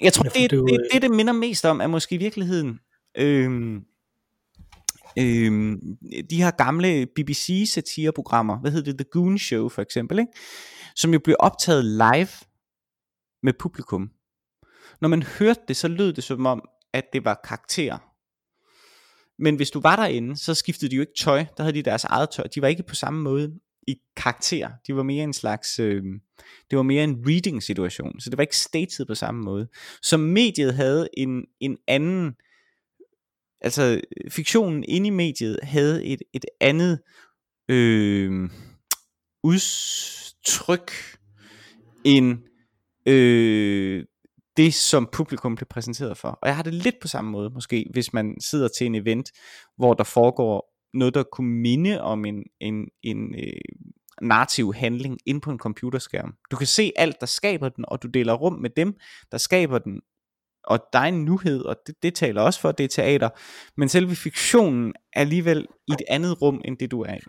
Jeg 0.00 0.12
tror, 0.12 0.22
det, 0.22 0.50
det, 0.50 0.58
øh, 0.58 0.78
det, 0.92 1.02
det 1.02 1.10
minder 1.10 1.32
mest 1.32 1.64
om, 1.64 1.80
er 1.80 1.86
måske 1.86 2.14
i 2.14 2.18
virkeligheden 2.18 2.78
øhm, 3.18 3.84
øhm, 5.18 5.80
de 6.30 6.42
her 6.42 6.50
gamle 6.50 7.06
BBC-satireprogrammer, 7.06 8.58
hvad 8.58 8.70
hedder 8.70 8.92
det, 8.92 8.98
The 8.98 9.10
Goon 9.10 9.38
Show 9.38 9.68
for 9.68 9.82
eksempel, 9.82 10.18
ikke? 10.18 10.32
Som 10.96 11.12
jo 11.12 11.18
blev 11.18 11.36
optaget 11.38 11.84
live 11.84 12.28
med 13.42 13.52
publikum. 13.58 14.10
Når 15.00 15.08
man 15.08 15.22
hørte 15.22 15.60
det, 15.68 15.76
så 15.76 15.88
lød 15.88 16.12
det 16.12 16.24
som 16.24 16.46
om, 16.46 16.68
at 16.92 17.04
det 17.12 17.24
var 17.24 17.40
karakterer. 17.44 17.98
Men 19.38 19.56
hvis 19.56 19.70
du 19.70 19.80
var 19.80 19.96
derinde, 19.96 20.36
så 20.36 20.54
skiftede 20.54 20.90
de 20.90 20.96
jo 20.96 21.00
ikke 21.00 21.18
tøj. 21.18 21.44
Der 21.56 21.62
havde 21.62 21.74
de 21.74 21.82
deres 21.82 22.04
eget 22.04 22.30
tøj. 22.30 22.46
De 22.54 22.62
var 22.62 22.68
ikke 22.68 22.82
på 22.82 22.94
samme 22.94 23.22
måde 23.22 23.60
i 23.88 23.96
karakter. 24.16 24.70
De 24.86 24.96
var 24.96 25.02
mere 25.02 25.24
en 25.24 25.32
slags, 25.32 25.78
øh, 25.78 26.02
det 26.70 26.76
var 26.76 26.82
mere 26.82 27.04
en 27.04 27.24
reading 27.28 27.62
situation. 27.62 28.20
Så 28.20 28.30
det 28.30 28.36
var 28.36 28.42
ikke 28.42 28.56
staged 28.56 29.06
på 29.06 29.14
samme 29.14 29.42
måde. 29.42 29.68
Så 30.02 30.16
mediet 30.16 30.74
havde 30.74 31.08
en, 31.16 31.44
en 31.60 31.78
anden, 31.88 32.34
altså 33.60 34.00
fiktionen 34.28 34.84
inde 34.84 35.06
i 35.06 35.10
mediet 35.10 35.58
havde 35.62 36.04
et, 36.04 36.22
et 36.32 36.44
andet 36.60 37.00
øh, 37.68 38.50
tryk 40.46 40.92
end 42.04 42.38
øh, 43.06 44.04
det, 44.56 44.74
som 44.74 45.08
publikum 45.12 45.54
bliver 45.54 45.68
præsenteret 45.70 46.18
for. 46.18 46.28
Og 46.28 46.48
jeg 46.48 46.56
har 46.56 46.62
det 46.62 46.74
lidt 46.74 46.96
på 47.00 47.08
samme 47.08 47.30
måde, 47.30 47.50
måske, 47.50 47.86
hvis 47.92 48.12
man 48.12 48.40
sidder 48.40 48.68
til 48.68 48.86
en 48.86 48.94
event, 48.94 49.30
hvor 49.76 49.94
der 49.94 50.04
foregår 50.04 50.72
noget, 50.94 51.14
der 51.14 51.22
kunne 51.22 51.60
minde 51.60 52.00
om 52.00 52.24
en, 52.24 52.42
en, 52.60 52.88
en 53.02 53.34
øh, 53.34 53.60
narrativ 54.22 54.74
handling 54.74 55.18
ind 55.26 55.42
på 55.42 55.50
en 55.50 55.58
computerskærm. 55.58 56.34
Du 56.50 56.56
kan 56.56 56.66
se 56.66 56.92
alt, 56.96 57.20
der 57.20 57.26
skaber 57.26 57.68
den, 57.68 57.84
og 57.88 58.02
du 58.02 58.08
deler 58.08 58.34
rum 58.34 58.52
med 58.52 58.70
dem, 58.70 58.94
der 59.32 59.38
skaber 59.38 59.78
den, 59.78 60.00
og 60.64 60.80
der 60.92 60.98
er 60.98 61.04
en 61.04 61.24
nuhed, 61.24 61.60
og 61.60 61.76
det, 61.86 61.94
det 62.02 62.14
taler 62.14 62.42
også 62.42 62.60
for, 62.60 62.68
at 62.68 62.78
det 62.78 62.84
er 62.84 62.88
teater, 62.88 63.28
men 63.76 63.88
selve 63.88 64.14
fiktionen 64.14 64.92
er 65.12 65.20
alligevel 65.20 65.66
i 65.88 65.92
et 65.92 66.02
andet 66.08 66.42
rum, 66.42 66.60
end 66.64 66.78
det 66.78 66.90
du 66.90 67.00
er 67.00 67.14
i. 67.14 67.20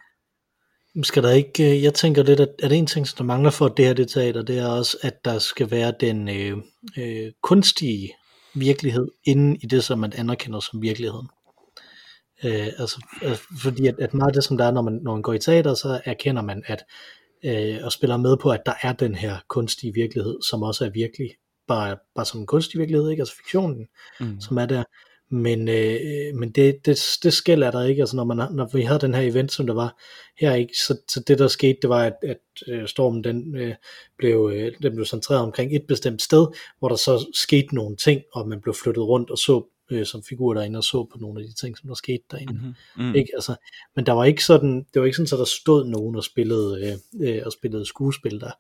Skal 1.03 1.23
der 1.23 1.32
ikke, 1.32 1.71
øh, 1.71 1.84
jeg 1.84 1.93
tænker 1.93 2.23
lidt, 2.23 2.39
at, 2.39 2.49
at 2.63 2.71
en 2.71 2.88
ting, 2.88 3.08
som 3.08 3.17
der 3.17 3.23
mangler 3.23 3.51
for 3.51 3.67
det 3.67 3.86
her 3.86 3.93
det 3.93 4.10
teater, 4.10 4.41
det 4.41 4.60
er 4.60 4.67
også, 4.67 4.97
at 5.01 5.25
der 5.25 5.39
skal 5.39 5.71
være 5.71 5.93
den 5.99 6.29
øh, 6.29 6.58
øh, 6.97 7.32
kunstige 7.41 8.13
virkelighed 8.53 9.08
inden 9.25 9.56
i 9.56 9.65
det, 9.65 9.84
som 9.84 9.99
man 9.99 10.13
anerkender 10.13 10.60
som 10.60 10.82
virkeligheden. 10.82 11.27
Øh, 12.43 12.67
altså, 12.77 13.06
altså, 13.21 13.43
fordi 13.62 13.88
at, 13.88 13.95
at 13.99 14.13
meget 14.13 14.29
af 14.29 14.34
det, 14.34 14.43
som 14.43 14.58
der 14.58 14.65
er, 14.65 14.71
når 14.71 14.82
man, 14.82 14.93
når 14.93 15.12
man 15.13 15.21
går 15.21 15.34
i 15.34 15.39
teater, 15.39 15.73
så 15.73 16.01
erkender 16.06 16.41
man, 16.41 16.63
at 16.67 16.86
øh, 17.45 17.79
og 17.84 17.91
spiller 17.91 18.17
med 18.17 18.38
på, 18.38 18.49
at 18.49 18.62
der 18.65 18.73
er 18.82 18.93
den 18.93 19.15
her 19.15 19.38
kunstige 19.47 19.93
virkelighed, 19.93 20.41
som 20.49 20.63
også 20.63 20.86
er 20.86 20.89
virkelig, 20.89 21.29
bare, 21.67 21.97
bare 22.15 22.25
som 22.25 22.39
en 22.39 22.47
kunstig 22.47 22.79
virkelighed, 22.79 23.10
ikke? 23.10 23.21
altså 23.21 23.36
fiktionen, 23.36 23.88
mm. 24.19 24.41
som 24.41 24.58
er 24.58 24.65
der. 24.65 24.84
Men, 25.33 25.69
øh, 25.69 26.35
men 26.35 26.51
det, 26.51 26.85
det, 26.85 26.99
det 27.23 27.33
skæld 27.33 27.63
er 27.63 27.71
der 27.71 27.83
ikke, 27.83 28.01
altså 28.01 28.15
når, 28.15 28.23
man, 28.23 28.37
når 28.37 28.69
vi 28.73 28.81
havde 28.81 28.99
den 28.99 29.13
her 29.13 29.21
event, 29.21 29.51
som 29.51 29.67
der 29.67 29.73
var 29.73 30.01
her, 30.39 30.53
ikke, 30.53 30.73
så, 30.77 30.97
så 31.07 31.23
det 31.27 31.39
der 31.39 31.47
skete, 31.47 31.77
det 31.81 31.89
var, 31.89 32.03
at, 32.03 32.13
at 32.23 32.37
øh, 32.67 32.87
stormen 32.87 33.23
den, 33.23 33.55
øh, 33.55 33.75
blev, 34.17 34.51
øh, 34.53 34.71
den 34.81 34.95
blev 34.95 35.05
centreret 35.05 35.41
omkring 35.41 35.75
et 35.75 35.85
bestemt 35.87 36.21
sted, 36.21 36.47
hvor 36.79 36.89
der 36.89 36.95
så 36.95 37.25
skete 37.33 37.75
nogle 37.75 37.95
ting, 37.95 38.21
og 38.33 38.47
man 38.47 38.61
blev 38.61 38.73
flyttet 38.83 39.03
rundt 39.03 39.29
og 39.29 39.37
så 39.37 39.65
øh, 39.93 40.06
som 40.06 40.23
figur 40.23 40.53
derinde 40.53 40.77
og 40.77 40.84
så 40.84 41.08
på 41.12 41.17
nogle 41.17 41.41
af 41.41 41.47
de 41.47 41.53
ting, 41.53 41.77
som 41.77 41.88
der 41.88 41.93
skete 41.93 42.23
derinde. 42.32 42.53
Mm-hmm. 42.53 43.06
Mm. 43.06 43.15
Ikke? 43.15 43.32
Altså, 43.34 43.56
men 43.95 44.06
der 44.06 44.12
var 44.12 44.23
ikke 44.23 44.45
sådan, 44.45 44.86
det 44.93 44.99
var 44.99 45.06
ikke 45.06 45.17
sådan, 45.17 45.36
at 45.36 45.39
der 45.39 45.45
stod 45.62 45.86
nogen 45.86 46.15
og 46.15 46.23
spillede, 46.23 46.99
øh, 47.21 47.27
øh, 47.27 47.41
og 47.45 47.51
spillede 47.51 47.86
skuespil 47.86 48.39
der, 48.39 48.51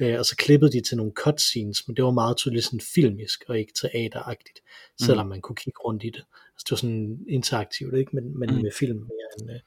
øh, 0.00 0.18
og 0.18 0.26
så 0.26 0.36
klippede 0.36 0.72
de 0.72 0.80
til 0.80 0.96
nogle 0.96 1.12
cutscenes, 1.12 1.88
men 1.88 1.96
det 1.96 2.04
var 2.04 2.10
meget 2.10 2.36
tydeligt 2.36 2.64
sådan 2.64 2.80
filmisk 2.94 3.44
og 3.48 3.58
ikke 3.58 3.72
teateragtigt, 3.82 4.58
mm. 4.64 5.04
selvom 5.06 5.26
man 5.26 5.40
kunne 5.40 5.56
kigge 5.56 5.80
rundt 5.84 6.04
i 6.04 6.10
det. 6.10 6.24
Altså, 6.54 6.64
det 6.64 6.70
var 6.70 6.76
sådan 6.76 7.18
interaktivt, 7.28 7.94
ikke? 7.94 8.10
men, 8.12 8.38
men 8.38 8.50
mm. 8.54 8.62
med 8.62 8.70
film 8.78 8.98
mere 8.98 9.28
end, 9.40 9.50
øh, 9.50 9.60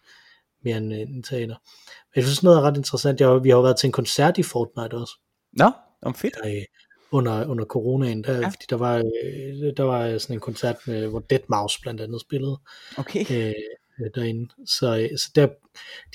mere 0.63 0.77
end, 0.77 0.93
øh, 0.93 0.99
end 0.99 1.23
teater. 1.23 1.55
Men 2.09 2.15
jeg 2.15 2.23
synes 2.23 2.43
noget 2.43 2.57
er 2.57 2.61
ret 2.61 2.77
interessant, 2.77 3.21
jeg, 3.21 3.43
vi 3.43 3.49
har 3.49 3.57
jo 3.57 3.61
været 3.61 3.77
til 3.77 3.87
en 3.87 3.91
koncert 3.91 4.37
i 4.37 4.43
Fortnite 4.43 4.93
også. 4.93 5.13
Nå, 5.53 5.71
om 6.01 6.15
fedt. 6.15 6.35
Der, 6.43 6.49
øh, 6.49 6.63
under, 7.11 7.45
under 7.45 7.65
coronaen, 7.65 8.23
der, 8.23 8.33
ja. 8.33 8.47
fordi 8.47 8.65
der 8.69 8.75
var, 8.75 8.97
øh, 8.97 9.73
der 9.77 9.83
var 9.83 10.17
sådan 10.17 10.35
en 10.35 10.39
koncert, 10.39 10.75
med, 10.87 11.07
hvor 11.07 11.19
Dead 11.19 11.39
Mouse 11.49 11.81
blandt 11.81 12.01
andet 12.01 12.21
spillede 12.21 12.59
okay. 12.97 13.25
øh, 13.31 13.53
derinde. 14.15 14.49
Så, 14.65 14.97
øh, 14.97 15.17
så 15.17 15.31
der, 15.35 15.47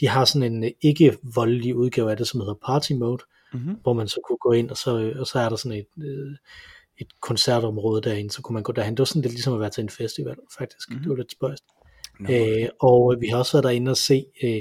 de 0.01 0.09
har 0.09 0.25
sådan 0.25 0.53
en 0.53 0.65
øh, 0.65 0.71
ikke 0.81 1.19
voldelig 1.35 1.77
udgave 1.77 2.11
af 2.11 2.17
det, 2.17 2.29
som 2.29 2.41
hedder 2.41 2.55
Party 2.67 2.93
Mode, 2.93 3.23
mm-hmm. 3.53 3.75
hvor 3.83 3.93
man 3.93 4.09
så 4.09 4.21
kunne 4.29 4.39
gå 4.39 4.53
ind, 4.53 4.71
og 4.71 4.77
så, 4.77 5.13
og 5.19 5.27
så 5.27 5.39
er 5.39 5.49
der 5.49 5.57
sådan 5.57 5.79
et, 5.79 6.07
et 6.99 7.21
koncertområde 7.21 8.03
derinde, 8.03 8.31
så 8.31 8.43
kunne 8.43 8.55
man 8.55 8.63
gå 8.63 8.73
derhen. 8.73 8.95
Det 8.95 8.99
var 8.99 9.05
sådan 9.05 9.23
lidt 9.23 9.35
ligesom 9.35 9.55
at 9.55 9.61
være 9.61 9.71
til 9.71 9.83
en 9.83 9.89
festival, 9.89 10.37
faktisk. 10.59 10.91
Mm-hmm. 10.91 11.03
Det 11.03 11.11
var 11.11 11.17
lidt 11.17 11.33
spøjst. 11.33 11.65
No. 12.21 12.33
Øh, 12.33 12.69
og 12.81 13.17
vi 13.21 13.27
har 13.27 13.39
også 13.39 13.53
været 13.53 13.65
derinde 13.65 13.91
og 13.91 13.97
se 13.97 14.25
øh, 14.43 14.61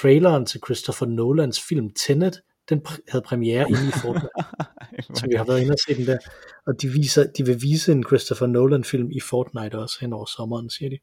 traileren 0.00 0.46
til 0.46 0.60
Christopher 0.66 1.06
Nolans 1.06 1.60
film 1.68 1.90
Tenet, 1.90 2.42
den 2.68 2.86
havde 3.08 3.22
premiere 3.22 3.68
inde 3.68 3.88
i 3.88 3.92
Fortnite. 4.02 4.28
så 5.18 5.26
vi 5.30 5.34
har 5.34 5.44
været 5.44 5.60
inde 5.60 5.72
og 5.72 5.78
se 5.88 5.94
den 5.94 6.06
der. 6.06 6.18
Og 6.66 6.82
de, 6.82 6.88
viser, 6.88 7.26
de 7.26 7.46
vil 7.46 7.62
vise 7.62 7.92
en 7.92 8.04
Christopher 8.04 8.46
Nolan 8.46 8.84
film 8.84 9.10
i 9.10 9.20
Fortnite 9.20 9.78
også 9.78 9.96
hen 10.00 10.12
over 10.12 10.24
sommeren, 10.24 10.70
siger 10.70 10.90
de. 10.90 10.98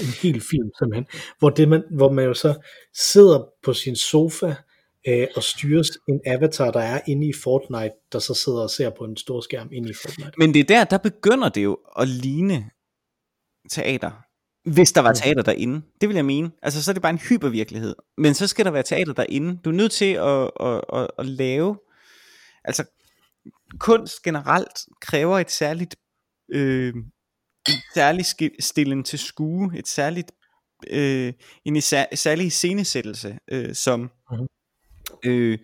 En 0.00 0.12
hel 0.22 0.40
film 0.40 0.70
simpelthen. 0.78 1.06
Hvor, 1.38 1.50
det 1.50 1.68
man, 1.68 1.82
hvor 1.90 2.12
man 2.12 2.24
jo 2.24 2.34
så 2.34 2.54
sidder 2.94 3.46
på 3.62 3.72
sin 3.72 3.96
sofa 3.96 4.54
øh, 5.08 5.26
og 5.36 5.42
styres 5.42 5.88
en 6.08 6.20
avatar, 6.26 6.70
der 6.70 6.80
er 6.80 7.00
inde 7.06 7.28
i 7.28 7.32
Fortnite, 7.32 7.94
der 8.12 8.18
så 8.18 8.34
sidder 8.34 8.60
og 8.60 8.70
ser 8.70 8.90
på 8.90 9.04
en 9.04 9.16
stor 9.16 9.40
skærm 9.40 9.68
inde 9.72 9.90
i 9.90 9.94
Fortnite. 10.02 10.32
Men 10.38 10.54
det 10.54 10.60
er 10.60 10.64
der, 10.64 10.84
der 10.84 10.98
begynder 10.98 11.48
det 11.48 11.64
jo 11.64 11.78
at 11.98 12.08
ligne 12.08 12.70
teater. 13.70 14.29
Hvis 14.64 14.92
der 14.92 15.00
var 15.00 15.12
teater 15.12 15.42
derinde, 15.42 15.82
det 16.00 16.08
vil 16.08 16.14
jeg 16.14 16.24
mene. 16.24 16.50
Altså 16.62 16.82
så 16.82 16.90
er 16.90 16.92
det 16.92 17.02
bare 17.02 17.12
en 17.12 17.18
hypervirkelighed. 17.18 17.96
Men 18.18 18.34
så 18.34 18.46
skal 18.46 18.64
der 18.64 18.70
være 18.70 18.82
teater 18.82 19.12
derinde. 19.12 19.60
Du 19.64 19.70
er 19.70 19.74
nødt 19.74 19.92
til 19.92 20.12
at, 20.12 20.50
at, 20.60 20.80
at, 20.92 21.10
at 21.18 21.26
lave, 21.26 21.78
altså 22.64 22.84
kunst 23.78 24.22
generelt 24.22 24.78
kræver 25.00 25.38
et 25.38 25.50
særligt, 25.50 25.96
øh, 26.52 26.94
en 27.68 27.80
særlig 27.94 28.24
stilling 28.60 29.06
til 29.06 29.18
skue, 29.18 29.78
et 29.78 29.88
særligt, 29.88 30.32
øh, 30.90 31.32
en 31.64 31.80
særlig 32.14 32.52
scenesættelse, 32.52 33.38
øh, 33.52 33.74
som 33.74 34.10
mhm. 34.30 34.46
øh, 35.24 35.58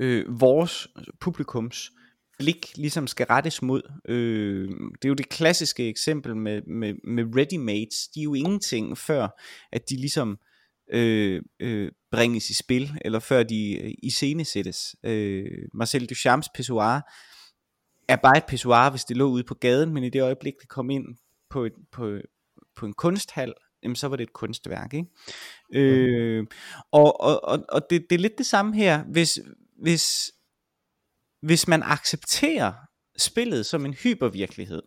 øh, 0.00 0.40
vores 0.40 0.88
publikums 1.20 1.90
blik 2.38 2.76
ligesom 2.76 3.06
skal 3.06 3.26
rettes 3.26 3.62
mod. 3.62 3.82
Øh, 4.08 4.68
det 4.68 5.04
er 5.04 5.08
jo 5.08 5.14
det 5.14 5.28
klassiske 5.28 5.88
eksempel 5.88 6.36
med, 6.36 6.62
med, 6.62 6.94
med 7.04 7.24
ready-mates. 7.24 8.10
De 8.14 8.20
er 8.20 8.24
jo 8.24 8.34
ingenting 8.34 8.98
før, 8.98 9.28
at 9.72 9.90
de 9.90 9.96
ligesom 9.96 10.38
øh, 10.92 11.42
øh, 11.60 11.92
bringes 12.10 12.50
i 12.50 12.54
spil, 12.54 12.90
eller 13.00 13.18
før 13.18 13.42
de 13.42 13.78
øh, 13.82 13.92
iscenesættes. 14.02 14.96
Øh, 15.04 15.44
Marcel 15.74 16.06
Duchamps 16.06 16.48
pissoir 16.54 17.00
er 18.08 18.16
bare 18.16 18.36
et 18.36 18.44
pissoir, 18.48 18.90
hvis 18.90 19.04
det 19.04 19.16
lå 19.16 19.28
ude 19.28 19.44
på 19.44 19.54
gaden, 19.54 19.94
men 19.94 20.04
i 20.04 20.10
det 20.10 20.22
øjeblik, 20.22 20.54
det 20.60 20.68
kom 20.68 20.90
ind 20.90 21.04
på, 21.50 21.64
et, 21.64 21.72
på, 21.92 22.18
på 22.76 22.86
en 22.86 22.92
kunsthal, 22.92 23.54
jamen 23.82 23.96
så 23.96 24.08
var 24.08 24.16
det 24.16 24.22
et 24.22 24.32
kunstværk. 24.32 24.94
Ikke? 24.94 25.08
Øh, 25.74 26.46
og 26.92 27.20
og, 27.20 27.44
og, 27.44 27.64
og 27.68 27.82
det, 27.90 28.06
det 28.10 28.16
er 28.16 28.20
lidt 28.20 28.38
det 28.38 28.46
samme 28.46 28.76
her. 28.76 29.04
Hvis, 29.04 29.38
hvis 29.82 30.32
hvis 31.42 31.68
man 31.68 31.82
accepterer 31.82 32.72
spillet 33.18 33.66
som 33.66 33.86
en 33.86 33.94
hypervirkelighed, 33.94 34.82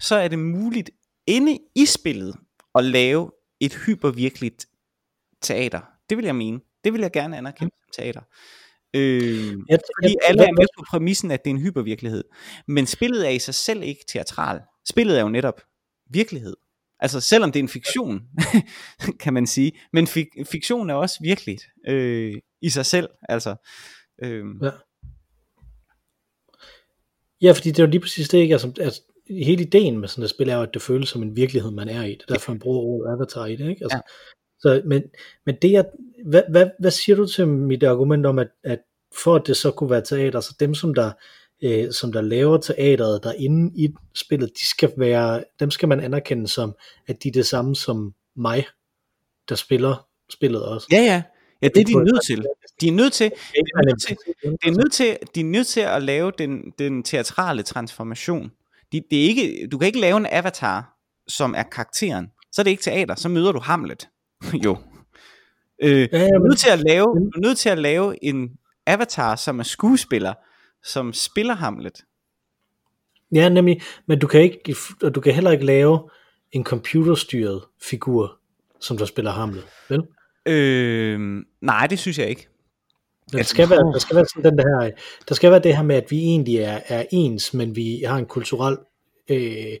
så 0.00 0.14
er 0.14 0.28
det 0.28 0.38
muligt 0.38 0.90
inde 1.26 1.58
i 1.74 1.86
spillet 1.86 2.36
at 2.74 2.84
lave 2.84 3.30
et 3.60 3.74
hypervirkeligt 3.86 4.66
teater. 5.42 5.80
Det 6.10 6.16
vil 6.16 6.24
jeg 6.24 6.34
mene. 6.34 6.60
Det 6.84 6.92
vil 6.92 7.00
jeg 7.00 7.12
gerne 7.12 7.36
anerkende 7.36 7.70
som 7.70 8.02
teater. 8.02 8.20
Øh, 8.94 9.56
jeg, 9.68 9.78
fordi 9.98 10.16
alle 10.28 10.42
er 10.42 10.52
med 10.52 10.66
på 10.78 10.84
præmissen, 10.90 11.30
at 11.30 11.44
det 11.44 11.50
er 11.50 11.54
en 11.54 11.60
hypervirkelighed. 11.60 12.24
Men 12.68 12.86
spillet 12.86 13.26
er 13.26 13.30
i 13.30 13.38
sig 13.38 13.54
selv 13.54 13.82
ikke 13.82 14.04
teatral. 14.08 14.60
Spillet 14.88 15.18
er 15.18 15.22
jo 15.22 15.28
netop 15.28 15.60
virkelighed. 16.10 16.56
Altså 17.00 17.20
selvom 17.20 17.52
det 17.52 17.58
er 17.58 17.62
en 17.62 17.68
fiktion, 17.68 18.20
kan 19.22 19.34
man 19.34 19.46
sige. 19.46 19.72
Men 19.92 20.06
fik, 20.06 20.26
fiktion 20.50 20.90
er 20.90 20.94
også 20.94 21.18
virkeligt 21.22 21.62
øh, 21.88 22.34
i 22.62 22.70
sig 22.70 22.86
selv. 22.86 23.08
Altså, 23.28 23.56
øh, 24.22 24.44
ja. 24.62 24.70
Ja, 27.42 27.52
fordi 27.52 27.68
det 27.68 27.78
er 27.78 27.86
jo 27.86 27.90
lige 27.90 28.00
præcis 28.00 28.28
det, 28.28 28.38
ikke? 28.38 28.54
Altså, 28.54 28.72
altså, 28.80 29.02
hele 29.30 29.62
ideen 29.62 29.98
med 29.98 30.08
sådan 30.08 30.24
et 30.24 30.30
spil 30.30 30.48
er 30.48 30.56
jo, 30.56 30.62
at 30.62 30.74
det 30.74 30.82
føles 30.82 31.08
som 31.08 31.22
en 31.22 31.36
virkelighed, 31.36 31.70
man 31.70 31.88
er 31.88 32.04
i. 32.04 32.10
Det 32.10 32.22
er 32.28 32.34
derfor, 32.34 32.52
man 32.52 32.58
bruger 32.58 32.80
ordet 32.80 33.12
avatar 33.12 33.46
i 33.46 33.56
det, 33.56 33.68
ikke? 33.68 33.84
Altså, 33.84 33.96
ja. 33.96 34.00
så, 34.58 34.82
men, 34.84 35.02
men 35.46 35.56
det 35.62 35.76
er, 35.76 35.82
hvad, 36.26 36.42
hvad, 36.50 36.70
hvad 36.80 36.90
siger 36.90 37.16
du 37.16 37.26
til 37.26 37.48
mit 37.48 37.82
argument 37.82 38.26
om, 38.26 38.38
at, 38.38 38.48
at 38.64 38.78
for 39.14 39.34
at 39.34 39.46
det 39.46 39.56
så 39.56 39.70
kunne 39.70 39.90
være 39.90 40.02
teater, 40.02 40.40
så 40.40 40.56
dem, 40.60 40.74
som 40.74 40.94
der, 40.94 41.12
øh, 41.62 41.92
som 41.92 42.12
der 42.12 42.20
laver 42.20 42.58
teateret 42.58 43.24
derinde 43.24 43.72
i 43.76 43.94
spillet, 44.14 44.50
de 44.58 44.66
skal 44.66 44.92
være, 44.96 45.44
dem 45.60 45.70
skal 45.70 45.88
man 45.88 46.00
anerkende 46.00 46.48
som, 46.48 46.74
at 47.06 47.22
de 47.22 47.28
er 47.28 47.32
det 47.32 47.46
samme 47.46 47.76
som 47.76 48.14
mig, 48.36 48.66
der 49.48 49.54
spiller 49.54 50.06
spillet 50.32 50.62
også. 50.62 50.86
Ja, 50.92 50.98
ja. 50.98 51.22
Ja, 51.62 51.68
det 51.68 51.80
er 51.80 51.84
de 51.84 51.94
nødt 51.94 52.26
til. 52.26 52.44
De 52.80 52.88
er 52.88 52.92
nødt 52.92 53.12
til, 53.12 53.30
de 53.30 53.70
er 53.74 53.86
nødt 53.86 54.02
til, 54.02 54.16
de 54.62 54.68
er 54.68 54.70
nødt 54.70 54.92
til, 54.92 55.16
de 55.34 55.40
er 55.40 55.44
nødt 55.44 55.66
til 55.66 55.80
at 55.80 56.02
lave 56.02 56.32
den, 56.38 56.72
den 56.78 57.02
teatrale 57.02 57.62
transformation. 57.62 58.50
De, 58.92 59.02
det 59.10 59.18
er 59.18 59.24
ikke, 59.24 59.68
du 59.72 59.78
kan 59.78 59.86
ikke 59.86 60.00
lave 60.00 60.16
en 60.16 60.26
avatar, 60.30 60.98
som 61.28 61.54
er 61.56 61.62
karakteren. 61.62 62.26
Så 62.52 62.60
er 62.60 62.64
det 62.64 62.70
ikke 62.70 62.82
teater, 62.82 63.14
så 63.14 63.28
møder 63.28 63.52
du 63.52 63.60
Hamlet. 63.60 64.08
jo. 64.64 64.76
Øh, 65.82 66.08
ja, 66.12 66.18
ja, 66.18 66.26
du, 66.26 66.42
er 66.42 66.48
nødt 66.48 66.58
til 66.58 66.70
at 66.70 66.78
lave, 66.78 67.04
du 67.04 67.38
er 67.38 67.40
nødt 67.40 67.58
til 67.58 67.68
at 67.68 67.78
lave 67.78 68.24
en 68.24 68.50
avatar, 68.86 69.36
som 69.36 69.58
er 69.58 69.64
skuespiller, 69.64 70.34
som 70.84 71.12
spiller 71.12 71.54
Hamlet. 71.54 72.04
Ja, 73.34 73.48
nemlig, 73.48 73.82
men 74.06 74.18
du 74.18 74.26
kan, 74.26 74.40
ikke, 74.40 74.76
du 75.14 75.20
kan 75.20 75.34
heller 75.34 75.50
ikke 75.50 75.64
lave 75.64 76.10
en 76.52 76.64
computerstyret 76.64 77.64
figur, 77.82 78.38
som 78.80 78.98
der 78.98 79.04
spiller 79.04 79.30
Hamlet, 79.30 79.64
vel? 79.88 80.02
Øh, 80.46 81.20
nej, 81.60 81.86
det 81.86 81.98
synes 81.98 82.18
jeg 82.18 82.28
ikke. 82.28 82.48
Der 83.32 83.42
skal, 83.42 83.70
være, 83.70 83.92
der 83.92 83.98
skal 83.98 84.16
være 84.16 84.26
sådan 84.26 84.50
den 84.50 84.58
der 84.58 84.82
her, 84.82 84.90
der 85.28 85.34
skal 85.34 85.50
være 85.50 85.60
det 85.60 85.76
her 85.76 85.82
med, 85.82 85.96
at 85.96 86.10
vi 86.10 86.18
egentlig 86.18 86.56
er, 86.56 86.80
er 86.86 87.04
ens, 87.10 87.54
men 87.54 87.76
vi 87.76 88.02
har 88.06 88.16
en 88.16 88.26
kulturel 88.26 88.78
øh, 89.28 89.76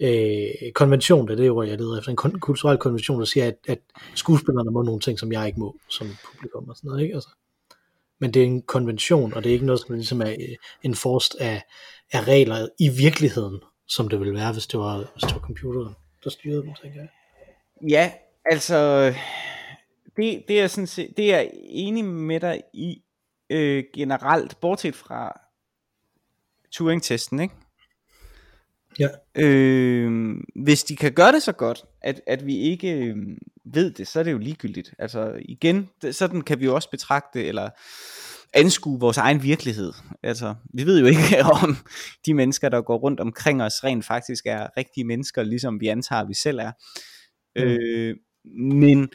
øh, 0.00 0.72
konvention, 0.74 1.26
det 1.26 1.32
er 1.32 1.36
det 1.36 1.50
ord, 1.50 1.66
jeg 1.66 1.78
leder 1.78 1.98
efter, 1.98 2.10
en 2.10 2.40
kulturel 2.40 2.78
konvention, 2.78 3.18
der 3.18 3.24
siger, 3.24 3.46
at, 3.46 3.56
at 3.68 3.78
skuespillerne 4.14 4.70
må 4.70 4.82
nogle 4.82 5.00
ting, 5.00 5.18
som 5.18 5.32
jeg 5.32 5.46
ikke 5.46 5.60
må, 5.60 5.76
som 5.88 6.08
publikum 6.26 6.68
og 6.68 6.76
sådan 6.76 6.88
noget, 6.88 7.02
ikke? 7.02 7.14
Altså, 7.14 7.28
men 8.20 8.34
det 8.34 8.42
er 8.42 8.46
en 8.46 8.62
konvention, 8.62 9.34
og 9.34 9.44
det 9.44 9.50
er 9.50 9.54
ikke 9.54 9.66
noget, 9.66 9.80
som 9.80 9.94
ligesom 9.94 10.20
er 10.20 10.30
øh, 10.30 10.56
en 10.82 10.94
forst 10.94 11.36
af, 11.40 11.62
af 12.12 12.28
regler 12.28 12.68
i 12.78 12.88
virkeligheden, 12.88 13.60
som 13.88 14.08
det 14.08 14.20
ville 14.20 14.34
være, 14.34 14.52
hvis 14.52 14.66
det 14.66 14.80
var, 14.80 14.96
hvis 14.96 15.22
det 15.22 15.34
var 15.34 15.40
computeren, 15.40 15.94
der 16.24 16.30
styrede 16.30 16.62
dem, 16.62 16.74
tænker 16.82 17.00
jeg. 17.00 17.08
Ja, 17.88 18.12
altså 18.44 19.12
det, 20.16 20.44
det 20.48 20.60
er 20.60 20.66
sådan 20.66 20.86
set, 20.86 21.16
det 21.16 21.34
er 21.34 21.44
enig 21.64 22.04
med 22.04 22.40
dig 22.40 22.62
i 22.74 23.02
øh, 23.50 23.84
generelt, 23.94 24.60
bortset 24.60 24.94
fra 24.94 25.40
Turing-testen, 26.72 27.40
ikke? 27.40 27.54
Ja. 28.98 29.08
Øh, 29.34 30.36
hvis 30.56 30.84
de 30.84 30.96
kan 30.96 31.12
gøre 31.12 31.32
det 31.32 31.42
så 31.42 31.52
godt, 31.52 31.84
at, 32.02 32.20
at 32.26 32.46
vi 32.46 32.58
ikke 32.58 32.92
øh, 32.92 33.16
ved 33.64 33.90
det, 33.90 34.08
så 34.08 34.18
er 34.18 34.22
det 34.22 34.32
jo 34.32 34.38
ligegyldigt. 34.38 34.94
Altså 34.98 35.40
igen, 35.44 35.88
det, 36.02 36.14
sådan 36.14 36.40
kan 36.40 36.60
vi 36.60 36.64
jo 36.64 36.74
også 36.74 36.90
betragte, 36.90 37.44
eller 37.44 37.70
anskue 38.54 39.00
vores 39.00 39.16
egen 39.18 39.42
virkelighed. 39.42 39.92
Altså, 40.22 40.54
vi 40.74 40.86
ved 40.86 41.00
jo 41.00 41.06
ikke 41.06 41.42
om 41.62 41.76
de 42.26 42.34
mennesker, 42.34 42.68
der 42.68 42.82
går 42.82 42.96
rundt 42.96 43.20
omkring 43.20 43.62
os, 43.62 43.84
rent 43.84 44.04
faktisk 44.04 44.46
er 44.46 44.66
rigtige 44.76 45.04
mennesker, 45.04 45.42
ligesom 45.42 45.80
vi 45.80 45.88
antager, 45.88 46.24
vi 46.24 46.34
selv 46.34 46.58
er. 46.58 46.72
Mm. 47.56 47.62
Øh, 47.62 48.16
men 48.80 49.08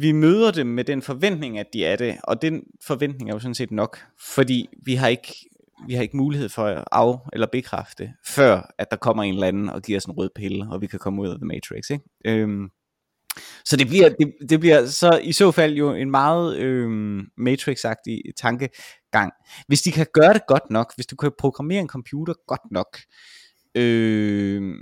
vi 0.00 0.12
møder 0.12 0.50
dem 0.50 0.66
med 0.66 0.84
den 0.84 1.02
forventning, 1.02 1.58
at 1.58 1.66
de 1.72 1.84
er 1.84 1.96
det, 1.96 2.16
og 2.24 2.42
den 2.42 2.62
forventning 2.86 3.30
er 3.30 3.34
jo 3.34 3.40
sådan 3.40 3.54
set 3.54 3.70
nok, 3.70 3.98
fordi 4.34 4.68
vi 4.82 4.94
har 4.94 5.08
ikke 5.08 5.34
vi 5.86 5.94
har 5.94 6.02
ikke 6.02 6.16
mulighed 6.16 6.48
for 6.48 6.66
at 6.66 6.84
af- 6.92 7.28
eller 7.32 7.46
bekræfte, 7.52 8.12
før 8.26 8.74
at 8.78 8.90
der 8.90 8.96
kommer 8.96 9.22
en 9.22 9.34
eller 9.34 9.46
anden 9.46 9.68
og 9.68 9.82
giver 9.82 9.98
os 9.98 10.04
en 10.04 10.12
rød 10.12 10.30
pille, 10.36 10.66
og 10.70 10.80
vi 10.80 10.86
kan 10.86 10.98
komme 10.98 11.22
ud 11.22 11.28
af 11.28 11.36
The 11.38 11.46
Matrix. 11.46 11.90
Ikke? 11.90 12.04
Øhm, 12.24 12.68
så 13.64 13.76
det 13.76 13.86
bliver, 13.86 14.08
det, 14.08 14.34
det 14.48 14.60
bliver 14.60 14.86
så 14.86 15.20
i 15.22 15.32
så 15.32 15.50
fald 15.50 15.74
jo 15.74 15.94
en 15.94 16.10
meget 16.10 16.56
øhm, 16.58 17.20
Matrix-agtig 17.20 18.32
tankegang. 18.36 19.32
Hvis 19.66 19.82
de 19.82 19.92
kan 19.92 20.06
gøre 20.14 20.32
det 20.32 20.46
godt 20.48 20.70
nok, 20.70 20.92
hvis 20.96 21.06
du 21.06 21.16
kan 21.16 21.32
programmere 21.38 21.80
en 21.80 21.88
computer 21.88 22.34
godt 22.46 22.70
nok, 22.70 22.98
øhm, 23.74 24.74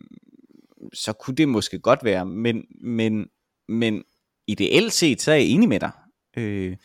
så 0.95 1.13
kunne 1.13 1.37
det 1.37 1.49
måske 1.49 1.79
godt 1.79 2.05
være, 2.05 2.27
men, 2.27 2.65
men, 2.85 3.27
men 3.69 4.03
ideelt 4.47 4.93
set, 4.93 5.23
så 5.23 5.31
er 5.31 5.37
jeg 5.37 5.45
enig 5.45 5.69
med 5.69 5.81
dig. 5.81 5.91
Øh, 6.37 6.77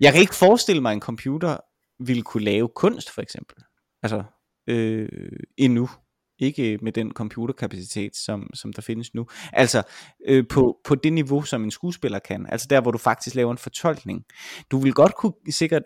jeg 0.00 0.12
kan 0.12 0.20
ikke 0.20 0.34
forestille 0.34 0.82
mig, 0.82 0.90
at 0.90 0.94
en 0.94 1.00
computer 1.00 1.56
ville 1.98 2.22
kunne 2.22 2.44
lave 2.44 2.68
kunst, 2.76 3.10
for 3.10 3.22
eksempel. 3.22 3.56
Altså, 4.02 4.22
øh, 4.66 5.08
endnu. 5.56 5.90
Ikke 6.38 6.78
med 6.82 6.92
den 6.92 7.12
computerkapacitet, 7.12 8.16
som, 8.16 8.50
som 8.54 8.72
der 8.72 8.82
findes 8.82 9.14
nu. 9.14 9.26
Altså, 9.52 9.82
øh, 10.28 10.44
på, 10.48 10.78
på 10.84 10.94
det 10.94 11.12
niveau, 11.12 11.42
som 11.42 11.64
en 11.64 11.70
skuespiller 11.70 12.18
kan. 12.18 12.46
Altså 12.48 12.66
der, 12.70 12.80
hvor 12.80 12.90
du 12.90 12.98
faktisk 12.98 13.36
laver 13.36 13.52
en 13.52 13.58
fortolkning. 13.58 14.24
Du 14.70 14.78
vil 14.78 14.92
godt 14.92 15.14
kunne 15.14 15.32
sikkert 15.50 15.82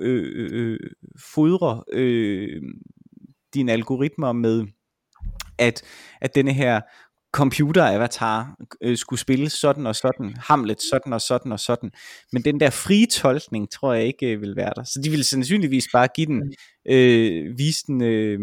øh, 0.00 0.50
øh, 0.52 0.78
fodre 1.34 1.84
øh, 1.92 2.62
dine 3.54 3.72
algoritmer 3.72 4.32
med, 4.32 4.66
at, 5.58 5.82
at 6.20 6.34
denne 6.34 6.52
her 6.52 6.80
computer-avatar 7.32 8.56
øh, 8.80 8.96
skulle 8.96 9.20
spille 9.20 9.50
sådan 9.50 9.86
og 9.86 9.96
sådan, 9.96 10.34
Hamlet 10.38 10.82
sådan 10.82 11.12
og 11.12 11.20
sådan 11.20 11.52
og 11.52 11.60
sådan, 11.60 11.90
men 12.32 12.44
den 12.44 12.60
der 12.60 12.70
frie 12.70 13.06
tolkning, 13.06 13.70
tror 13.70 13.92
jeg 13.92 14.04
ikke 14.04 14.26
øh, 14.26 14.40
vil 14.40 14.56
være 14.56 14.72
der. 14.76 14.84
Så 14.84 15.00
de 15.04 15.10
ville 15.10 15.24
sandsynligvis 15.24 15.86
bare 15.92 16.08
give 16.14 16.26
den, 16.26 16.54
øh, 16.88 17.58
vise 17.58 17.84
den 17.86 18.02
øh, 18.02 18.40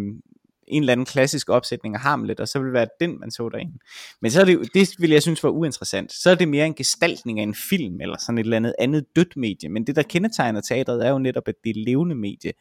en 0.69 0.83
eller 0.83 0.91
anden 0.91 1.05
klassisk 1.05 1.49
opsætning 1.49 1.95
af 1.95 2.01
Hamlet, 2.01 2.39
og 2.39 2.47
så 2.47 2.59
ville 2.59 2.67
det 2.67 2.73
være 2.73 2.87
den, 2.99 3.19
man 3.19 3.31
så 3.31 3.49
derinde. 3.49 3.79
Men 4.21 4.31
så 4.31 4.41
er 4.41 4.45
det, 4.45 4.69
det 4.73 4.89
ville 4.99 5.13
jeg 5.13 5.21
synes 5.21 5.43
var 5.43 5.49
uinteressant. 5.49 6.11
Så 6.11 6.29
er 6.29 6.35
det 6.35 6.47
mere 6.47 6.65
en 6.65 6.73
gestaltning 6.73 7.39
af 7.39 7.43
en 7.43 7.55
film, 7.55 8.01
eller 8.01 8.17
sådan 8.19 8.37
et 8.37 8.43
eller 8.43 8.57
andet 8.57 8.73
andet 8.79 9.05
dødt 9.15 9.37
medie, 9.37 9.69
men 9.69 9.87
det 9.87 9.95
der 9.95 10.03
kendetegner 10.03 10.61
teatret 10.61 11.05
er 11.05 11.09
jo 11.09 11.19
netop, 11.19 11.47
at 11.47 11.55
det 11.63 11.69
er 11.69 11.83
levende 11.85 12.15
medie 12.15 12.51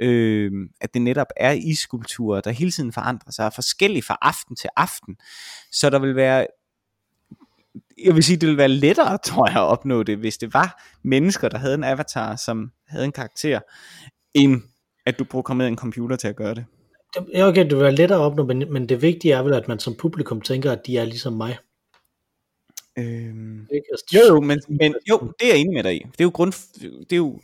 øh, 0.00 0.52
at 0.80 0.94
det 0.94 1.02
netop 1.02 1.26
er 1.36 1.52
iskulturer, 1.52 2.40
der 2.40 2.50
hele 2.50 2.70
tiden 2.70 2.92
forandrer 2.92 3.32
sig, 3.32 3.46
er 3.46 3.50
forskellige 3.50 4.02
fra 4.02 4.18
aften 4.22 4.56
til 4.56 4.70
aften. 4.76 5.16
Så 5.72 5.90
der 5.90 5.98
vil 5.98 6.16
være, 6.16 6.46
jeg 8.04 8.14
vil 8.14 8.22
sige, 8.22 8.36
det 8.36 8.48
vil 8.48 8.56
være 8.56 8.68
lettere, 8.68 9.18
tror 9.24 9.46
jeg, 9.46 9.56
at 9.56 9.62
opnå 9.62 10.02
det, 10.02 10.18
hvis 10.18 10.38
det 10.38 10.54
var 10.54 10.82
mennesker, 11.02 11.48
der 11.48 11.58
havde 11.58 11.74
en 11.74 11.84
avatar, 11.84 12.36
som 12.36 12.72
havde 12.88 13.04
en 13.04 13.12
karakter, 13.12 13.60
end 14.34 14.62
at 15.06 15.18
du 15.18 15.24
programmerede 15.24 15.70
en 15.70 15.76
computer 15.76 16.16
til 16.16 16.28
at 16.28 16.36
gøre 16.36 16.54
det. 16.54 16.64
Ja, 17.34 17.48
okay, 17.48 17.64
det 17.64 17.76
vil 17.76 17.82
være 17.82 17.94
lettere 17.94 18.18
at 18.18 18.22
opnå, 18.22 18.44
men, 18.44 18.72
men 18.72 18.88
det 18.88 19.02
vigtige 19.02 19.34
er 19.34 19.42
vel, 19.42 19.54
at 19.54 19.68
man 19.68 19.78
som 19.78 19.94
publikum 19.94 20.40
tænker, 20.40 20.72
at 20.72 20.86
de 20.86 20.98
er 20.98 21.04
ligesom 21.04 21.32
mig. 21.32 21.58
Øhm, 22.98 23.66
jo, 24.14 24.20
jo, 24.28 24.40
men, 24.40 24.60
men 24.68 24.94
jo, 25.10 25.32
det 25.40 25.48
er 25.48 25.52
jeg 25.52 25.58
enig 25.58 25.74
med 25.74 25.82
dig 25.82 25.96
i. 25.96 25.98
Det 25.98 26.20
er 26.20 26.24
jo 26.24 26.30
grund, 26.34 26.52
det 26.80 27.12
er 27.12 27.16
jo, 27.16 27.40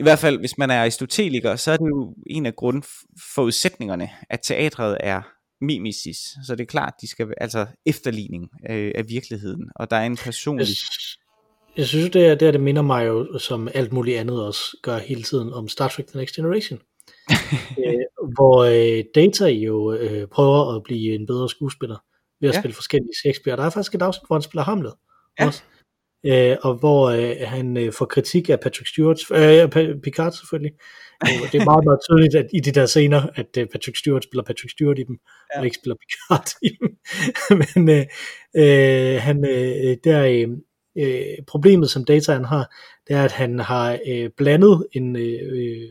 i 0.00 0.02
hvert 0.02 0.18
fald 0.18 0.38
hvis 0.38 0.58
man 0.58 0.70
er 0.70 0.80
aristoteliker, 0.80 1.56
så 1.56 1.70
er 1.72 1.76
det 1.76 1.88
jo 1.88 2.14
en 2.26 2.46
af 2.46 2.56
grundforudsætningerne, 2.56 4.10
at 4.30 4.40
teatret 4.42 4.96
er 5.00 5.22
mimesis. 5.60 6.16
Så 6.46 6.54
det 6.54 6.60
er 6.60 6.66
klart, 6.66 6.92
de 7.00 7.08
skal 7.08 7.34
altså 7.36 7.66
efterligning 7.86 8.48
øh, 8.70 8.92
af 8.94 9.08
virkeligheden, 9.08 9.70
og 9.76 9.90
der 9.90 9.96
er 9.96 10.06
en 10.06 10.16
personlig... 10.16 10.66
Jeg, 10.66 10.76
jeg 11.76 11.86
synes, 11.86 12.10
det 12.10 12.26
er, 12.26 12.34
det 12.34 12.48
er, 12.48 12.52
det 12.52 12.60
minder 12.60 12.82
mig 12.82 13.06
jo, 13.06 13.38
som 13.38 13.68
alt 13.74 13.92
muligt 13.92 14.18
andet 14.18 14.46
også 14.46 14.76
gør 14.82 14.98
hele 14.98 15.22
tiden, 15.22 15.52
om 15.52 15.68
Star 15.68 15.88
Trek 15.88 16.06
The 16.06 16.18
Next 16.18 16.34
Generation. 16.34 16.80
øh, 17.86 17.94
hvor 18.34 18.58
øh, 18.64 19.04
Data 19.14 19.46
jo 19.46 19.92
øh, 19.92 20.28
prøver 20.28 20.76
at 20.76 20.82
blive 20.82 21.14
en 21.14 21.26
bedre 21.26 21.48
skuespiller 21.48 21.96
ved 22.40 22.48
at 22.48 22.54
ja. 22.54 22.60
spille 22.60 22.74
forskellige 22.74 23.14
Shakespeare. 23.20 23.56
Der 23.56 23.64
er 23.64 23.70
faktisk 23.70 23.94
et 23.94 24.02
afsnit, 24.02 24.26
hvor 24.26 24.36
han 24.36 24.42
spiller 24.42 24.64
Hamlet. 24.64 24.94
Ja. 25.40 25.46
Også 25.46 25.62
øh, 26.26 26.56
og 26.62 26.74
hvor 26.74 27.10
øh, 27.10 27.36
han 27.44 27.76
øh, 27.76 27.92
får 27.92 28.06
kritik 28.06 28.50
af 28.50 28.60
Patrick 28.60 28.88
Stewart, 28.88 29.18
øh, 29.30 30.00
Picard 30.02 30.32
selvfølgelig. 30.32 30.72
Øh, 31.24 31.52
det 31.52 31.60
er 31.60 31.64
meget, 31.64 31.84
meget 31.84 32.00
tydeligt 32.08 32.34
at 32.34 32.46
i 32.54 32.60
de 32.60 32.72
der 32.72 32.86
scener, 32.86 33.22
at 33.34 33.56
øh, 33.58 33.66
Patrick 33.72 33.98
Stewart 33.98 34.24
spiller 34.24 34.42
Patrick 34.42 34.70
Stewart 34.70 34.98
i 34.98 35.02
dem, 35.02 35.18
ja. 35.54 35.58
og 35.58 35.64
ikke 35.64 35.76
spiller 35.76 35.96
Picard 36.02 36.48
i 36.62 36.70
dem. 36.80 36.88
Men 37.74 37.88
øh, 37.98 38.06
øh, 38.56 39.20
han, 39.20 39.44
øh, 39.44 39.96
der, 40.04 40.46
øh, 40.98 41.38
problemet, 41.46 41.90
som 41.90 42.04
dataen 42.04 42.44
har, 42.44 42.74
det 43.08 43.16
er, 43.16 43.24
at 43.24 43.32
han 43.32 43.58
har 43.58 43.98
øh, 44.06 44.30
blandet 44.36 44.86
en, 44.92 45.16
øh, 45.16 45.88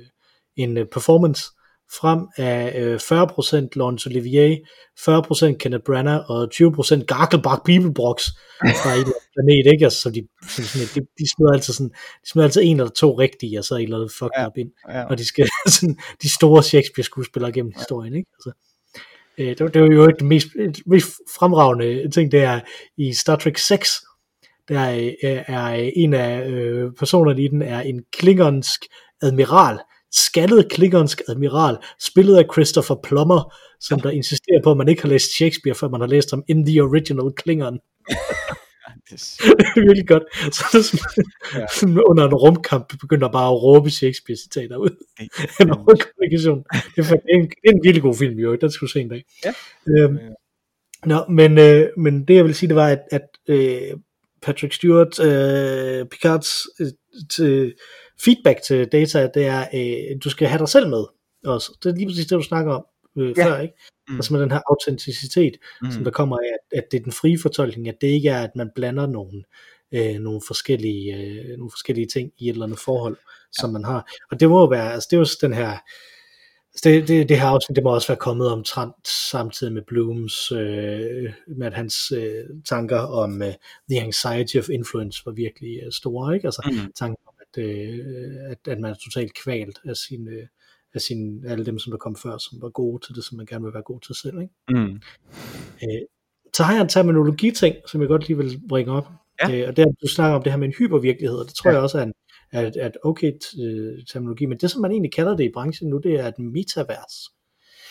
en 0.55 0.87
performance 0.91 1.43
frem 1.91 2.27
af 2.37 2.81
øh, 2.81 2.95
40% 2.95 3.67
Laurence 3.75 4.09
Olivier, 4.09 4.57
40% 4.99 5.57
Kenneth 5.57 5.83
Branagh 5.83 6.29
og 6.29 6.49
20% 6.53 7.05
Garkelbach 7.05 7.61
Bibelbrox 7.65 8.23
fra 8.59 8.93
en 8.93 9.13
planet, 9.33 9.73
ikke? 9.73 9.85
Altså, 9.85 10.01
så 10.01 10.09
de, 10.09 10.27
sådan, 10.49 10.87
de, 10.95 11.07
de 11.19 11.25
smider 11.35 11.53
altid 11.53 11.73
sådan, 11.73 11.89
de 12.23 12.29
smider 12.29 12.47
altid 12.47 12.61
en 12.65 12.79
eller 12.79 12.91
to 12.91 13.19
rigtige, 13.19 13.59
og 13.59 13.65
så 13.65 13.75
en 13.75 13.83
eller 13.83 13.97
andet 13.97 14.11
fucked 14.11 14.37
ja, 14.37 14.47
up 14.47 14.57
ind, 14.57 14.71
ja. 14.89 15.03
og 15.03 15.17
de 15.17 15.25
skal 15.25 15.47
sådan, 15.67 15.97
de 16.21 16.29
store 16.29 16.63
Shakespeare-skuespillere 16.63 17.51
gennem 17.51 17.71
ja. 17.75 17.79
historien, 17.79 18.13
ikke? 18.15 18.29
Altså, 18.33 18.51
øh, 19.37 19.47
det, 19.47 19.73
det 19.73 19.81
var 19.81 19.87
jo 19.87 20.07
det 20.07 20.21
mest, 20.25 20.47
mest 20.85 21.07
fremragende 21.35 22.09
ting, 22.09 22.31
det 22.31 22.43
er 22.43 22.59
i 22.97 23.13
Star 23.13 23.35
Trek 23.35 23.57
6, 23.57 24.03
der 24.69 24.79
er, 24.79 25.11
er 25.47 25.91
en 25.95 26.13
af 26.13 26.47
øh, 26.49 26.91
personerne 26.99 27.43
i 27.43 27.47
den 27.47 27.61
er 27.61 27.81
en 27.81 28.03
klingonsk 28.11 28.85
admiral, 29.21 29.79
skaldet 30.11 30.71
klingonsk 30.71 31.21
admiral, 31.27 31.77
spillet 31.99 32.37
af 32.37 32.45
Christopher 32.53 32.95
Plummer, 33.03 33.53
som 33.79 33.99
der 33.99 34.09
insisterer 34.09 34.61
på, 34.63 34.71
at 34.71 34.77
man 34.77 34.87
ikke 34.89 35.01
har 35.01 35.09
læst 35.09 35.35
Shakespeare, 35.35 35.75
før 35.75 35.89
man 35.89 36.01
har 36.01 36.07
læst 36.07 36.31
ham 36.31 36.43
in 36.47 36.65
the 36.65 36.81
original 36.81 37.31
Klingon. 37.35 37.79
det 39.09 39.77
er 39.77 39.81
virkelig 39.81 40.07
godt. 40.07 40.23
Så 40.55 40.63
det 40.73 40.85
sådan, 40.85 41.95
ja. 41.95 42.01
under 42.09 42.27
en 42.27 42.33
rumkamp 42.33 42.99
begynder 42.99 43.31
bare 43.31 43.47
at 43.47 43.63
råbe 43.63 43.89
Shakespeare-citater 43.89 44.75
ud. 44.75 44.89
en 45.61 45.69
kommunikation. 45.69 46.63
Det 46.95 47.11
er, 47.11 47.15
en, 47.29 47.41
det 47.41 47.65
er 47.65 47.71
en 47.71 47.83
virkelig 47.83 48.01
god 48.01 48.15
film, 48.15 48.39
jo. 48.39 48.55
Den 48.55 48.71
skal 48.71 48.85
du 48.85 48.91
se 48.91 49.01
en 49.01 49.09
dag. 49.09 49.23
Ja. 49.45 49.53
Øhm, 49.87 50.17
Nå, 51.05 51.25
men, 51.29 51.57
øh, 51.57 51.89
men 51.97 52.25
det 52.27 52.35
jeg 52.35 52.45
vil 52.45 52.55
sige, 52.55 52.67
det 52.67 52.75
var, 52.75 52.87
at, 52.87 53.01
at 53.11 53.27
øh, 53.47 53.97
Patrick 54.41 54.73
Stewart, 54.73 55.19
øh, 55.19 56.05
Picards 56.05 56.51
øh, 56.79 56.87
til, 57.29 57.73
feedback 58.25 58.61
til 58.61 58.87
data, 58.87 59.29
det 59.33 59.45
er, 59.45 59.67
øh, 59.73 60.17
du 60.23 60.29
skal 60.29 60.47
have 60.47 60.59
dig 60.59 60.69
selv 60.69 60.89
med 60.89 61.05
også. 61.45 61.77
Det 61.83 61.89
er 61.89 61.95
lige 61.95 62.07
præcis 62.07 62.25
det, 62.25 62.37
du 62.37 62.41
snakker 62.41 62.73
om 62.73 62.85
øh, 63.17 63.33
ja. 63.37 63.45
før, 63.45 63.59
ikke? 63.59 63.73
Mm. 64.09 64.15
Altså 64.15 64.33
med 64.33 64.41
den 64.41 64.51
her 64.51 64.59
autenticitet, 64.69 65.57
mm. 65.81 65.91
som 65.91 66.03
der 66.03 66.11
kommer 66.11 66.37
af, 66.37 66.49
at, 66.53 66.77
at 66.77 66.83
det 66.91 66.99
er 66.99 67.03
den 67.03 67.11
frie 67.11 67.39
fortolkning, 67.41 67.87
at 67.87 67.97
det 68.01 68.07
ikke 68.07 68.29
er, 68.29 68.43
at 68.43 68.51
man 68.55 68.69
blander 68.75 69.07
nogle, 69.07 69.43
øh, 69.91 70.19
nogle, 70.19 70.41
forskellige, 70.47 71.15
øh, 71.15 71.57
nogle 71.57 71.71
forskellige 71.71 72.07
ting 72.07 72.31
i 72.37 72.49
et 72.49 72.53
eller 72.53 72.65
andet 72.65 72.79
forhold, 72.79 73.17
ja. 73.17 73.61
som 73.61 73.69
man 73.69 73.83
har. 73.83 74.11
Og 74.31 74.39
det 74.39 74.49
må 74.49 74.59
jo 74.59 74.65
være, 74.65 74.93
altså 74.93 75.07
det 75.11 75.15
er 75.15 75.19
jo 75.19 75.25
den 75.41 75.53
her, 75.53 75.69
altså 76.73 76.83
det, 76.83 77.07
det, 77.07 77.29
det 77.29 77.39
her 77.39 77.47
afsnit, 77.47 77.75
det 77.75 77.83
må 77.83 77.93
også 77.93 78.07
være 78.07 78.17
kommet 78.17 78.51
omtrent 78.51 79.07
samtidig 79.31 79.73
med 79.73 79.81
Blooms, 79.87 80.51
øh, 80.51 81.33
med 81.57 81.67
at 81.67 81.73
hans 81.73 82.11
øh, 82.11 82.43
tanker 82.69 82.99
om 82.99 83.41
øh, 83.41 83.53
the 83.91 84.01
anxiety 84.01 84.57
of 84.57 84.69
influence 84.69 85.21
var 85.25 85.31
virkelig 85.31 85.79
øh, 85.85 85.91
store, 85.91 86.35
ikke? 86.35 86.47
Altså 86.47 86.61
mm. 86.71 86.91
tanken 86.99 87.28
at, 87.57 87.63
øh, 87.63 88.51
at, 88.51 88.57
at 88.67 88.79
man 88.79 88.91
er 88.91 88.95
totalt 88.95 89.33
kvalt 89.43 89.79
af 89.85 89.95
sin, 89.95 90.27
øh, 90.27 90.47
af 90.93 91.01
sin, 91.01 91.45
alle 91.45 91.65
dem, 91.65 91.79
som 91.79 91.91
der 91.91 91.97
kom 91.97 92.15
før, 92.15 92.37
som 92.37 92.61
var 92.61 92.69
gode 92.69 93.05
til 93.05 93.15
det, 93.15 93.23
som 93.23 93.37
man 93.37 93.45
gerne 93.45 93.63
vil 93.63 93.73
være 93.73 93.83
god 93.83 93.99
til 94.01 94.15
selv. 94.15 94.41
Ikke? 94.41 94.53
Mm. 94.69 95.01
Øh, 95.83 96.01
så 96.53 96.63
har 96.63 96.73
jeg 96.73 96.81
en 96.81 96.89
terminologi-ting, 96.89 97.75
som 97.87 98.01
jeg 98.01 98.07
godt 98.07 98.27
lige 98.27 98.37
vil 98.37 98.61
bringe 98.69 98.91
op. 98.91 99.07
Ja. 99.41 99.55
Øh, 99.55 99.67
og 99.67 99.77
det 99.77 99.83
er, 99.83 99.91
du 100.01 100.07
snakker 100.07 100.35
om 100.35 100.43
det 100.43 100.51
her 100.51 100.59
med 100.59 100.67
en 100.67 100.73
hypervirkelighed, 100.77 101.37
og 101.37 101.45
det 101.45 101.55
tror 101.55 101.69
ja. 101.69 101.75
jeg 101.75 101.83
også 101.83 101.97
er 101.97 102.03
en, 102.03 102.13
at, 102.51 102.77
at 102.77 102.97
okay 103.03 103.33
øh, 103.59 104.05
terminologi, 104.11 104.45
men 104.45 104.57
det 104.57 104.71
som 104.71 104.81
man 104.81 104.91
egentlig 104.91 105.13
kalder 105.13 105.35
det 105.35 105.43
i 105.43 105.51
branchen 105.53 105.89
nu, 105.89 105.97
det 105.97 106.19
er 106.19 106.27
et 106.27 106.39
metavers. 106.39 107.15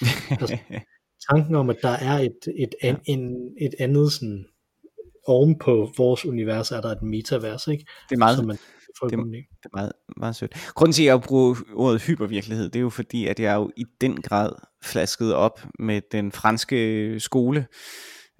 altså, 0.40 0.58
tanken 1.30 1.54
om, 1.54 1.70
at 1.70 1.76
der 1.82 1.88
er 1.88 2.18
et, 2.18 2.38
et, 2.58 2.74
an, 2.82 3.00
en, 3.04 3.52
et 3.60 3.74
andet 3.78 4.12
sådan 4.12 4.46
oven 5.26 5.58
på 5.58 5.92
vores 5.96 6.26
univers 6.26 6.70
er 6.70 6.80
der 6.80 6.88
et 6.88 7.02
metavers, 7.02 7.66
ikke? 7.66 7.84
Det 8.08 8.14
er 8.14 8.18
meget, 8.18 8.36
Som 8.36 8.46
man 8.46 8.58
det- 9.10 9.18
det, 9.32 9.46
det 9.62 9.64
er 9.72 9.76
meget, 9.76 9.92
meget 10.16 10.36
sødt. 10.36 10.54
Grunden 10.74 10.92
til, 10.92 11.02
at 11.02 11.06
jeg 11.06 11.20
bruger 11.20 11.54
ordet 11.74 12.02
hypervirkelighed, 12.02 12.64
det 12.68 12.76
er 12.76 12.80
jo 12.82 12.90
fordi, 12.90 13.26
at 13.26 13.40
jeg 13.40 13.52
er 13.52 13.56
jo 13.56 13.70
i 13.76 13.84
den 14.00 14.22
grad 14.22 14.50
flasket 14.84 15.34
op 15.34 15.66
med 15.78 16.00
den 16.12 16.32
franske 16.32 17.20
skole. 17.20 17.66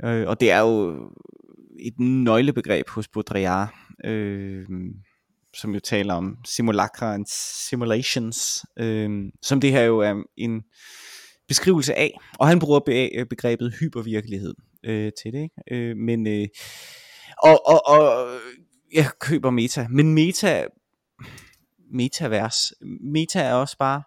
Øh, 0.04 0.28
og 0.28 0.40
det 0.40 0.50
er 0.50 0.60
jo 0.60 0.90
et 1.80 1.94
nøglebegreb 2.00 2.88
hos 2.88 3.08
Baudrillard, 3.08 3.74
øh, 4.04 4.66
som 5.54 5.74
jo 5.74 5.80
taler 5.80 6.14
om 6.14 6.36
simulacra 6.46 7.14
and 7.14 7.26
simulations, 7.68 8.64
øh, 8.78 9.10
som 9.42 9.60
det 9.60 9.70
her 9.70 9.82
jo 9.82 9.98
er 9.98 10.22
en 10.36 10.62
beskrivelse 11.48 11.94
af. 11.94 12.18
Og 12.38 12.48
han 12.48 12.58
bruger 12.58 12.80
be- 12.80 13.26
begrebet 13.30 13.74
hypervirkelighed 13.80 14.54
øh, 14.84 15.12
til 15.22 15.32
det. 15.32 15.42
Ikke? 15.42 15.90
Øh, 15.90 15.96
men, 15.96 16.26
øh, 16.26 16.46
og, 17.42 17.66
og, 17.68 17.86
og 17.86 18.28
jeg 18.94 19.10
køber 19.20 19.50
meta, 19.50 19.86
men 19.90 20.14
meta 20.14 20.66
metavers. 21.90 22.72
Meta 23.00 23.40
er 23.40 23.54
også 23.54 23.76
bare, 23.78 24.02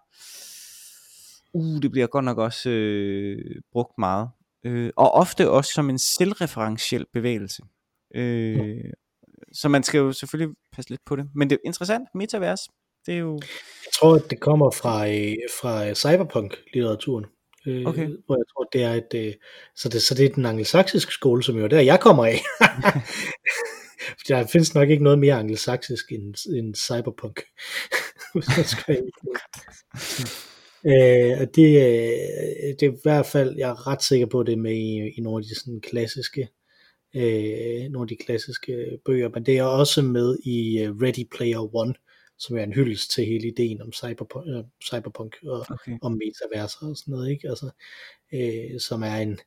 uh, 1.52 1.82
det 1.82 1.90
bliver 1.90 2.06
godt 2.06 2.24
nok 2.24 2.38
også 2.38 2.70
øh, 2.70 3.38
brugt 3.72 3.98
meget. 3.98 4.28
Øh, 4.64 4.90
og 4.96 5.12
ofte 5.12 5.50
også 5.50 5.72
som 5.72 5.90
en 5.90 5.98
selvreferentiel 5.98 7.06
bevægelse. 7.12 7.62
Øh, 8.14 8.78
Så 9.52 9.68
man 9.68 9.82
skal 9.82 9.98
jo 9.98 10.12
selvfølgelig 10.12 10.56
passe 10.72 10.90
lidt 10.90 11.00
på 11.06 11.16
det. 11.16 11.28
Men 11.34 11.50
det 11.50 11.56
er 11.56 11.60
interessant, 11.64 12.08
metavers, 12.14 12.60
det 13.06 13.14
er 13.14 13.18
jo... 13.18 13.34
Jeg 13.84 13.92
tror, 13.94 14.14
at 14.14 14.30
det 14.30 14.40
kommer 14.40 14.70
fra, 14.70 15.08
øh, 15.08 15.36
fra 15.60 15.88
øh, 15.88 15.94
cyberpunk-litteraturen. 15.94 17.24
Øh, 17.66 17.86
Okay. 17.86 18.08
Hvor 18.26 18.36
jeg 18.36 18.44
tror, 18.52 18.68
det 18.72 18.82
er 18.82 18.92
et, 18.92 19.36
så, 19.76 19.88
det, 19.88 20.02
så 20.02 20.14
det 20.14 20.24
er 20.26 20.34
den 20.34 20.46
angelsaksiske 20.46 21.12
skole, 21.12 21.42
som 21.42 21.56
jo 21.56 21.64
er 21.64 21.68
der, 21.68 21.80
jeg 21.80 22.00
kommer 22.00 22.24
af. 22.26 22.38
Der 24.28 24.46
findes 24.46 24.74
nok 24.74 24.90
ikke 24.90 25.04
noget 25.04 25.18
mere 25.18 25.34
angelsaksisk 25.34 26.12
end, 26.12 26.34
end 26.56 26.74
cyberpunk. 26.74 27.40
Øh, 30.86 31.40
og 31.40 31.56
det, 31.56 31.66
øh, 31.66 32.74
det 32.80 32.82
er 32.82 32.92
i 32.92 32.98
hvert 33.02 33.26
fald, 33.26 33.56
jeg 33.56 33.70
er 33.70 33.86
ret 33.86 34.02
sikker 34.02 34.26
på, 34.26 34.40
at 34.40 34.46
det 34.46 34.52
er 34.52 34.56
med 34.56 34.74
i, 34.74 35.10
i 35.16 35.20
nogle 35.20 35.38
af 35.38 35.44
de 35.48 35.60
sådan 35.60 35.80
klassiske, 35.80 36.48
øh, 37.16 37.90
nogle 37.90 38.04
af 38.04 38.08
de 38.08 38.24
klassiske 38.24 38.98
bøger, 39.04 39.28
men 39.28 39.46
det 39.46 39.58
er 39.58 39.62
også 39.62 40.02
med 40.02 40.38
i 40.44 40.78
øh, 40.78 40.96
Ready 41.02 41.28
Player 41.36 41.76
One, 41.76 41.94
som 42.38 42.56
er 42.56 42.62
en 42.62 42.72
hyldest 42.72 43.10
til 43.10 43.26
hele 43.26 43.48
ideen 43.48 43.82
om 43.82 43.92
cyberpunk, 43.92 44.46
øh, 44.48 44.64
cyberpunk 44.84 45.36
og, 45.46 45.66
Okay. 45.70 45.98
om 46.02 46.12
metaverser 46.12 46.86
og 46.86 46.96
sådan 46.96 47.12
noget, 47.12 47.30
ikke? 47.30 47.48
Altså, 47.48 47.70
øh, 48.34 48.80
som 48.80 49.02
er 49.02 49.16
en 49.16 49.38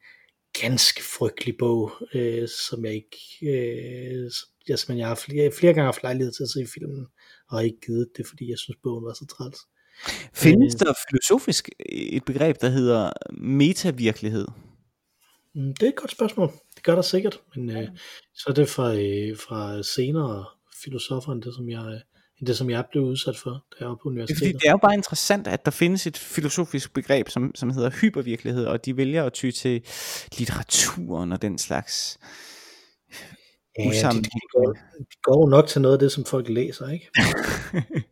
ganske 0.62 1.04
frygtelig 1.04 1.56
bog, 1.60 1.92
øh, 2.14 2.48
som 2.48 2.86
jeg 2.86 2.94
ikke, 2.94 3.18
øh, 3.42 4.32
ja, 4.70 4.76
som 4.76 4.98
jeg 4.98 5.08
har 5.08 5.16
flere, 5.16 5.52
flere 5.52 5.74
gange 5.74 5.86
haft 5.86 6.04
lejlighed 6.04 6.34
til 6.34 6.44
at 6.44 6.50
se 6.50 6.68
filmen, 6.74 7.06
og 7.50 7.58
har 7.58 7.62
ikke 7.62 7.82
givet 7.86 8.08
det, 8.18 8.28
fordi 8.28 8.50
jeg 8.50 8.58
synes, 8.60 8.78
bogen 8.84 9.06
var 9.06 9.14
så 9.14 9.26
træls. 9.26 9.58
Findes 10.34 10.76
der 10.76 10.94
filosofisk 11.10 11.70
et 11.90 12.26
begreb, 12.26 12.62
der 12.62 12.70
hedder 12.70 13.12
metavirkelighed? 13.38 14.48
Mm, 15.56 15.74
Det 15.74 15.84
er 15.84 15.90
et 15.90 15.96
godt 15.96 16.12
spørgsmål. 16.12 16.52
Det 16.76 16.84
gør 16.84 16.96
der 16.96 17.02
sikkert, 17.02 17.40
men 17.56 17.70
øh, 17.78 17.88
så 18.34 18.46
er 18.50 18.54
det 18.54 18.70
fra, 18.70 18.96
øh, 18.96 19.38
fra 19.38 19.84
senere 19.84 20.46
filosofer 20.84 21.32
end 21.32 21.42
det, 21.42 21.56
som 21.56 21.70
jeg, 21.70 21.86
øh, 21.86 22.00
end 22.40 22.48
det, 22.48 22.58
som 22.58 22.70
jeg 22.70 22.86
blev 22.92 23.04
udsat 23.04 23.38
for, 23.38 23.50
da 23.50 23.76
jeg 23.80 23.88
var 23.88 23.96
på 23.96 24.10
Det 24.10 24.22
er, 24.22 24.26
fordi 24.26 24.36
universitetet. 24.36 24.62
det 24.62 24.68
er 24.68 24.72
jo 24.72 24.78
bare 24.78 24.94
interessant, 24.94 25.48
at 25.48 25.66
der 25.66 25.72
findes 25.72 26.08
et 26.08 26.18
filosofisk 26.18 26.94
begreb, 26.94 27.30
som, 27.30 27.52
som 27.56 27.70
hedder 27.70 27.90
hypervirkelighed, 27.90 28.66
og 28.66 28.86
de 28.86 28.98
vælger 28.98 29.24
at 29.24 29.34
ty 29.34 29.52
til 29.52 29.84
litteraturen 30.38 31.32
og 31.32 31.42
den 31.42 31.58
slags 31.58 32.20
Ja, 33.80 33.84
de, 33.84 34.22
de, 34.22 34.40
går, 34.52 34.74
de 35.00 35.16
går 35.24 35.50
nok 35.50 35.68
til 35.68 35.82
noget 35.82 35.96
af 35.96 36.00
det, 36.00 36.12
som 36.12 36.26
folk 36.26 36.50
læser, 36.50 36.90
ikke? 36.90 37.10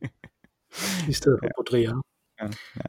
I 1.09 1.13
stedet 1.13 1.39
for 1.41 1.49
Baudrillard. 1.57 2.03
Ja, 2.41 2.45
ja. 2.77 2.81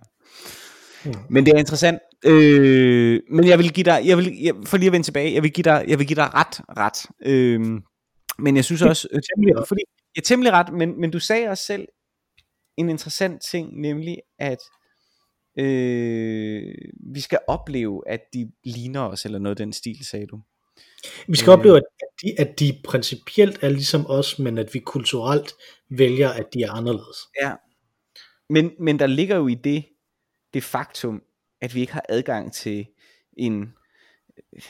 Ja. 1.06 1.18
Men 1.30 1.46
det 1.46 1.54
er 1.54 1.58
interessant. 1.58 1.98
Øh, 2.24 3.20
men 3.30 3.48
jeg 3.48 3.58
vil 3.58 3.72
give 3.72 3.84
dig, 3.84 4.02
jeg 4.04 4.16
vil, 4.18 4.38
jeg, 4.42 4.54
for 4.66 4.76
lige 4.76 4.86
at 4.86 4.92
vende 4.92 5.06
tilbage, 5.06 5.34
jeg 5.34 5.42
vil 5.42 5.52
give 5.52 5.62
dig, 5.62 5.84
jeg 5.88 5.98
vil 5.98 6.06
give 6.06 6.16
dig 6.16 6.34
ret, 6.34 6.60
ret. 6.76 7.06
Øh, 7.26 7.60
men 8.38 8.56
jeg 8.56 8.64
synes 8.64 8.82
også, 8.82 9.08
øh, 9.12 9.20
fordi, 9.68 9.82
jeg 10.16 10.20
er 10.20 10.24
temmelig 10.24 10.52
ret, 10.52 10.72
men, 10.72 11.00
men 11.00 11.10
du 11.10 11.18
sagde 11.18 11.48
også 11.48 11.64
selv 11.64 11.88
en 12.76 12.88
interessant 12.88 13.42
ting, 13.50 13.80
nemlig 13.80 14.18
at 14.38 14.58
øh, 15.58 16.74
vi 17.12 17.20
skal 17.20 17.38
opleve, 17.46 18.02
at 18.06 18.20
de 18.32 18.52
ligner 18.64 19.00
os, 19.00 19.24
eller 19.24 19.38
noget 19.38 19.60
af 19.60 19.64
den 19.64 19.72
stil, 19.72 20.06
sagde 20.06 20.26
du. 20.26 20.40
Vi 21.28 21.36
skal 21.36 21.52
opleve, 21.52 21.76
at 21.76 21.82
de, 22.22 22.40
at 22.40 22.60
de 22.60 22.80
principielt 22.84 23.62
er 23.62 23.68
ligesom 23.68 24.06
os, 24.06 24.38
men 24.38 24.58
at 24.58 24.74
vi 24.74 24.78
kulturelt 24.78 25.52
vælger, 25.90 26.28
at 26.28 26.46
de 26.54 26.62
er 26.62 26.70
anderledes. 26.70 27.18
Ja. 27.42 27.54
Men, 28.50 28.70
men 28.80 28.98
der 28.98 29.06
ligger 29.06 29.36
jo 29.36 29.48
i 29.48 29.54
det, 29.54 29.84
det 30.54 30.64
faktum, 30.64 31.22
at 31.60 31.74
vi 31.74 31.80
ikke 31.80 31.92
har 31.92 32.04
adgang 32.08 32.52
til 32.52 32.86
en, 33.36 33.74
øh, 34.52 34.62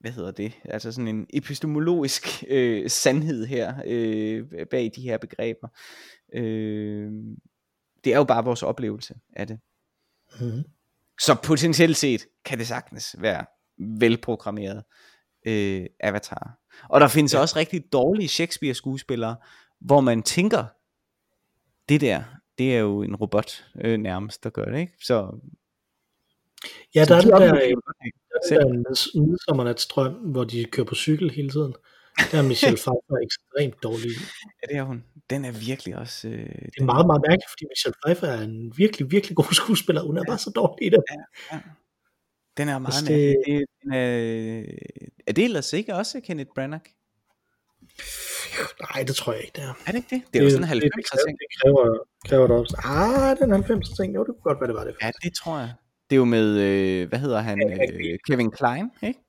hvad 0.00 0.10
hedder 0.10 0.30
det, 0.30 0.52
altså 0.64 0.92
sådan 0.92 1.08
en 1.08 1.26
epistemologisk 1.32 2.44
øh, 2.48 2.90
sandhed 2.90 3.46
her, 3.46 3.74
øh, 3.86 4.66
bag 4.70 4.92
de 4.96 5.02
her 5.02 5.18
begreber. 5.18 5.68
Øh, 6.34 7.12
det 8.04 8.12
er 8.12 8.16
jo 8.16 8.24
bare 8.24 8.44
vores 8.44 8.62
oplevelse 8.62 9.14
af 9.36 9.46
det. 9.46 9.58
Mm-hmm. 10.40 10.64
Så 11.20 11.36
potentielt 11.42 11.96
set 11.96 12.26
kan 12.44 12.58
det 12.58 12.66
sagtens 12.66 13.16
være 13.18 13.44
velprogrammeret 14.00 14.84
øh, 15.46 15.86
avatar. 16.00 16.58
Og 16.88 17.00
der 17.00 17.08
findes 17.08 17.34
ja. 17.34 17.38
også 17.40 17.56
rigtig 17.56 17.92
dårlige 17.92 18.28
Shakespeare-skuespillere, 18.28 19.36
hvor 19.80 20.00
man 20.00 20.22
tænker, 20.22 20.64
det 21.88 22.00
der, 22.00 22.24
det 22.58 22.74
er 22.74 22.78
jo 22.78 23.02
en 23.02 23.16
robot 23.16 23.64
øh, 23.80 23.98
nærmest, 23.98 24.44
der 24.44 24.50
gør 24.50 24.64
det, 24.64 24.78
ikke? 24.78 24.92
Så, 25.02 25.40
Ja, 26.94 27.04
så 27.04 27.14
der 27.14 27.16
er 27.16 27.20
de 27.20 27.26
det 27.26 27.60
der, 27.60 27.80
en 29.16 29.28
midsommernatsstrøm, 29.30 30.12
hvor 30.12 30.44
de 30.44 30.64
kører 30.64 30.86
på 30.86 30.94
cykel 30.94 31.30
hele 31.30 31.50
tiden. 31.50 31.74
Der 32.32 32.38
er 32.38 32.42
Michelle 32.42 32.76
Pfeiffer 32.84 33.16
ekstremt 33.28 33.82
dårlig. 33.82 34.10
Ja, 34.62 34.66
det 34.72 34.76
er 34.76 34.82
hun. 34.82 35.04
Den 35.30 35.44
er 35.44 35.52
virkelig 35.52 35.96
også... 35.96 36.28
Øh, 36.28 36.34
Det 36.74 36.80
er 36.80 36.84
meget, 36.84 37.06
meget 37.06 37.22
mærkeligt, 37.28 37.50
fordi 37.52 37.64
Michelle 37.72 37.94
Pfeiffer 38.04 38.26
er 38.26 38.40
en 38.42 38.72
virkelig, 38.76 39.10
virkelig 39.10 39.36
god 39.36 39.52
skuespiller. 39.62 40.02
Hun 40.02 40.16
er 40.18 40.24
bare 40.28 40.38
så 40.38 40.50
dårlig 40.54 40.86
i 40.86 40.90
det. 40.90 41.02
Den 42.58 42.68
er 42.68 42.78
meget 42.78 43.02
mærkelig. 43.04 43.34
det- 43.46 43.58
Det, 43.58 43.66
den 43.82 43.92
er, 43.92 44.08
er 45.26 45.32
det 45.32 45.44
ellers 45.44 45.72
ikke 45.72 45.94
også 45.94 46.20
Kenneth 46.20 46.50
Branagh? 46.54 46.86
Nej, 48.84 49.02
det 49.08 49.14
tror 49.16 49.32
jeg 49.32 49.40
ikke, 49.42 49.52
det 49.56 49.64
er. 49.64 49.74
Er 49.86 49.90
det 49.92 49.98
ikke 50.02 50.12
det? 50.16 50.22
Det 50.32 50.38
er 50.38 50.44
jo 50.44 50.50
sådan 50.50 50.64
en 50.64 50.80
det, 50.82 50.90
90'er 50.98 51.26
ting. 51.26 51.34
det 51.42 51.48
kræver, 51.60 51.84
kræver 52.28 52.46
det 52.46 52.56
også. 52.56 52.74
Ah, 52.84 53.30
den 53.40 53.48
90'er 53.52 53.96
ting. 53.98 54.14
Jo, 54.14 54.20
det 54.26 54.32
kunne 54.34 54.46
godt 54.50 54.60
være, 54.60 54.68
det 54.68 54.76
var 54.80 54.84
det. 54.84 54.94
Ja, 55.02 55.10
det 55.22 55.32
tror 55.40 55.58
jeg. 55.58 55.72
Det 56.10 56.16
er 56.16 56.18
jo 56.18 56.24
med, 56.24 56.58
øh, 56.60 57.08
hvad 57.08 57.18
hedder 57.18 57.40
han, 57.40 57.72
øh, 57.72 58.18
Kevin 58.26 58.50
Klein, 58.50 58.90
ikke? 59.02 59.20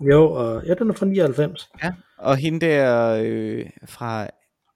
Jo, 0.00 0.32
og 0.32 0.64
ja, 0.66 0.74
den 0.74 0.90
er 0.90 0.94
fra 0.94 1.06
99. 1.06 1.70
Ja, 1.82 1.92
og 2.18 2.36
hende 2.36 2.66
der 2.66 3.20
øh, 3.24 3.70
fra 3.86 4.28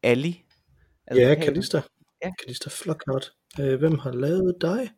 Ali. 0.03 0.45
Ja, 1.15 1.35
Kalista. 1.35 1.83
Ja. 2.25 2.31
Kalista 2.43 2.71
Flockhart. 2.73 3.33
Øh, 3.61 3.79
hvem 3.79 3.99
har 3.99 4.13
lavet 4.13 4.55
dig? 4.61 4.91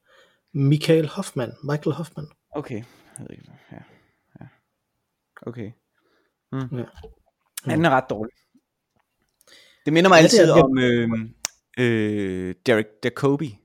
Michael 0.53 1.09
Hoffman. 1.09 1.53
Michael 1.65 1.95
Hoffman. 1.97 2.27
Okay, 2.51 2.83
ja, 3.19 3.35
ja. 3.73 4.47
Okay. 5.47 5.71
Ja. 6.53 6.59
Ja, 7.67 7.73
den 7.75 7.85
er 7.85 7.91
ret 7.91 8.05
dårlig. 8.11 8.33
Det 9.85 9.93
minder 9.93 10.09
mig 10.09 10.17
Ja, 10.17 10.23
altid 10.23 10.43
det 10.47 10.49
er- 10.49 10.63
om 10.63 10.79
øh, 10.79 11.09
øh, 11.79 12.55
Derek 12.67 12.87
Jacobi. 13.05 13.59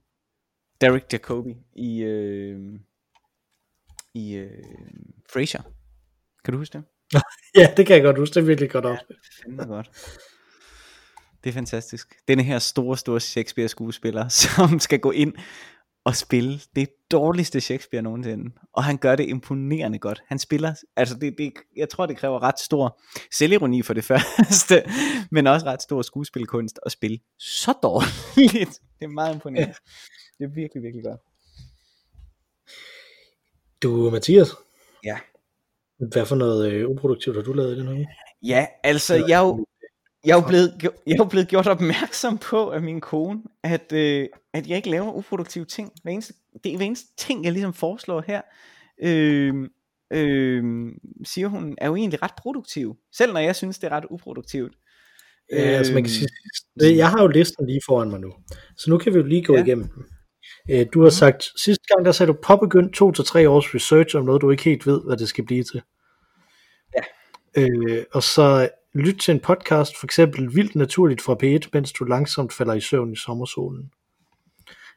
Derek 0.82 1.14
Jacobi 1.14 1.56
i, 1.76 2.02
øh, 2.02 2.60
i 4.14 4.36
øh, 4.36 4.64
Frasier. 5.34 5.62
Kan 6.46 6.52
du 6.52 6.58
huske 6.58 6.78
det? 6.78 6.84
Ja, 7.56 7.74
det 7.78 7.88
kan 7.88 7.96
jeg 7.96 8.04
godt 8.04 8.18
huske. 8.18 8.34
Det 8.34 8.42
er 8.42 8.46
virkelig 8.46 8.70
godt 8.72 8.86
afspil. 8.86 9.16
Fandme 9.44 9.66
godt. 9.66 9.90
Det 11.44 11.50
er 11.50 11.54
fantastisk. 11.54 12.16
Denne 12.28 12.44
her 12.44 12.60
store, 12.60 12.98
store 12.98 13.20
Shakespeare-skuespiller, 13.20 14.28
som 14.44 14.80
skal 14.80 15.00
gå 15.00 15.12
ind 15.12 15.34
og 16.06 16.16
spille 16.16 16.60
det 16.76 16.90
dårligste 17.12 17.62
Shakespeare 17.62 18.04
nogensinde. 18.04 18.56
Og 18.74 18.84
han 18.84 18.98
gør 18.98 19.16
det 19.16 19.30
imponerende 19.30 20.00
godt. 20.00 20.22
Han 20.28 20.40
spiller, 20.40 20.74
altså 20.96 21.16
det, 21.16 21.36
det, 21.38 21.54
jeg 21.78 21.90
tror, 21.90 22.06
det 22.06 22.18
kræver 22.18 22.44
ret 22.44 22.60
stor 22.60 23.02
selvironi 23.34 23.82
for 23.82 23.94
det 23.94 24.04
første, 24.12 24.84
men 25.32 25.48
også 25.48 25.66
ret 25.66 25.82
stor 25.82 26.02
skuespilkunst 26.02 26.80
at 26.86 26.92
spille 26.92 27.20
så 27.40 27.74
dårligt. 27.84 28.80
Det 29.00 29.06
er 29.06 29.08
meget 29.08 29.34
imponerende. 29.34 29.76
Det 30.42 30.48
er 30.50 30.54
virkelig, 30.54 30.84
virkelig 30.84 31.04
godt. 31.04 31.20
Du, 33.84 34.10
Mathias. 34.10 34.50
Ja. 35.06 35.20
Hvad 36.12 36.26
for 36.26 36.36
noget 36.36 36.72
øh, 36.72 36.90
uproduktivt 36.90 37.36
har 37.36 37.44
du 37.44 37.54
lavet 37.54 37.76
i 37.76 37.80
den 37.80 37.88
her 37.88 37.94
uge? 37.96 38.08
Ja, 38.44 38.68
altså 38.84 39.16
jeg 39.28 39.42
er 39.42 39.46
jo, 39.48 39.66
jeg 40.26 40.38
er 40.40 40.48
blevet, 40.48 40.74
jeg 41.08 41.18
er 41.20 41.30
blevet 41.30 41.48
gjort 41.48 41.68
opmærksom 41.68 42.38
på 42.38 42.70
af 42.72 42.82
min 42.82 43.02
kone, 43.02 43.44
at, 43.64 43.92
øh, 43.94 44.28
at 44.54 44.68
jeg 44.68 44.78
ikke 44.78 44.90
laver 44.90 45.14
uproduktive 45.14 45.66
ting. 45.66 45.92
Hver 46.04 46.12
eneste, 46.12 46.34
det 46.64 46.74
er 46.74 46.78
hver 46.78 46.86
eneste 46.86 47.16
ting, 47.18 47.44
jeg 47.46 47.52
ligesom 47.54 47.74
foreslår 47.74 48.24
her. 48.28 48.42
Øh, 49.04 49.54
øh, 50.14 50.64
siger 51.26 51.48
hun, 51.48 51.76
er 51.78 51.88
jo 51.88 51.96
egentlig 51.96 52.22
ret 52.24 52.36
produktiv. 52.38 52.98
Selv 53.14 53.34
når 53.34 53.40
jeg 53.40 53.56
synes, 53.56 53.80
det 53.80 53.88
er 53.88 53.92
ret 53.92 54.06
uproduktivt. 54.10 54.74
Ja, 55.52 55.58
altså 55.58 55.94
man 55.94 56.04
kan 56.04 56.10
sige, 56.12 56.28
det- 56.80 56.98
jeg 56.98 57.10
har 57.10 57.22
jo 57.22 57.28
listen 57.28 57.68
lige 57.68 57.82
foran 57.88 58.10
mig 58.10 58.20
nu, 58.20 58.34
så 58.78 58.90
nu 58.90 58.98
kan 58.98 59.14
vi 59.14 59.18
jo 59.18 59.24
lige 59.26 59.44
gå 59.44 59.56
Ja. 59.56 59.64
igennem 59.64 59.88
dem. 59.88 60.04
Øh, 60.70 60.86
Du 60.94 61.04
har 61.04 61.10
sagt, 61.10 61.44
sidste 61.64 61.84
gang 61.88 62.06
der 62.06 62.12
sagde 62.12 62.32
du 62.34 62.38
påbegyndt 62.44 62.94
to 62.94 63.12
til 63.12 63.26
tre 63.26 63.50
års 63.50 63.76
research 63.76 64.16
om 64.18 64.26
noget, 64.26 64.42
du 64.42 64.50
ikke 64.52 64.64
helt 64.64 64.88
ved, 64.88 65.02
hvad 65.06 65.18
det 65.18 65.28
skal 65.30 65.46
blive 65.46 65.64
til. 65.64 65.82
Ja. 66.98 67.02
Øh, 67.62 68.04
og 68.14 68.24
så 68.24 68.70
lyt 68.94 69.18
til 69.20 69.32
en 69.32 69.40
podcast, 69.40 70.00
for 70.00 70.08
eksempel 70.08 70.56
Vildt 70.56 70.76
Naturligt 70.76 71.22
fra 71.22 71.36
P1, 71.44 71.70
mens 71.74 71.92
du 71.92 72.04
langsomt 72.04 72.54
falder 72.54 72.74
i 72.74 72.82
søvn 72.82 73.12
i 73.14 73.16
sommersolen. 73.16 73.92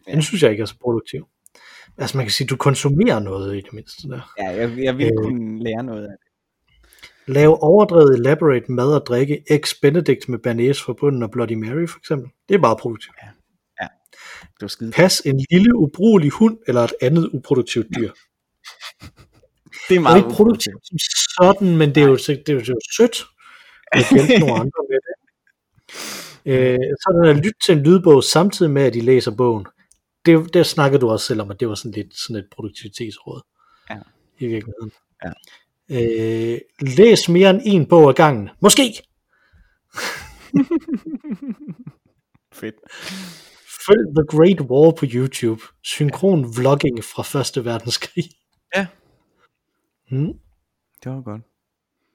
Ja. 0.08 0.12
Den 0.12 0.22
synes 0.22 0.42
jeg 0.42 0.50
ikke 0.50 0.60
er 0.62 0.66
så 0.66 0.78
produktiv. 0.82 1.26
Altså 1.98 2.16
man 2.16 2.26
kan 2.26 2.32
sige, 2.32 2.46
du 2.46 2.56
konsumerer 2.56 3.18
noget 3.20 3.56
i 3.56 3.60
det 3.60 3.72
mindste 3.72 4.08
der. 4.08 4.34
Ja, 4.38 4.50
jeg, 4.50 4.78
jeg 4.78 4.98
vil 4.98 5.06
Øh. 5.06 5.12
kunne 5.24 5.62
lære 5.64 5.82
noget 5.82 6.02
af 6.02 6.08
det. 6.08 6.18
Lave 7.34 7.62
overdrevet 7.62 8.14
elaborate 8.18 8.72
mad 8.72 8.94
og 8.94 9.06
drikke 9.06 9.42
ex 9.50 9.72
Benedict 9.82 10.28
med 10.28 10.38
Bernays 10.38 10.82
fra 10.82 10.92
bunden 10.92 11.22
og 11.22 11.30
Bloody 11.30 11.52
Mary 11.52 11.86
for 11.86 11.98
eksempel. 11.98 12.30
Det 12.48 12.54
er 12.54 12.58
meget 12.58 12.78
produktivt. 12.78 13.16
Det 14.46 14.62
var 14.62 14.68
skide. 14.68 14.92
Pas 14.92 15.20
en 15.20 15.46
lille 15.50 15.76
ubrugelig 15.76 16.30
hund 16.30 16.58
eller 16.68 16.80
et 16.80 16.94
andet 17.00 17.30
uproduktivt 17.32 17.86
dyr. 17.96 18.10
Det 18.10 18.12
er 19.00 19.86
Det 19.88 19.96
er 19.96 20.00
meget 20.00 20.16
ikke 20.16 20.30
produktivt 20.30 20.86
som 20.86 20.98
sådan, 21.38 21.76
men 21.76 21.94
det 21.94 22.02
er 22.02 22.06
jo, 22.06 22.16
det 22.16 22.28
er 22.28 22.52
jo, 22.52 22.60
det 22.60 22.68
er 22.68 22.74
jo 22.74 22.80
sødt 22.96 23.24
at 23.92 24.06
hjælpe 24.10 24.38
nogle 24.38 24.54
andre 24.54 24.80
med 24.90 24.98
det. 25.06 25.14
Øh, 26.46 26.78
så 26.78 27.12
er 27.14 27.26
der 27.26 27.32
lyt 27.32 27.54
til 27.66 27.76
en 27.76 27.82
lydbog 27.82 28.24
samtidig 28.24 28.72
med, 28.72 28.82
at 28.82 28.94
de 28.94 29.00
læser 29.00 29.30
bogen. 29.36 29.66
Det, 30.26 30.54
det 30.54 30.66
snakker 30.66 30.98
du 30.98 31.10
også 31.10 31.26
selv 31.26 31.40
om, 31.40 31.50
at 31.50 31.60
det 31.60 31.68
var 31.68 31.74
sådan 31.74 31.92
lidt 31.92 32.16
sådan 32.16 32.36
et 32.36 32.46
produktivitetsråd. 32.52 33.42
Ja. 33.90 33.98
I 34.38 34.46
virkeligheden. 34.46 34.92
Ja. 35.24 35.32
Øh, 35.90 36.58
læs 36.80 37.28
mere 37.28 37.50
end 37.50 37.60
en 37.64 37.86
bog 37.86 38.08
ad 38.08 38.14
gangen. 38.14 38.50
Måske. 38.60 38.82
Fedt. 42.52 42.74
Følg 43.86 44.06
The 44.16 44.36
Great 44.36 44.60
War 44.60 44.90
på 44.90 45.06
YouTube. 45.14 45.62
Synkron 45.84 46.56
vlogging 46.56 47.04
fra 47.04 47.22
Første 47.22 47.64
Verdenskrig. 47.64 48.24
Ja. 48.76 48.86
Hmm. 50.10 50.32
Det 51.04 51.12
var 51.12 51.22
godt. 51.22 51.42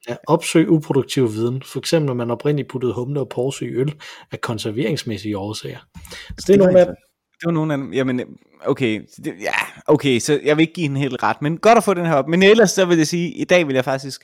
Ja, 0.09 0.15
opsøg 0.28 0.70
uproduktiv 0.70 1.34
viden. 1.34 1.63
For 1.63 1.80
eksempel, 1.80 2.05
når 2.05 2.13
man 2.13 2.32
oprindeligt 2.32 2.70
puttede 2.70 2.93
humle 2.93 3.20
og 3.20 3.30
porse 3.30 3.65
i 3.65 3.70
øl 3.70 4.01
af 4.32 4.41
konserveringsmæssige 4.41 5.38
årsager. 5.38 5.80
Så 6.38 6.43
det 6.47 6.53
er 6.53 6.57
nogle 6.57 6.80
af 6.80 6.86
dem. 6.86 6.95
Det 7.39 7.45
var 7.45 7.51
nogle 7.51 7.74
af 7.74 7.78
dem. 7.78 7.93
Jamen, 7.93 8.22
okay. 8.65 9.01
Det, 9.24 9.34
ja, 9.41 9.53
okay, 9.88 10.20
så 10.20 10.39
jeg 10.43 10.57
vil 10.57 10.61
ikke 10.61 10.74
give 10.74 10.86
en 10.86 10.97
helt 10.97 11.24
ret, 11.24 11.41
men 11.41 11.57
godt 11.57 11.78
at 11.78 11.84
få 11.84 11.93
den 11.93 12.05
her 12.05 12.13
op. 12.13 12.28
Men 12.28 12.43
ellers 12.43 12.72
så 12.72 12.86
vil 12.86 12.97
jeg 12.97 13.07
sige, 13.07 13.34
i 13.34 13.43
dag 13.43 13.67
vil 13.67 13.74
jeg 13.74 13.86
faktisk 13.86 14.22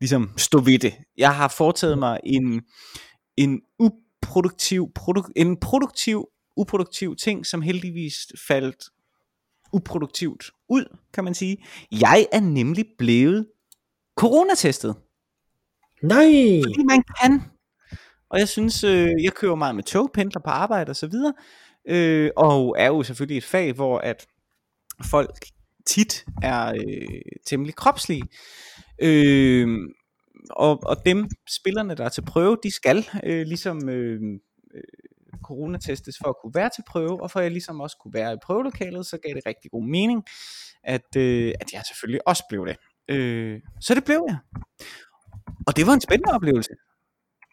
ligesom 0.00 0.30
stå 0.36 0.60
ved 0.60 0.78
det. 0.78 0.94
Jeg 1.16 1.36
har 1.36 1.48
foretaget 1.48 1.98
mig 1.98 2.20
en, 2.24 2.62
en 3.36 3.60
uproduktiv, 3.78 4.88
produ- 4.98 5.32
en 5.36 5.60
produktiv, 5.60 6.28
uproduktiv 6.58 7.16
ting, 7.16 7.46
som 7.46 7.62
heldigvis 7.62 8.16
faldt 8.48 8.84
uproduktivt 9.72 10.50
ud, 10.68 10.96
kan 11.12 11.24
man 11.24 11.34
sige. 11.34 11.64
Jeg 11.92 12.26
er 12.32 12.40
nemlig 12.40 12.86
blevet 12.98 13.46
coronatestet. 14.16 14.96
Nej! 16.02 16.62
Fordi 16.64 16.82
man 16.88 17.02
kan. 17.20 17.42
Og 18.30 18.38
jeg 18.38 18.48
synes, 18.48 18.84
øh, 18.84 19.10
jeg 19.22 19.32
kører 19.34 19.54
meget 19.54 19.74
med 19.74 19.84
tog, 19.84 20.10
pendler 20.14 20.40
på 20.40 20.50
arbejde 20.50 20.90
og 20.90 20.96
så 20.96 21.06
videre. 21.06 21.34
Øh, 21.88 22.30
og 22.36 22.76
er 22.78 22.86
jo 22.86 23.02
selvfølgelig 23.02 23.38
et 23.38 23.44
fag, 23.44 23.72
hvor 23.72 23.98
at 23.98 24.26
folk 25.04 25.46
tit 25.86 26.24
er 26.42 26.72
øh, 26.72 27.20
temmelig 27.46 27.74
kropslige. 27.74 28.22
Øh, 29.02 29.78
og, 30.50 30.80
og 30.82 30.96
dem 31.06 31.28
spillerne, 31.48 31.94
der 31.94 32.04
er 32.04 32.08
til 32.08 32.24
prøve, 32.24 32.56
de 32.62 32.70
skal 32.70 33.08
øh, 33.24 33.46
ligesom 33.46 33.88
øh, 33.88 34.20
øh, 34.74 34.82
coronatestes 35.44 36.16
for 36.22 36.28
at 36.28 36.34
kunne 36.42 36.54
være 36.54 36.70
til 36.76 36.82
prøve, 36.88 37.22
og 37.22 37.30
for 37.30 37.38
at 37.38 37.44
jeg 37.44 37.52
ligesom 37.52 37.80
også 37.80 37.96
kunne 38.02 38.14
være 38.14 38.32
i 38.32 38.36
prøvelokalet, 38.44 39.06
så 39.06 39.18
gav 39.22 39.34
det 39.34 39.46
rigtig 39.46 39.70
god 39.70 39.84
mening, 39.84 40.22
at, 40.84 41.16
øh, 41.16 41.54
at 41.60 41.72
jeg 41.72 41.82
selvfølgelig 41.88 42.28
også 42.28 42.44
blev 42.48 42.66
det. 42.66 42.76
Øh, 43.10 43.60
så 43.80 43.94
det 43.94 44.04
blev 44.04 44.24
jeg. 44.28 44.38
Og 45.66 45.76
det 45.76 45.86
var 45.86 45.92
en 45.92 46.00
spændende 46.00 46.34
oplevelse. 46.34 46.70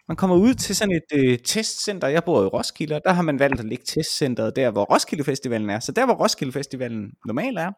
Man 0.08 0.18
kommer 0.18 0.36
ud 0.36 0.54
til 0.54 0.76
sådan 0.76 0.96
et 0.96 1.18
øh, 1.20 1.40
testcenter. 1.40 2.08
Jeg 2.08 2.24
bor 2.24 2.44
i 2.44 2.48
Roskilde, 2.48 2.96
og 2.96 3.02
der 3.06 3.12
har 3.12 3.22
man 3.22 3.40
valgt 3.40 3.60
at 3.60 3.66
lægge 3.66 3.84
testcenteret 3.88 4.56
der, 4.56 4.72
hvor 4.72 4.84
Roskilde 4.84 5.24
Festivalen 5.24 5.70
er. 5.70 5.80
Så 5.80 5.92
der, 5.92 6.06
hvor 6.06 6.14
Roskilde 6.14 6.52
Festivalen 6.52 7.12
normalt 7.26 7.60
er, 7.60 7.72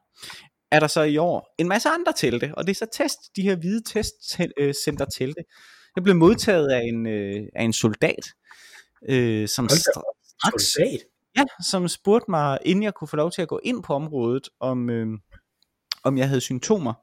er 0.72 0.80
der 0.80 0.88
så 0.88 1.02
i 1.02 1.18
år 1.18 1.56
en 1.58 1.68
masse 1.68 1.90
andre 1.90 2.14
telte. 2.14 2.52
Og 2.58 2.68
det 2.68 2.72
er 2.72 2.76
så 2.76 2.88
test, 2.94 3.18
de 3.36 3.42
her 3.42 3.56
hvide 3.56 3.82
testcenter 3.84 5.06
telte. 5.06 5.42
Jeg 5.96 6.04
blev 6.04 6.16
modtaget 6.16 6.68
af 6.70 6.82
en, 6.84 7.08
øh, 7.08 7.44
af 7.56 7.64
en 7.64 7.74
soldat, 7.74 8.26
øh, 9.10 9.48
som 9.48 9.70
straks, 9.70 10.78
ja, 11.38 11.44
som 11.70 11.88
spurgte 11.88 12.32
mig, 12.32 12.60
inden 12.66 12.84
jeg 12.84 12.94
kunne 12.94 13.08
få 13.08 13.16
lov 13.16 13.32
til 13.32 13.42
at 13.42 13.48
gå 13.48 13.60
ind 13.64 13.84
på 13.84 13.94
området, 13.94 14.50
om, 14.60 14.90
øh, 14.90 15.08
om 16.04 16.18
jeg 16.18 16.28
havde 16.28 16.42
symptomer. 16.42 16.94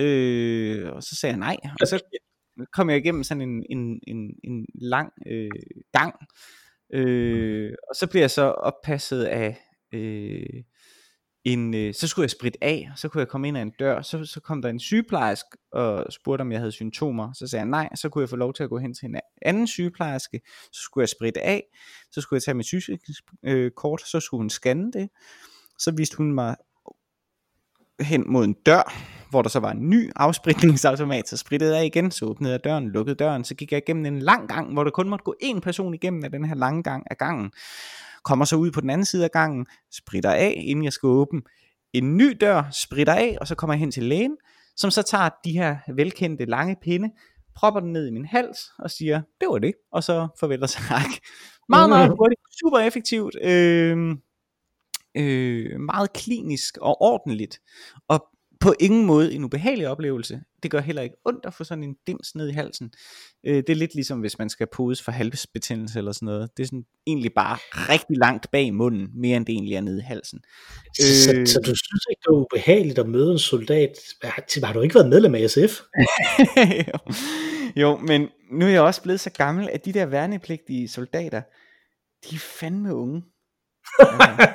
Øh, 0.00 0.92
og 0.92 1.02
så 1.02 1.16
sagde 1.20 1.32
jeg 1.32 1.38
nej, 1.38 1.56
og 1.80 1.86
så 1.86 2.00
kom 2.72 2.90
jeg 2.90 2.98
igennem 2.98 3.24
sådan 3.24 3.40
en, 3.40 3.64
en, 3.70 4.00
en, 4.06 4.34
en 4.44 4.66
lang 4.74 5.12
øh, 5.26 5.50
gang, 5.92 6.14
øh, 6.94 7.72
og 7.88 7.96
så 7.96 8.06
blev 8.10 8.20
jeg 8.20 8.30
så 8.30 8.42
oppasset 8.42 9.24
af 9.24 9.58
øh, 9.94 10.62
en, 11.44 11.74
øh, 11.74 11.94
så 11.94 12.08
skulle 12.08 12.24
jeg 12.24 12.30
spritte 12.30 12.64
af, 12.64 12.90
så 12.96 13.08
kunne 13.08 13.20
jeg 13.20 13.28
komme 13.28 13.48
ind 13.48 13.58
ad 13.58 13.62
en 13.62 13.72
dør, 13.78 14.02
så, 14.02 14.24
så 14.24 14.40
kom 14.40 14.62
der 14.62 14.68
en 14.68 14.80
sygeplejerske 14.80 15.48
og 15.72 16.12
spurgte, 16.12 16.42
om 16.42 16.52
jeg 16.52 16.60
havde 16.60 16.72
symptomer, 16.72 17.32
så 17.32 17.46
sagde 17.46 17.60
jeg 17.60 17.70
nej, 17.70 17.88
så 17.94 18.08
kunne 18.08 18.22
jeg 18.22 18.28
få 18.28 18.36
lov 18.36 18.54
til 18.54 18.62
at 18.62 18.68
gå 18.70 18.78
hen 18.78 18.94
til 18.94 19.06
en 19.06 19.16
anden 19.42 19.66
sygeplejerske, 19.66 20.40
så 20.72 20.82
skulle 20.82 21.02
jeg 21.02 21.08
spritte 21.08 21.42
af, 21.42 21.62
så 22.12 22.20
skulle 22.20 22.38
jeg 22.38 22.42
tage 22.42 22.54
mit 22.54 22.66
sygesikringskort, 22.66 24.02
så 24.06 24.20
skulle 24.20 24.38
hun 24.38 24.50
scanne 24.50 24.92
det, 24.92 25.08
så 25.78 25.92
viste 25.96 26.16
hun 26.16 26.32
mig 26.32 26.56
hen 28.00 28.24
mod 28.26 28.44
en 28.44 28.52
dør, 28.52 28.94
hvor 29.30 29.42
der 29.42 29.48
så 29.48 29.60
var 29.60 29.70
en 29.70 29.90
ny 29.90 30.10
afspritningsautomat, 30.16 31.28
så 31.28 31.36
sprittede 31.36 31.76
jeg 31.76 31.86
igen, 31.86 32.10
så 32.10 32.24
åbnede 32.24 32.52
jeg 32.52 32.64
døren, 32.64 32.90
lukkede 32.90 33.16
døren, 33.16 33.44
så 33.44 33.54
gik 33.54 33.72
jeg 33.72 33.78
igennem 33.78 34.06
en 34.06 34.18
lang 34.18 34.48
gang, 34.48 34.72
hvor 34.72 34.84
der 34.84 34.90
kun 34.90 35.08
måtte 35.08 35.22
gå 35.22 35.34
én 35.42 35.60
person 35.60 35.94
igennem 35.94 36.24
af 36.24 36.30
den 36.30 36.44
her 36.44 36.54
lange 36.54 36.82
gang 36.82 37.06
af 37.10 37.18
gangen. 37.18 37.52
Kommer 38.24 38.44
så 38.44 38.56
ud 38.56 38.70
på 38.70 38.80
den 38.80 38.90
anden 38.90 39.04
side 39.04 39.24
af 39.24 39.30
gangen, 39.30 39.66
spritter 39.92 40.30
af, 40.30 40.62
inden 40.66 40.84
jeg 40.84 40.92
skal 40.92 41.06
åbne 41.06 41.40
en 41.92 42.16
ny 42.16 42.36
dør, 42.40 42.62
spritter 42.72 43.14
af, 43.14 43.36
og 43.40 43.46
så 43.46 43.54
kommer 43.54 43.74
jeg 43.74 43.80
hen 43.80 43.90
til 43.90 44.02
lægen, 44.02 44.36
som 44.76 44.90
så 44.90 45.02
tager 45.02 45.28
de 45.44 45.52
her 45.52 45.76
velkendte 45.94 46.44
lange 46.44 46.76
pinde, 46.82 47.10
propper 47.54 47.80
den 47.80 47.92
ned 47.92 48.06
i 48.06 48.10
min 48.10 48.24
hals 48.24 48.58
og 48.78 48.90
siger, 48.90 49.22
det 49.40 49.48
var 49.48 49.58
det, 49.58 49.74
og 49.92 50.04
så 50.04 50.28
farvel 50.40 50.62
og 50.62 50.70
tak. 50.70 51.10
Meget, 51.68 51.88
meget 51.88 52.10
hurtigt, 52.18 52.40
super 52.60 52.78
effektivt, 52.78 53.36
øh, 53.42 54.16
øh, 55.14 55.80
meget 55.80 56.12
klinisk 56.12 56.78
og 56.80 57.02
ordentligt, 57.02 57.60
og 58.08 58.26
på 58.60 58.74
ingen 58.80 59.06
måde 59.06 59.34
en 59.34 59.44
ubehagelig 59.44 59.88
oplevelse. 59.88 60.40
Det 60.62 60.70
gør 60.70 60.80
heller 60.80 61.02
ikke 61.02 61.16
ondt 61.24 61.46
at 61.46 61.54
få 61.54 61.64
sådan 61.64 61.84
en 61.84 61.94
dims 62.06 62.34
ned 62.34 62.48
i 62.48 62.52
halsen. 62.52 62.92
Øh, 63.46 63.56
det 63.56 63.70
er 63.70 63.74
lidt 63.74 63.94
ligesom, 63.94 64.20
hvis 64.20 64.38
man 64.38 64.48
skal 64.48 64.66
podes 64.72 65.02
for 65.02 65.12
halsbetændelse 65.12 65.98
eller 65.98 66.12
sådan 66.12 66.26
noget. 66.26 66.50
Det 66.56 66.62
er 66.62 66.66
sådan 66.66 66.84
egentlig 67.06 67.32
bare 67.34 67.58
rigtig 67.74 68.16
langt 68.16 68.50
bag 68.50 68.74
munden, 68.74 69.08
mere 69.14 69.36
end 69.36 69.46
det 69.46 69.52
egentlig 69.52 69.74
er 69.74 69.80
nede 69.80 69.98
i 69.98 70.02
halsen. 70.02 70.40
Så, 71.00 71.32
Øh. 71.36 71.46
så 71.46 71.58
du 71.58 71.74
synes 71.74 72.04
ikke, 72.10 72.20
det 72.20 72.30
var 72.30 72.40
ubehageligt 72.40 72.98
at 72.98 73.08
møde 73.08 73.32
en 73.32 73.38
soldat? 73.38 73.92
Har, 74.22 74.66
har 74.66 74.72
du 74.72 74.80
ikke 74.80 74.94
været 74.94 75.08
medlem 75.08 75.34
af 75.34 75.50
SF? 75.50 75.80
jo. 76.88 76.98
jo, 77.76 77.96
men 77.96 78.28
nu 78.52 78.66
er 78.66 78.70
jeg 78.70 78.82
også 78.82 79.02
blevet 79.02 79.20
så 79.20 79.30
gammel, 79.30 79.68
at 79.72 79.84
de 79.84 79.92
der 79.92 80.06
værnepligtige 80.06 80.88
soldater, 80.88 81.42
de 82.30 82.34
er 82.34 82.38
fandme 82.38 82.94
unge. 82.94 83.22
Altså, 84.00 84.48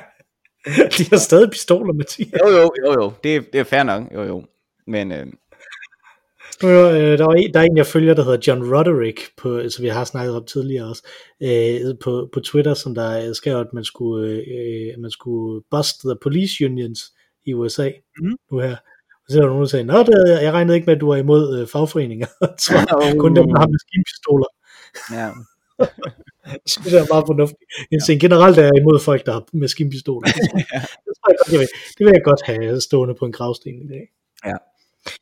De 0.98 1.04
har 1.10 1.16
stadig 1.16 1.50
pistoler, 1.50 1.92
Mathias. 1.92 2.30
jo, 2.42 2.48
jo, 2.48 2.70
jo, 2.86 2.92
jo. 3.02 3.12
Det, 3.24 3.36
er, 3.36 3.40
det 3.52 3.60
er 3.60 3.64
fair 3.64 3.82
nok. 3.82 4.02
Jo, 4.14 4.22
jo. 4.22 4.44
Men 4.86 5.12
øh, 5.12 5.26
Øh, 6.64 7.18
Der, 7.18 7.24
var 7.24 7.34
en, 7.34 7.54
der 7.54 7.60
er 7.60 7.64
en, 7.64 7.76
jeg 7.76 7.86
følger, 7.86 8.14
der 8.14 8.24
hedder 8.24 8.38
John 8.46 8.74
Roderick, 8.74 9.20
på, 9.36 9.62
som 9.68 9.82
vi 9.82 9.88
har 9.88 10.04
snakket 10.04 10.36
om 10.36 10.44
tidligere 10.44 10.88
også, 10.88 11.02
øh, 11.42 11.80
på, 12.04 12.28
på 12.32 12.40
Twitter, 12.40 12.74
som 12.74 12.94
der 12.94 13.32
skrev, 13.32 13.56
at 13.60 13.72
man 13.72 13.84
skulle, 13.84 14.30
øh, 14.30 15.00
man 15.00 15.10
skulle 15.10 15.62
bust 15.70 15.96
the 16.00 16.16
police 16.22 16.64
unions 16.64 17.00
i 17.46 17.54
USA 17.54 17.90
Mhm. 18.22 18.36
nu 18.50 18.58
her. 18.58 18.76
Og 19.24 19.28
så 19.32 19.38
er 19.38 19.42
der 19.42 19.48
nogen, 19.48 19.62
der 19.62 19.68
sagde, 19.68 19.84
Nå, 19.84 19.98
det, 19.98 20.42
jeg 20.42 20.52
regnede 20.52 20.76
ikke 20.76 20.86
med, 20.86 20.94
at 20.94 21.00
du 21.00 21.06
var 21.08 21.16
imod 21.16 21.58
øh, 21.60 21.66
fagforeninger. 21.66 22.26
så 22.64 22.72
kun 23.22 23.36
dem, 23.36 23.46
der 23.48 23.58
har 23.58 23.68
maskinpistoler. 23.76 24.46
ja. 25.12 25.28
Det 25.78 26.70
synes 26.70 26.92
jeg 26.92 27.00
er 27.00 27.06
meget 27.14 27.24
fornuftigt. 27.26 27.60
Jeg 27.90 28.00
ja. 28.08 28.14
generelt 28.14 28.58
er 28.58 28.62
jeg 28.62 28.76
imod 28.76 29.00
folk, 29.00 29.26
der 29.26 29.32
har 29.32 29.44
maskinpistoler. 29.52 30.28
Jeg- 30.72 30.86
det, 31.04 31.12
tror 31.18 31.30
jeg 31.30 31.36
godt, 31.38 31.52
jeg 31.52 31.60
vil, 31.60 31.68
det 31.98 32.06
vil 32.06 32.12
jeg 32.14 32.22
godt 32.24 32.42
have 32.46 32.80
stående 32.80 33.14
på 33.14 33.24
en 33.24 33.32
gravsten 33.32 33.82
i 33.82 33.88
dag. 33.88 34.08
Ja. 34.46 34.52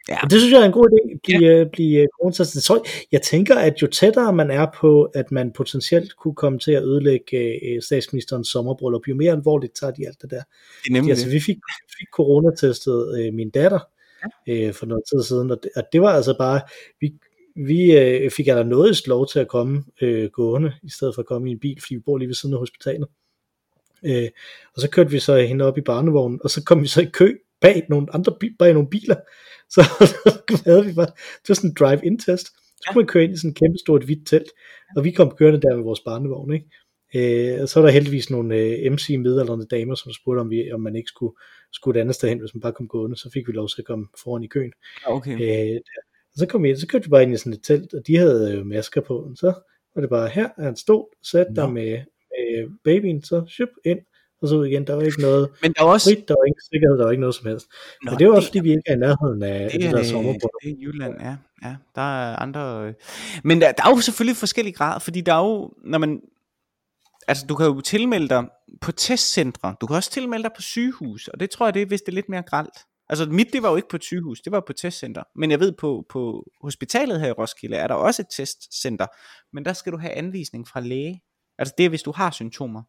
Ja. 0.09 0.19
Og 0.23 0.31
det 0.31 0.41
synes 0.41 0.53
jeg 0.53 0.61
er 0.61 0.65
en 0.65 0.73
god 0.73 0.89
idé, 0.91 1.19
blive, 1.25 1.59
ja. 1.59 1.65
blive. 1.73 2.07
Så 2.33 2.89
jeg 3.13 3.23
tænker, 3.23 3.55
at 3.59 3.83
jo 3.83 3.87
tættere 3.87 4.33
man 4.33 4.51
er 4.51 4.67
på, 4.81 5.03
at 5.15 5.33
man 5.33 5.53
potentielt 5.53 6.17
kunne 6.17 6.35
komme 6.35 6.59
til 6.59 6.73
at 6.73 6.83
ødelægge 6.83 7.37
øh, 7.37 7.83
statsministerens 7.83 8.49
sommerbryllup, 8.49 9.09
jo 9.09 9.15
mere 9.15 9.33
alvorligt 9.33 9.77
tager 9.77 9.91
de 9.91 10.07
alt 10.07 10.23
det 10.23 10.31
der. 10.31 10.37
Det 10.83 10.89
er 10.89 10.93
nemlig 10.93 11.11
Altså, 11.11 11.25
det. 11.25 11.35
vi 11.35 11.41
fik, 11.41 11.57
fik 11.99 12.09
coronatestet 12.15 13.19
øh, 13.19 13.35
min 13.35 13.51
datter, 13.51 13.81
øh, 14.49 14.73
for 14.75 14.87
noget 14.87 15.03
tid 15.13 15.23
siden, 15.23 15.51
og 15.51 15.59
det, 15.63 15.71
og 15.77 15.83
det 15.93 16.01
var 16.01 16.09
altså 16.13 16.35
bare, 16.39 16.61
vi, 17.01 17.13
vi 17.57 17.99
øh, 17.99 18.31
fik 18.31 18.47
noget 18.47 19.07
lov 19.07 19.27
til 19.27 19.39
at 19.39 19.49
komme 19.49 19.85
øh, 20.03 20.31
gående, 20.31 20.73
i 20.83 20.91
stedet 20.91 21.15
for 21.15 21.23
at 21.23 21.27
komme 21.27 21.49
i 21.49 21.53
en 21.53 21.61
bil, 21.61 21.81
fordi 21.81 21.95
vi 21.95 22.01
bor 22.01 22.19
lige 22.19 22.29
ved 22.29 22.35
siden 22.35 22.55
af 22.55 22.59
hospitalet. 22.59 23.09
Øh, 24.05 24.29
og 24.75 24.81
så 24.81 24.91
kørte 24.91 25.11
vi 25.11 25.19
så 25.19 25.37
hende 25.37 25.65
op 25.65 25.79
i 25.79 25.81
barnevognen, 25.81 26.41
og 26.45 26.51
så 26.51 26.65
kom 26.65 26.83
vi 26.83 26.87
så 26.87 27.01
i 27.01 27.11
kø 27.13 27.39
bag 27.61 27.87
nogle 27.89 28.07
andre 28.15 28.37
bag 28.59 28.73
nogle 28.73 28.89
biler. 28.91 29.17
Så 29.75 29.83
havde 30.65 30.87
vi 30.87 30.93
bare, 30.93 31.07
det 31.07 31.49
var 31.49 31.55
sådan 31.55 31.71
en 31.71 31.77
drive-in 31.79 32.19
test. 32.19 32.47
Så 32.47 32.89
kunne 32.89 33.01
man 33.03 33.07
køre 33.07 33.25
ind 33.25 33.33
i 33.33 33.37
sådan 33.37 33.51
et 33.51 33.57
kæmpe 33.57 33.79
stort 33.79 34.05
hvidt 34.05 34.27
telt, 34.27 34.51
og 34.97 35.05
vi 35.05 35.11
kom 35.11 35.31
kørende 35.31 35.61
der 35.61 35.77
med 35.77 35.85
vores 35.85 36.01
barnevogn, 36.01 36.53
ikke? 36.53 36.69
Øh, 37.17 37.63
og 37.63 37.69
så 37.69 37.81
var 37.81 37.87
der 37.87 37.93
heldigvis 37.93 38.31
nogle 38.31 38.57
øh, 38.57 38.93
MC 38.93 39.09
midaldrende 39.19 39.67
damer, 39.67 39.95
som 39.95 40.13
spurgte, 40.13 40.41
om, 40.41 40.51
vi, 40.51 40.73
om 40.73 40.81
man 40.81 40.97
ikke 40.97 41.09
skulle, 41.09 41.37
skulle 41.73 41.99
et 41.99 42.01
andet 42.01 42.15
sted 42.15 42.29
hen, 42.29 42.39
hvis 42.39 42.55
man 42.55 42.61
bare 42.61 42.73
kom 42.73 42.89
gående. 42.89 43.17
Så 43.17 43.31
fik 43.31 43.49
vi 43.49 43.53
lov 43.53 43.69
til 43.69 43.83
at 43.83 43.87
komme 43.87 44.07
foran 44.25 44.45
i 44.45 44.47
køen. 44.47 44.73
Okay. 45.07 45.35
Øh, 45.35 45.81
og 46.35 46.39
så 46.39 46.47
kom 46.47 46.65
ind, 46.65 46.77
så 46.77 46.87
kørte 46.87 47.05
vi 47.05 47.11
bare 47.11 47.23
ind 47.23 47.33
i 47.35 47.37
sådan 47.37 47.53
et 47.53 47.63
telt, 47.63 47.95
og 47.95 48.07
de 48.07 48.17
havde 48.17 48.55
øh, 48.55 48.67
masker 48.67 49.01
på. 49.01 49.17
Og 49.19 49.37
så 49.37 49.53
var 49.95 50.01
det 50.01 50.11
bare, 50.11 50.29
her 50.29 50.49
er 50.59 50.69
en 50.69 50.77
stol, 50.77 51.07
sæt 51.23 51.47
dig 51.57 51.73
med, 51.73 51.91
med 52.31 52.69
babyen, 52.85 53.23
så 53.23 53.45
shup 53.49 53.69
ind, 53.85 53.99
og 54.43 54.49
så 54.49 54.57
ud 54.57 54.67
igen. 54.67 54.87
Der 54.87 54.95
var 54.95 55.03
ikke 55.03 55.21
noget 55.21 55.51
Men 55.63 55.73
der 55.73 55.83
er 55.83 55.87
også... 55.87 56.11
frit, 56.11 56.29
der 56.29 56.35
var 56.41 56.45
ingen 56.45 56.61
sikkerhed, 56.73 56.99
der 56.99 57.05
var 57.05 57.11
ikke 57.11 57.21
noget 57.21 57.35
som 57.35 57.47
helst. 57.47 57.67
Nå, 58.05 58.11
Men 58.11 58.19
det 58.19 58.29
var 58.29 58.35
også, 58.35 58.49
fordi 58.49 58.61
vi 58.61 58.71
ikke 58.71 58.83
er 58.87 58.95
i 58.95 58.99
nærheden 58.99 59.43
af 59.43 59.71
det 59.71 59.81
det, 59.81 59.87
er, 59.87 59.91
der 59.91 59.99
det, 59.99 60.07
sommerbord. 60.07 60.51
det 60.63 60.71
er 60.71 60.75
Jylland, 60.79 61.15
ja. 61.21 61.37
ja. 61.65 61.77
Der 61.95 62.03
er 62.03 62.37
andre... 62.37 62.87
øh. 62.87 62.95
Men 63.45 63.61
der, 63.61 63.73
der 63.73 63.85
er 63.87 63.91
jo 63.91 64.01
selvfølgelig 64.01 64.37
forskellige 64.37 64.75
grader, 64.75 64.99
fordi 64.99 65.21
der 65.21 65.35
er 65.35 65.45
jo, 65.45 65.73
når 65.85 65.99
man... 65.99 66.21
Altså, 67.29 67.47
du 67.47 67.55
kan 67.55 67.67
jo 67.67 67.81
tilmelde 67.81 68.29
dig 68.29 68.45
på 68.81 68.93
testcentre. 68.93 69.75
Du 69.81 69.87
kan 69.87 69.97
også 69.97 70.11
tilmelde 70.11 70.43
dig 70.43 70.53
på 70.57 70.63
sygehus, 70.63 71.29
og 71.29 71.41
det 71.41 71.51
tror 71.51 71.67
jeg, 71.67 71.75
det 71.75 71.83
er, 71.83 71.87
hvis 71.87 72.01
det 72.03 72.09
er 72.09 72.15
lidt 72.15 72.29
mere 72.29 72.43
gralt. 72.43 72.79
Altså, 73.09 73.27
mit, 73.27 73.47
det 73.53 73.63
var 73.63 73.71
jo 73.71 73.77
ikke 73.77 73.89
på 73.89 73.97
et 73.97 74.05
sygehus, 74.05 74.41
det 74.41 74.53
var 74.53 74.61
på 74.61 74.73
et 74.73 74.77
testcenter. 74.77 75.23
Men 75.37 75.51
jeg 75.51 75.61
ved, 75.61 75.73
på, 75.73 76.07
på 76.09 76.45
hospitalet 76.63 77.21
her 77.21 77.29
i 77.29 77.33
Roskilde 77.33 77.77
er 77.77 77.87
der 77.87 77.95
også 77.95 78.23
et 78.23 78.29
testcenter, 78.37 79.07
men 79.53 79.65
der 79.65 79.73
skal 79.73 79.93
du 79.93 79.99
have 79.99 80.13
anvisning 80.13 80.69
fra 80.69 80.81
læge. 80.81 81.23
Altså, 81.59 81.75
det 81.79 81.87
er, 81.87 81.89
hvis 81.89 82.03
du 82.03 82.13
har 82.17 82.31
symptomer. 82.31 82.83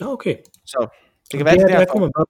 Nå, 0.00 0.12
okay. 0.12 0.36
Så 0.66 0.88
det 1.24 1.30
kan 1.30 1.38
Det 1.38 1.44
være, 1.46 1.54
det 1.54 1.68
der 1.68 1.78
er 1.78 1.84
kan 1.92 2.00
man 2.00 2.10
bare, 2.16 2.26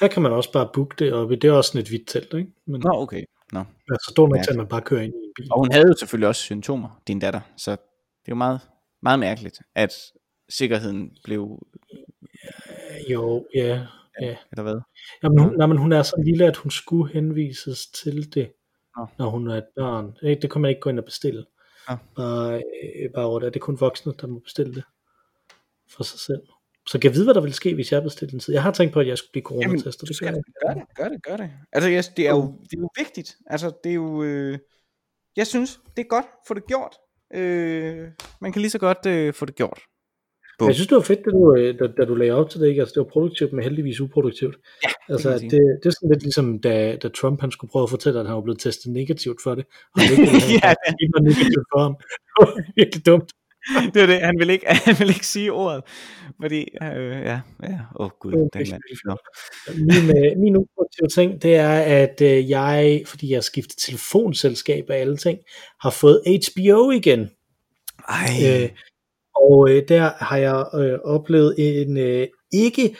her 0.00 0.08
kan 0.08 0.22
man 0.22 0.32
også 0.32 0.52
bare 0.52 0.68
booke 0.74 0.94
det, 0.98 1.12
og 1.12 1.30
det 1.30 1.44
er 1.44 1.52
også 1.52 1.68
sådan 1.68 1.80
et 1.82 1.88
hvidt 1.88 2.08
telt, 2.08 2.34
ikke? 2.34 2.50
Men 2.66 2.80
Nå, 2.80 2.90
okay. 2.92 3.24
Nå. 3.52 3.58
altså, 3.90 4.08
stor 4.10 4.28
nok 4.28 4.36
Ja. 4.38 4.42
til, 4.42 4.50
at 4.50 4.56
man 4.56 4.66
bare 4.68 4.80
kører 4.82 5.00
ind 5.02 5.14
i 5.14 5.16
en 5.16 5.32
bil. 5.36 5.48
Og 5.52 5.58
hun 5.58 5.72
havde 5.72 5.86
jo 5.88 5.94
selvfølgelig 5.98 6.28
også 6.28 6.42
symptomer, 6.42 7.00
din 7.06 7.18
datter, 7.18 7.40
så 7.56 7.70
det 7.70 7.78
er 8.28 8.32
jo 8.32 8.34
meget, 8.34 8.60
meget 9.02 9.18
mærkeligt, 9.18 9.58
at 9.74 9.92
sikkerheden 10.48 11.10
blev, 11.24 11.58
Jo, 13.10 13.46
ja, 13.54 13.86
ja. 14.20 14.36
eller 14.52 14.62
hvad? 14.62 14.80
Jamen, 15.22 15.38
hun, 15.38 15.56
nej, 15.56 15.66
men 15.66 15.78
hun 15.78 15.92
er 15.92 16.02
så 16.02 16.22
lille, 16.24 16.46
at 16.46 16.56
hun 16.56 16.70
skulle 16.70 17.12
henvises 17.12 17.86
til 17.86 18.34
det, 18.34 18.52
Nå. 18.98 19.06
når 19.18 19.30
hun 19.30 19.50
er 19.50 19.56
et 19.56 19.66
barn. 19.76 20.16
Det, 20.22 20.50
kan 20.50 20.60
man 20.60 20.68
ikke 20.68 20.80
gå 20.80 20.90
ind 20.90 20.98
og 20.98 21.04
bestille. 21.04 21.44
Nå. 21.88 21.96
Bare, 22.16 22.54
øh, 22.54 23.10
bare 23.14 23.24
over 23.24 23.40
det. 23.40 23.54
Det 23.54 23.60
er 23.60 23.64
kun 23.64 23.80
voksne, 23.80 24.12
der 24.20 24.26
må 24.26 24.38
bestille 24.38 24.74
det 24.74 24.84
for 25.96 26.02
sig 26.02 26.20
selv. 26.20 26.42
Så 26.88 26.98
kan 26.98 27.08
jeg 27.08 27.14
vide, 27.14 27.24
hvad 27.24 27.34
der 27.34 27.40
ville 27.40 27.54
ske, 27.54 27.74
hvis 27.74 27.92
jeg 27.92 28.02
bestilte 28.02 28.34
en 28.34 28.40
tid. 28.40 28.54
Jeg 28.54 28.62
har 28.62 28.72
tænkt 28.72 28.94
på, 28.94 29.00
at 29.00 29.06
jeg 29.06 29.18
skulle 29.18 29.32
blive 29.32 29.42
coronatestet. 29.42 30.08
Det 30.08 30.16
skal 30.16 30.26
jeg. 30.26 30.42
gør 30.66 30.74
det, 30.74 30.82
gør 30.96 31.08
det, 31.08 31.22
gør 31.22 31.36
det. 31.36 31.50
Altså, 31.72 31.90
jeg, 31.90 32.04
det, 32.16 32.26
er 32.28 32.30
jo, 32.30 32.58
det 32.62 32.76
er 32.76 32.80
jo 32.80 32.88
vigtigt. 32.98 33.36
Altså, 33.46 33.72
det 33.84 33.90
er 33.90 33.94
jo, 33.94 34.22
øh, 34.22 34.58
jeg 35.36 35.46
synes, 35.46 35.80
det 35.96 36.02
er 36.02 36.08
godt, 36.08 36.26
få 36.48 36.54
det 36.54 36.66
gjort. 36.66 36.96
Øh, 37.34 38.08
man 38.40 38.52
kan 38.52 38.62
lige 38.62 38.70
så 38.70 38.78
godt 38.78 39.06
øh, 39.06 39.34
få 39.34 39.44
det 39.46 39.54
gjort. 39.54 39.80
Men 40.60 40.66
Jeg 40.68 40.74
synes, 40.74 40.88
det 40.88 40.96
var 40.96 41.02
fedt, 41.02 41.24
det 41.24 41.32
du, 41.32 41.56
øh, 41.56 41.78
da, 41.78 41.86
da 41.98 42.04
du 42.04 42.14
lagde 42.14 42.32
op 42.32 42.50
til 42.50 42.60
det. 42.60 42.68
Ikke? 42.68 42.80
Altså, 42.80 42.92
det 42.94 43.00
var 43.00 43.10
produktivt, 43.12 43.52
men 43.52 43.64
heldigvis 43.64 44.00
uproduktivt. 44.00 44.56
Ja, 44.84 44.88
Altså, 45.08 45.30
det, 45.38 45.50
det 45.50 45.86
er 45.86 45.90
sådan 45.90 46.10
lidt 46.12 46.22
ligesom, 46.22 46.58
da, 46.58 46.96
da 47.02 47.08
Trump 47.08 47.40
han 47.40 47.50
skulle 47.50 47.70
prøve 47.70 47.82
at 47.82 47.90
fortælle, 47.90 48.20
at 48.20 48.26
han 48.26 48.34
var 48.34 48.42
blevet 48.42 48.60
testet 48.60 48.92
negativt 48.92 49.42
for 49.42 49.54
det. 49.54 49.64
Og 49.94 50.00
han 50.02 50.08
have, 50.26 50.52
Ja, 50.62 50.70
at 50.70 50.94
det 51.00 51.08
var 51.14 51.20
negativt 51.20 51.66
for 51.72 51.80
ham. 51.82 51.94
Det 52.38 52.46
var 52.46 52.62
virkelig 52.76 53.06
dumt. 53.06 53.30
det 53.94 54.00
var 54.00 54.06
det. 54.06 54.20
Han 54.20 54.38
vil 54.38 54.50
ikke, 54.50 54.66
han 54.86 54.94
vil 54.98 55.08
ikke 55.08 55.26
sige 55.26 55.52
ordet. 55.52 55.82
Fordi, 56.42 56.60
øh, 56.82 57.10
ja, 57.10 57.40
ja, 57.62 57.78
åh 58.00 58.06
oh, 58.06 58.10
gud, 58.20 58.32
Det 58.32 58.52
den 58.52 58.66
mand. 58.70 58.82
Nå. 59.04 59.16
Min, 59.74 60.24
øh, 60.24 60.38
min 60.38 60.56
uproduktive 60.56 61.08
ting, 61.14 61.42
det 61.42 61.56
er, 61.56 62.02
at 62.02 62.20
øh, 62.22 62.50
jeg, 62.50 63.02
fordi 63.06 63.30
jeg 63.30 63.36
har 63.36 63.42
skiftet 63.42 63.76
telefonselskab 63.78 64.84
og 64.88 64.96
alle 64.96 65.16
ting, 65.16 65.38
har 65.80 65.90
fået 65.90 66.22
HBO 66.26 66.90
igen. 66.90 67.30
Ej, 68.08 68.30
Øh, 68.46 68.68
og 69.42 69.70
øh, 69.70 69.82
der 69.88 70.24
har 70.24 70.36
jeg 70.36 70.66
øh, 70.74 70.98
oplevet 71.04 71.54
en 71.58 71.96
øh, 71.96 72.26
ikke 72.52 72.96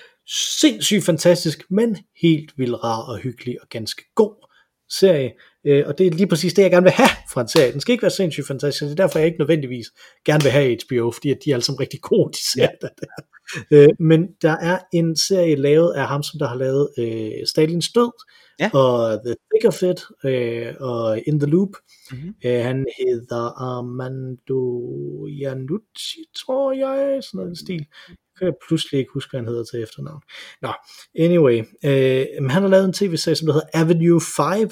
sindssygt 0.60 1.04
fantastisk, 1.04 1.70
men 1.70 1.96
helt 2.22 2.52
vildt 2.56 2.84
rar 2.84 3.02
og 3.02 3.18
hyggelig 3.18 3.62
og 3.62 3.68
ganske 3.68 4.02
god 4.14 4.48
serie. 4.88 5.32
Øh, 5.66 5.84
og 5.86 5.98
det 5.98 6.06
er 6.06 6.10
lige 6.10 6.26
præcis 6.26 6.54
det, 6.54 6.62
jeg 6.62 6.70
gerne 6.70 6.84
vil 6.84 6.92
have 6.92 7.08
fra 7.32 7.40
en 7.40 7.48
serie. 7.48 7.72
Den 7.72 7.80
skal 7.80 7.92
ikke 7.92 8.02
være 8.02 8.10
sindssygt 8.10 8.46
fantastisk, 8.46 8.82
det 8.82 8.90
er 8.90 8.94
derfor, 8.94 9.18
jeg 9.18 9.26
ikke 9.26 9.38
nødvendigvis 9.38 9.86
gerne 10.26 10.42
vil 10.42 10.52
have 10.52 10.76
HBO, 10.88 11.10
fordi 11.10 11.30
at 11.30 11.38
de 11.44 11.50
er 11.50 11.54
alle 11.54 11.64
sammen 11.64 11.80
rigtig 11.80 12.00
gode, 12.00 12.32
de 12.32 12.38
serier, 12.52 12.76
der 12.80 12.88
er. 13.02 13.22
Øh, 13.70 13.88
men 13.98 14.26
der 14.42 14.56
er 14.56 14.78
en 14.92 15.16
serie 15.16 15.54
lavet 15.56 15.92
af 15.92 16.06
ham, 16.08 16.22
som 16.22 16.38
der 16.38 16.46
har 16.48 16.56
lavet 16.56 16.88
øh, 16.98 17.46
Stalins 17.46 17.92
død, 17.92 18.12
Ja. 18.60 18.70
og 18.74 19.20
The 19.26 19.34
Thick 19.50 19.66
of 19.68 19.82
It, 19.82 20.00
øh, 20.30 20.74
og 20.80 21.18
In 21.26 21.40
the 21.40 21.50
Loop. 21.50 21.68
Mhm. 22.10 22.34
Øh, 22.44 22.60
han 22.64 22.86
hedder 22.98 23.62
Armando 23.62 25.26
Iannucci, 25.26 26.18
tror 26.36 26.72
jeg, 26.72 27.22
sådan 27.24 27.38
noget 27.38 27.58
stil. 27.58 27.86
Jeg 28.08 28.16
kan 28.38 28.54
pludselig 28.68 28.98
ikke 28.98 29.10
huske, 29.14 29.30
hvad 29.30 29.40
han 29.40 29.48
hedder 29.48 29.64
til 29.64 29.82
efternavn. 29.82 30.22
Nå, 30.62 30.72
anyway. 31.18 31.58
Øh, 31.84 32.26
han 32.50 32.62
har 32.62 32.68
lavet 32.68 32.84
en 32.84 32.92
tv-serie, 32.92 33.34
som 33.36 33.46
der 33.46 33.52
hedder 33.52 33.68
Avenue 33.74 34.20
5, 34.60 34.68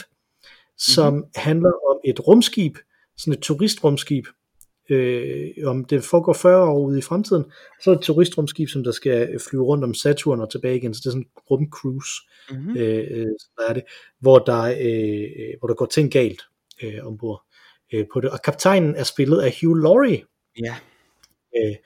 som 0.81 1.15
mm-hmm. 1.15 1.31
handler 1.35 1.73
om 1.91 2.01
et 2.05 2.29
rumskib, 2.29 2.79
sådan 3.17 3.33
et 3.33 3.41
turistrumskib, 3.41 4.27
øh, 4.91 5.51
om 5.65 5.85
det 5.85 6.05
foregår 6.05 6.33
40 6.33 6.65
år 6.65 6.79
ude 6.79 6.99
i 6.99 7.03
fremtiden, 7.03 7.45
så 7.83 7.91
er 7.91 7.95
det 7.95 8.01
et 8.01 8.05
turistrumskib, 8.05 8.69
som 8.69 8.85
der 8.85 8.93
skal 8.93 9.41
flyve 9.51 9.65
rundt 9.65 9.85
om 9.85 9.95
Saturn 9.95 10.41
og 10.41 10.51
tilbage 10.51 10.77
igen, 10.77 10.95
så 10.95 11.01
det 11.01 11.07
er 11.07 11.11
sådan 11.11 11.23
en 11.23 11.43
rumcruise, 11.51 12.11
mm-hmm. 12.51 12.77
øh, 12.77 13.07
øh, 13.11 13.27
der 13.59 13.69
er 13.69 13.73
det, 13.73 13.83
hvor 14.21 14.39
der, 14.39 14.63
øh, 14.63 15.45
øh, 15.45 15.55
hvor 15.59 15.69
der 15.69 15.75
går 15.75 15.87
ting 15.87 16.13
galt 16.13 16.43
øh, 16.83 17.07
ombord 17.07 17.43
øh, 17.93 18.07
på 18.13 18.21
det. 18.21 18.31
Og 18.31 18.43
kaptajnen 18.43 18.97
er 18.97 19.05
spillet 19.05 19.41
af 19.41 19.57
Hugh 19.61 19.83
Laurie, 19.83 20.23
ja. 20.65 20.75
øh, 21.57 21.77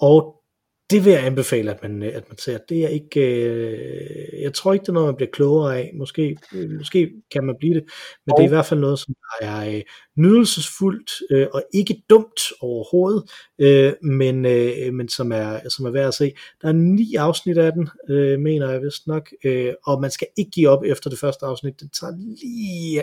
og 0.00 0.43
det 0.90 1.04
vil 1.04 1.12
jeg 1.12 1.26
anbefale, 1.26 1.70
at 1.70 1.82
man, 1.82 2.02
at 2.02 2.24
man 2.28 2.38
ser. 2.38 2.58
Det 2.68 2.84
er 2.84 2.88
ikke, 2.88 3.20
øh, 3.44 4.42
jeg 4.42 4.54
tror 4.54 4.72
ikke, 4.72 4.82
det 4.82 4.88
er 4.88 4.92
noget, 4.92 5.06
man 5.08 5.16
bliver 5.16 5.30
klogere 5.32 5.78
af. 5.78 5.90
Måske, 5.98 6.36
øh, 6.54 6.70
måske 6.70 7.10
kan 7.32 7.44
man 7.44 7.54
blive 7.58 7.74
det, 7.74 7.84
men 8.26 8.32
Og- 8.32 8.36
det 8.38 8.42
er 8.44 8.48
i 8.48 8.54
hvert 8.54 8.66
fald 8.66 8.80
noget, 8.80 8.98
som 8.98 9.14
er 9.40 9.74
øh, 9.74 9.82
nydelsesfuldt 10.16 11.10
øh, 11.30 11.46
og 11.54 11.62
ikke 11.74 12.02
dumt 12.10 12.40
overhovedet, 12.60 13.22
øh, 13.58 13.92
men, 14.02 14.46
øh, 14.46 14.92
men 14.94 15.08
som, 15.08 15.32
er, 15.32 15.68
som 15.68 15.86
er 15.86 15.90
værd 15.90 16.08
at 16.08 16.14
se. 16.14 16.32
Der 16.62 16.68
er 16.68 16.72
ni 16.72 17.14
afsnit 17.14 17.58
af 17.58 17.72
den, 17.72 17.88
øh, 18.08 18.38
mener 18.40 18.70
jeg 18.70 18.82
vist 18.82 19.06
nok, 19.06 19.30
øh, 19.44 19.72
og 19.86 20.00
man 20.00 20.10
skal 20.10 20.26
ikke 20.38 20.50
give 20.50 20.68
op 20.68 20.84
efter 20.84 21.10
det 21.10 21.18
første 21.18 21.46
afsnit. 21.46 21.80
Det 21.80 21.90
tager 22.00 22.12
lige 22.42 23.02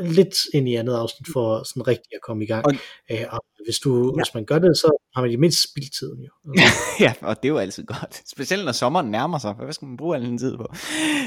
lidt 0.00 0.34
ind 0.54 0.68
i 0.68 0.74
andet 0.74 0.94
afsnit 0.94 1.28
for 1.32 1.62
sådan 1.68 1.86
rigtig 1.86 2.14
at 2.14 2.20
komme 2.22 2.44
i 2.44 2.46
gang. 2.46 2.66
Og- 2.66 2.74
Øh, 3.10 3.24
og 3.30 3.44
hvis, 3.66 3.78
du, 3.78 4.14
ja. 4.16 4.22
hvis 4.22 4.34
man 4.34 4.44
gør 4.44 4.58
det, 4.58 4.76
så 4.76 5.08
har 5.14 5.22
man 5.22 5.30
i 5.30 5.36
mindst 5.36 5.70
spildtiden 5.70 6.22
jo. 6.22 6.30
Altså, 6.58 6.74
ja, 7.04 7.12
og 7.20 7.36
det 7.36 7.44
er 7.48 7.52
jo 7.52 7.58
altid 7.58 7.84
godt. 7.86 8.22
Specielt 8.30 8.64
når 8.64 8.72
sommeren 8.72 9.10
nærmer 9.10 9.38
sig. 9.38 9.52
Hvad 9.52 9.72
skal 9.72 9.88
man 9.88 9.96
bruge 9.96 10.16
al 10.16 10.22
den 10.22 10.38
tid 10.38 10.56
på? 10.56 10.66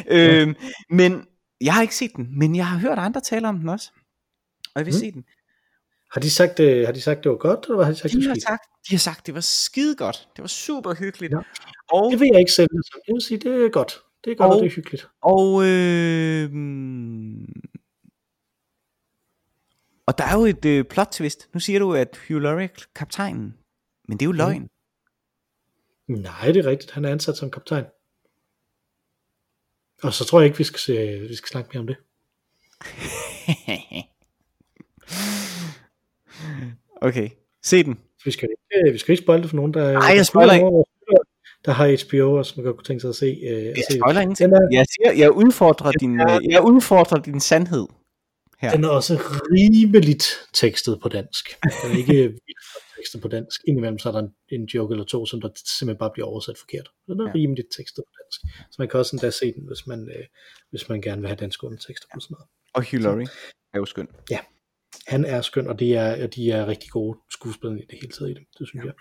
Øhm, 0.07 0.55
men 0.89 1.25
jeg 1.61 1.73
har 1.73 1.81
ikke 1.81 1.95
set 1.95 2.11
den, 2.15 2.39
men 2.39 2.55
jeg 2.55 2.67
har 2.67 2.77
hørt 2.79 2.97
andre 2.97 3.21
tale 3.21 3.47
om 3.47 3.57
den 3.59 3.69
også. 3.69 3.91
Og 4.65 4.79
jeg 4.79 4.85
vil 4.85 4.93
Mm. 4.93 4.99
se 4.99 5.11
den. 5.11 5.23
har, 6.13 6.21
de 6.21 6.29
sagt, 6.29 6.59
øh, 6.59 6.85
har 6.85 6.93
de 6.93 7.01
sagt, 7.01 7.23
det 7.23 7.31
var 7.31 7.37
godt, 7.37 7.65
eller 7.69 7.83
har 7.83 7.91
de 7.91 7.97
sagt, 7.97 8.13
det 8.13 8.21
De 8.21 8.25
var 8.27 8.29
har, 8.29 8.35
skidt? 8.35 8.43
sagt, 8.47 8.63
de 8.89 8.93
har 8.95 8.99
sagt, 8.99 9.25
det 9.25 9.33
var 9.35 9.41
skide 9.41 9.95
godt. 9.95 10.27
Det 10.35 10.41
var 10.41 10.47
super 10.47 10.93
hyggeligt. 10.93 11.33
Ja. 11.33 11.37
Og, 11.93 12.11
Det 12.11 12.19
vil 12.19 12.29
jeg 12.31 12.39
ikke 12.39 12.49
det 12.49 12.55
som. 12.55 12.67
Jeg 13.07 13.13
vil 13.13 13.21
sige, 13.21 13.37
det 13.37 13.65
er 13.65 13.69
godt. 13.69 13.99
Det 14.23 14.31
er 14.31 14.35
godt, 14.35 14.49
og, 14.51 14.55
Og- 14.55 14.63
det 14.63 14.71
er 14.71 14.75
hyggeligt. 14.75 15.07
og, 15.21 15.65
øh, 15.67 16.49
og 20.05 20.17
der 20.17 20.23
er 20.23 20.33
jo 20.37 20.45
et 20.45 20.65
øh, 20.65 20.85
plot 20.85 21.07
twist. 21.11 21.49
Nu 21.53 21.59
siger 21.59 21.79
du, 21.79 21.93
at 21.93 22.19
Hugh 22.27 22.41
Laurie 22.41 22.63
er 22.65 22.83
kaptajnen. 22.95 23.57
Men 24.07 24.17
det 24.17 24.25
er 24.25 24.27
jo 24.27 24.31
løgn. 24.31 24.67
Nej, 26.07 26.45
det 26.51 26.57
er 26.65 26.69
rigtigt. 26.69 26.91
Han 26.91 27.05
er 27.05 27.11
ansat 27.11 27.37
som 27.37 27.51
kaptajn. 27.51 27.85
Og 30.03 30.13
så 30.13 30.25
tror 30.25 30.39
jeg 30.39 30.45
ikke, 30.45 30.57
vi 30.57 30.63
skal, 30.63 30.79
se, 30.79 31.19
vi 31.29 31.35
skal 31.35 31.47
snakke 31.49 31.69
mere 31.73 31.79
om 31.79 31.87
det. 31.87 31.97
okay, 37.07 37.29
se 37.63 37.83
den. 37.83 37.99
Vi 38.25 38.31
skal 38.31 38.49
ikke, 38.49 38.87
øh, 38.87 38.93
vi 38.93 38.97
skal 38.97 39.11
ikke 39.13 39.23
spoil 39.23 39.41
det 39.41 39.49
for 39.49 39.55
nogen, 39.55 39.73
der, 39.73 39.89
jeg 39.89 40.01
der, 40.17 40.23
spoiler 40.23 40.53
ikke. 40.53 40.65
der 41.65 41.71
har 41.71 42.05
HBO, 42.07 42.37
og 42.37 42.45
som 42.45 42.63
godt 42.63 42.75
kunne 42.75 42.83
tænke 42.85 43.01
sig 43.01 43.09
at 43.09 43.15
se. 43.15 43.25
Øh, 43.25 43.65
Jeg 43.65 43.75
se 43.89 43.97
spoiler 43.99 44.21
ingenting. 44.21 44.51
Den 44.51 44.63
er, 44.63 44.67
Jeg 44.71 44.85
siger, 44.89 45.11
jeg 45.23 45.31
udfordrer 45.31 45.91
din, 45.91 46.21
øh, 46.21 46.39
jeg 46.49 46.61
udfordrer 46.63 47.21
din 47.21 47.39
sandhed. 47.39 47.87
Her. 48.63 48.75
den 48.75 48.83
er 48.83 48.89
også 48.89 49.13
rimeligt 49.57 50.25
tekstet 50.53 50.99
på 51.01 51.09
dansk. 51.09 51.49
Den 51.83 51.91
er 51.91 51.97
ikke 51.97 52.37
tekstet 52.97 53.21
på 53.21 53.27
dansk. 53.27 53.61
Indimellem 53.67 53.99
så 53.99 54.09
er 54.09 54.13
der 54.13 54.19
en, 54.19 54.33
en 54.51 54.65
joke 54.65 54.91
eller 54.93 55.05
to, 55.05 55.25
som 55.25 55.41
der 55.41 55.49
simpelthen 55.77 55.99
bare 55.99 56.11
bliver 56.13 56.27
oversat 56.27 56.57
forkert. 56.57 56.89
Der 57.07 57.13
er 57.13 57.27
Ja. 57.27 57.33
rimeligt 57.35 57.67
tekstet 57.77 58.03
på 58.07 58.11
dansk. 58.23 58.39
Så 58.71 58.75
man 58.79 58.87
kan 58.89 58.99
også 58.99 59.15
endda 59.15 59.29
se 59.31 59.53
den, 59.53 59.67
hvis 59.67 59.87
man, 59.87 59.99
øh, 60.17 60.25
hvis 60.69 60.89
man 60.89 61.01
gerne 61.01 61.21
vil 61.21 61.27
have 61.27 61.35
dansk 61.37 61.63
undertekster 61.63 62.07
på 62.13 62.19
sådan 62.19 62.33
noget. 62.35 62.47
Og 62.73 62.81
Hugh 62.91 63.03
Laurie 63.03 63.27
er 63.73 63.77
jo 63.79 63.85
skøn. 63.85 64.07
Han 65.07 65.25
er 65.25 65.41
skøn, 65.41 65.67
og, 65.67 65.79
det 65.79 65.95
er, 65.95 66.27
de 66.27 66.51
er 66.51 66.67
rigtig 66.67 66.89
gode 66.89 67.19
skuespillere 67.31 67.79
i 67.79 67.85
det 67.89 67.99
hele 68.01 68.11
taget 68.13 68.31
i 68.31 68.33
det. 68.33 68.43
Det 68.59 68.67
synes 68.67 68.85
jeg. 68.85 68.93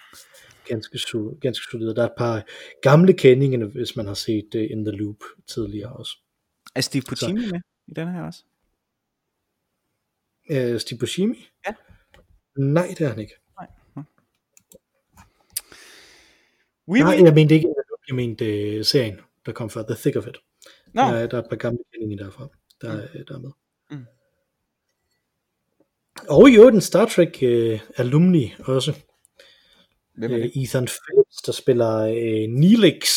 Ganske, 0.67 0.97
su- 0.99 1.39
ganske 1.41 1.65
solide. 1.71 1.95
Der 1.95 2.03
er 2.03 2.07
et 2.07 2.15
par 2.19 2.45
gamle 2.83 3.13
kendinger, 3.13 3.67
hvis 3.67 3.97
man 3.97 4.07
har 4.07 4.15
set 4.15 4.49
uh, 4.55 4.61
In 4.71 4.85
the 4.85 4.97
Loop 4.97 5.17
tidligere 5.55 5.93
også. 5.93 6.13
Er 6.75 6.81
Steve 6.81 7.03
Buscemi 7.09 7.41
med 7.41 7.61
i 7.89 7.93
den 7.97 8.09
her 8.09 8.23
også? 8.23 8.43
Uh, 10.53 10.79
Steve 10.81 10.99
Buscemi? 10.99 11.49
Ja. 11.67 11.75
Nej, 12.57 12.87
det 12.99 13.01
er 13.01 13.09
han 13.09 13.19
ikke. 13.19 13.35
Oui, 16.89 16.99
Nej, 16.99 17.15
oui. 17.17 17.25
jeg 17.25 17.35
mente 17.35 17.55
ikke 17.55 17.69
jeg 18.09 18.17
mente 18.17 18.79
uh, 18.79 18.85
serien, 18.85 19.21
der 19.47 19.53
kom 19.53 19.71
før, 19.71 19.83
The 19.83 19.95
Thick 19.95 20.17
of 20.17 20.27
It. 20.27 20.37
Nå, 20.95 21.03
Der, 21.03 21.09
er- 21.09 21.27
der 21.27 21.37
er 21.39 21.43
et 21.43 21.49
par 21.51 21.57
gamle 21.57 21.79
kendinger 21.93 22.25
derfra, 22.25 22.49
der, 22.81 22.95
mm. 23.15 23.25
der 23.29 23.35
er 23.35 23.39
med. 23.39 23.51
Mm. 23.91 24.07
Og 26.29 26.51
i 26.51 26.57
øvrigt 26.57 26.75
en 26.75 26.81
Star 26.81 27.07
Trek 27.07 27.39
uh, 27.43 27.81
alumni 27.97 28.55
også. 28.59 28.93
hvem 30.15 30.31
er 30.33 30.37
øh, 30.39 30.43
det? 30.43 30.53
Ethan 30.63 30.87
Phillips, 30.87 31.37
der 31.47 31.53
spiller 31.53 31.99
øh, 31.99 32.49
Neelix 32.61 33.09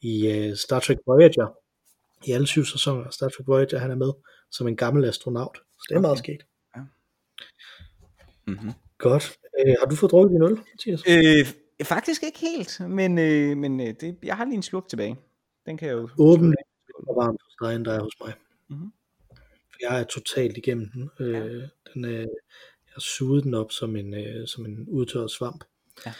i 0.00 0.28
øh, 0.32 0.56
Star 0.56 0.80
Trek 0.80 0.98
Voyager. 1.06 1.56
I 2.28 2.32
alle 2.32 2.46
syv 2.46 2.64
sæsoner 2.64 3.04
af 3.04 3.12
Star 3.12 3.28
Trek 3.28 3.46
Voyager, 3.46 3.78
han 3.78 3.90
er 3.90 3.94
med 3.94 4.12
som 4.50 4.68
en 4.68 4.76
gammel 4.76 5.04
astronaut. 5.04 5.56
Så 5.56 5.86
det 5.88 5.94
er 5.94 5.98
okay. 5.98 6.02
meget 6.06 6.18
sket. 6.18 6.42
Mm-hmm. 8.46 8.72
Godt. 8.98 9.38
Øh, 9.66 9.74
har 9.78 9.86
du 9.86 9.96
fået 9.96 10.12
drukket 10.12 10.30
din 10.34 10.42
øl, 10.42 10.58
Mathias? 10.72 11.02
Øh, 11.08 11.86
faktisk 11.86 12.22
ikke 12.22 12.38
helt, 12.38 12.80
men, 12.80 13.18
øh, 13.18 13.56
men 13.56 13.80
øh, 13.80 13.94
det, 14.00 14.18
jeg 14.22 14.36
har 14.36 14.44
lige 14.44 14.54
en 14.54 14.62
slurk 14.62 14.88
tilbage. 14.88 15.16
Den 15.66 15.76
kan 15.76 15.88
jeg 15.88 15.94
jo... 15.94 16.08
Åben 16.18 16.54
og 17.08 17.16
varmt 17.16 17.40
hos 17.44 17.56
dig, 17.62 17.76
end 17.76 17.84
der 17.84 17.92
er 17.92 18.02
hos 18.02 18.16
mig. 18.20 18.32
Mhm. 18.68 18.92
For 19.70 19.78
Jeg 19.80 20.00
er 20.00 20.04
totalt 20.04 20.56
igennem 20.56 20.90
den. 20.94 21.10
Øh, 21.20 21.62
den 21.94 22.04
øh, 22.04 22.20
jeg 22.20 22.26
har 22.94 23.00
suget 23.00 23.44
den 23.44 23.54
op 23.54 23.72
som 23.72 23.96
en, 23.96 24.14
øh, 24.14 24.46
som 24.46 24.66
en 24.66 24.88
udtørret 24.88 25.30
svamp. 25.30 25.64
Ja. 26.06 26.12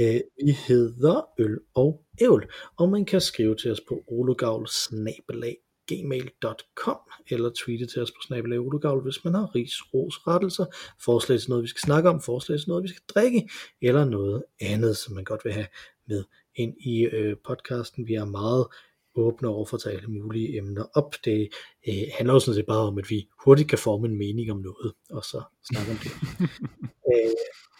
Øh, 0.00 0.20
vi 0.44 0.52
hedder 0.68 1.28
Øl 1.38 1.58
og 1.74 2.04
Ævl, 2.20 2.52
og 2.76 2.88
man 2.88 3.04
kan 3.04 3.20
skrive 3.20 3.56
til 3.56 3.70
os 3.70 3.80
på 3.88 4.04
ologavl-gmail.com 5.92 6.98
eller 7.30 7.50
tweete 7.50 7.86
til 7.86 8.02
os 8.02 8.10
på 8.10 8.18
snabelag 8.26 8.58
ologavl, 8.58 9.02
hvis 9.02 9.24
man 9.24 9.34
har 9.34 9.54
ris, 9.54 9.94
ros, 9.94 10.26
rettelser, 10.26 10.66
forslag 11.04 11.40
til 11.40 11.50
noget, 11.50 11.62
vi 11.62 11.68
skal 11.68 11.80
snakke 11.80 12.08
om, 12.08 12.20
forslag 12.20 12.58
til 12.58 12.68
noget, 12.68 12.82
vi 12.82 12.88
skal 12.88 13.02
drikke, 13.08 13.48
eller 13.82 14.04
noget 14.04 14.44
andet, 14.60 14.96
som 14.96 15.14
man 15.14 15.24
godt 15.24 15.44
vil 15.44 15.52
have 15.52 15.66
med 16.08 16.24
ind 16.54 16.74
i 16.80 17.04
øh, 17.04 17.36
podcasten. 17.44 18.06
Vi 18.06 18.14
er 18.14 18.24
meget 18.24 18.66
åbne 19.14 19.48
over 19.48 19.66
for 19.66 19.76
at 19.76 19.82
tage 19.82 19.96
alle 19.96 20.08
mulige 20.08 20.58
emner 20.58 20.84
op. 20.94 21.14
Det 21.24 21.48
øh, 21.88 21.94
handler 22.16 22.34
jo 22.34 22.40
sådan 22.40 22.54
set 22.54 22.66
bare 22.66 22.86
om, 22.86 22.98
at 22.98 23.10
vi 23.10 23.28
hurtigt 23.44 23.68
kan 23.68 23.78
forme 23.78 24.08
en 24.08 24.18
mening 24.18 24.50
om 24.50 24.58
noget, 24.58 24.92
og 25.10 25.24
så 25.24 25.42
snakke 25.72 25.90
om 25.90 25.96
det. 25.96 26.12
øh, 27.12 27.30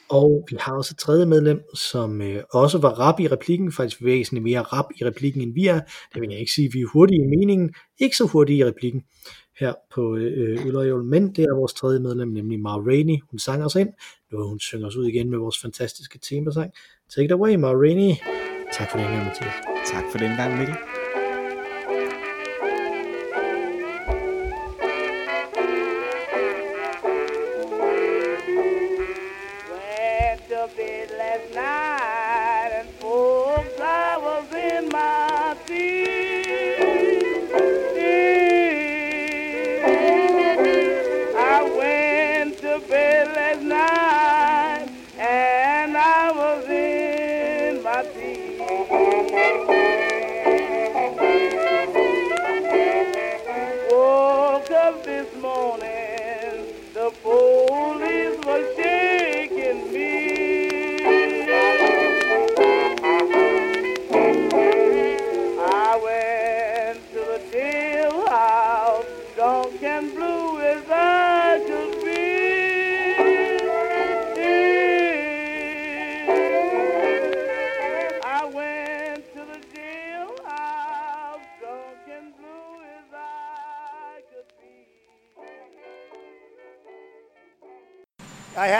og 0.08 0.46
vi 0.50 0.56
har 0.60 0.72
også 0.72 0.92
et 0.94 0.98
tredje 0.98 1.26
medlem, 1.26 1.74
som 1.74 2.22
øh, 2.22 2.42
også 2.52 2.78
var 2.78 2.88
rap 2.88 3.20
i 3.20 3.28
replikken, 3.28 3.72
faktisk 3.72 4.04
væsentligt 4.04 4.44
mere 4.44 4.62
rap 4.62 4.84
i 5.00 5.04
replikken, 5.04 5.42
end 5.42 5.54
vi 5.54 5.66
er. 5.66 5.80
Det 6.14 6.20
vil 6.20 6.30
jeg 6.30 6.40
ikke 6.40 6.52
sige, 6.52 6.72
vi 6.72 6.80
er 6.80 6.86
hurtige 6.92 7.24
i 7.24 7.26
meningen, 7.38 7.74
ikke 7.98 8.16
så 8.16 8.24
hurtige 8.24 8.58
i 8.58 8.64
replikken 8.64 9.02
her 9.60 9.72
på 9.94 10.16
øh, 10.16 11.04
men 11.04 11.34
det 11.34 11.44
er 11.44 11.58
vores 11.58 11.72
tredje 11.72 12.00
medlem, 12.00 12.28
nemlig 12.28 12.60
Mar 12.60 12.78
Rainey. 12.78 13.16
Hun 13.30 13.38
sang 13.38 13.64
os 13.64 13.74
ind, 13.74 13.88
nu 14.32 14.48
hun 14.48 14.60
synger 14.60 14.86
os 14.86 14.96
ud 14.96 15.06
igen 15.06 15.30
med 15.30 15.38
vores 15.38 15.58
fantastiske 15.62 16.18
temasang. 16.18 16.72
Take 17.14 17.24
it 17.24 17.32
away, 17.32 17.54
Mar 17.54 17.74
Rainey. 17.74 18.14
Tak 18.72 18.90
for 18.90 18.98
den 18.98 19.06
gang, 19.06 19.24
Mathias. 19.24 19.54
Tak 19.92 20.04
for 20.12 20.18
den 20.18 20.36
gang, 20.36 20.58
Mikkel. 20.58 20.95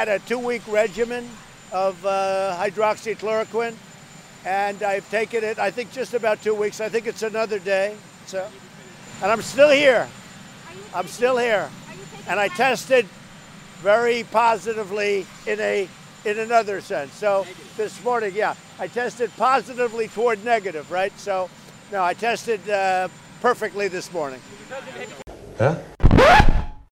Had 0.06 0.20
a 0.20 0.24
two 0.24 0.38
week 0.38 0.62
regimen 0.68 1.28
of 1.72 2.04
uh, 2.06 2.56
hydroxychloroquine, 2.58 3.74
and 4.44 4.82
I've 4.82 5.08
taken 5.10 5.42
it, 5.42 5.58
I 5.58 5.70
think, 5.70 5.92
just 5.92 6.14
about 6.14 6.42
two 6.42 6.54
weeks. 6.54 6.80
I 6.80 6.88
think 6.88 7.06
it's 7.06 7.22
another 7.22 7.58
day. 7.58 7.96
So, 8.26 8.46
and 9.22 9.32
I'm 9.32 9.42
still 9.42 9.70
here. 9.70 10.08
I'm 10.94 11.08
still 11.08 11.36
here. 11.38 11.68
And 12.28 12.38
I 12.38 12.48
tested 12.48 13.06
very 13.82 14.24
positively 14.24 15.26
in 15.46 15.60
a 15.60 15.88
in 16.24 16.38
another 16.38 16.80
sense. 16.80 17.12
So 17.14 17.46
this 17.76 18.02
morning, 18.04 18.32
yeah, 18.34 18.54
I 18.78 18.88
tested 18.88 19.30
positively 19.36 20.08
toward 20.08 20.44
negative, 20.44 20.90
right? 20.90 21.16
So 21.18 21.50
no, 21.92 22.02
I 22.02 22.14
tested 22.14 22.68
uh, 22.68 23.08
perfectly 23.40 23.88
this 23.88 24.12
morning. 24.12 24.40
Huh? 25.58 25.78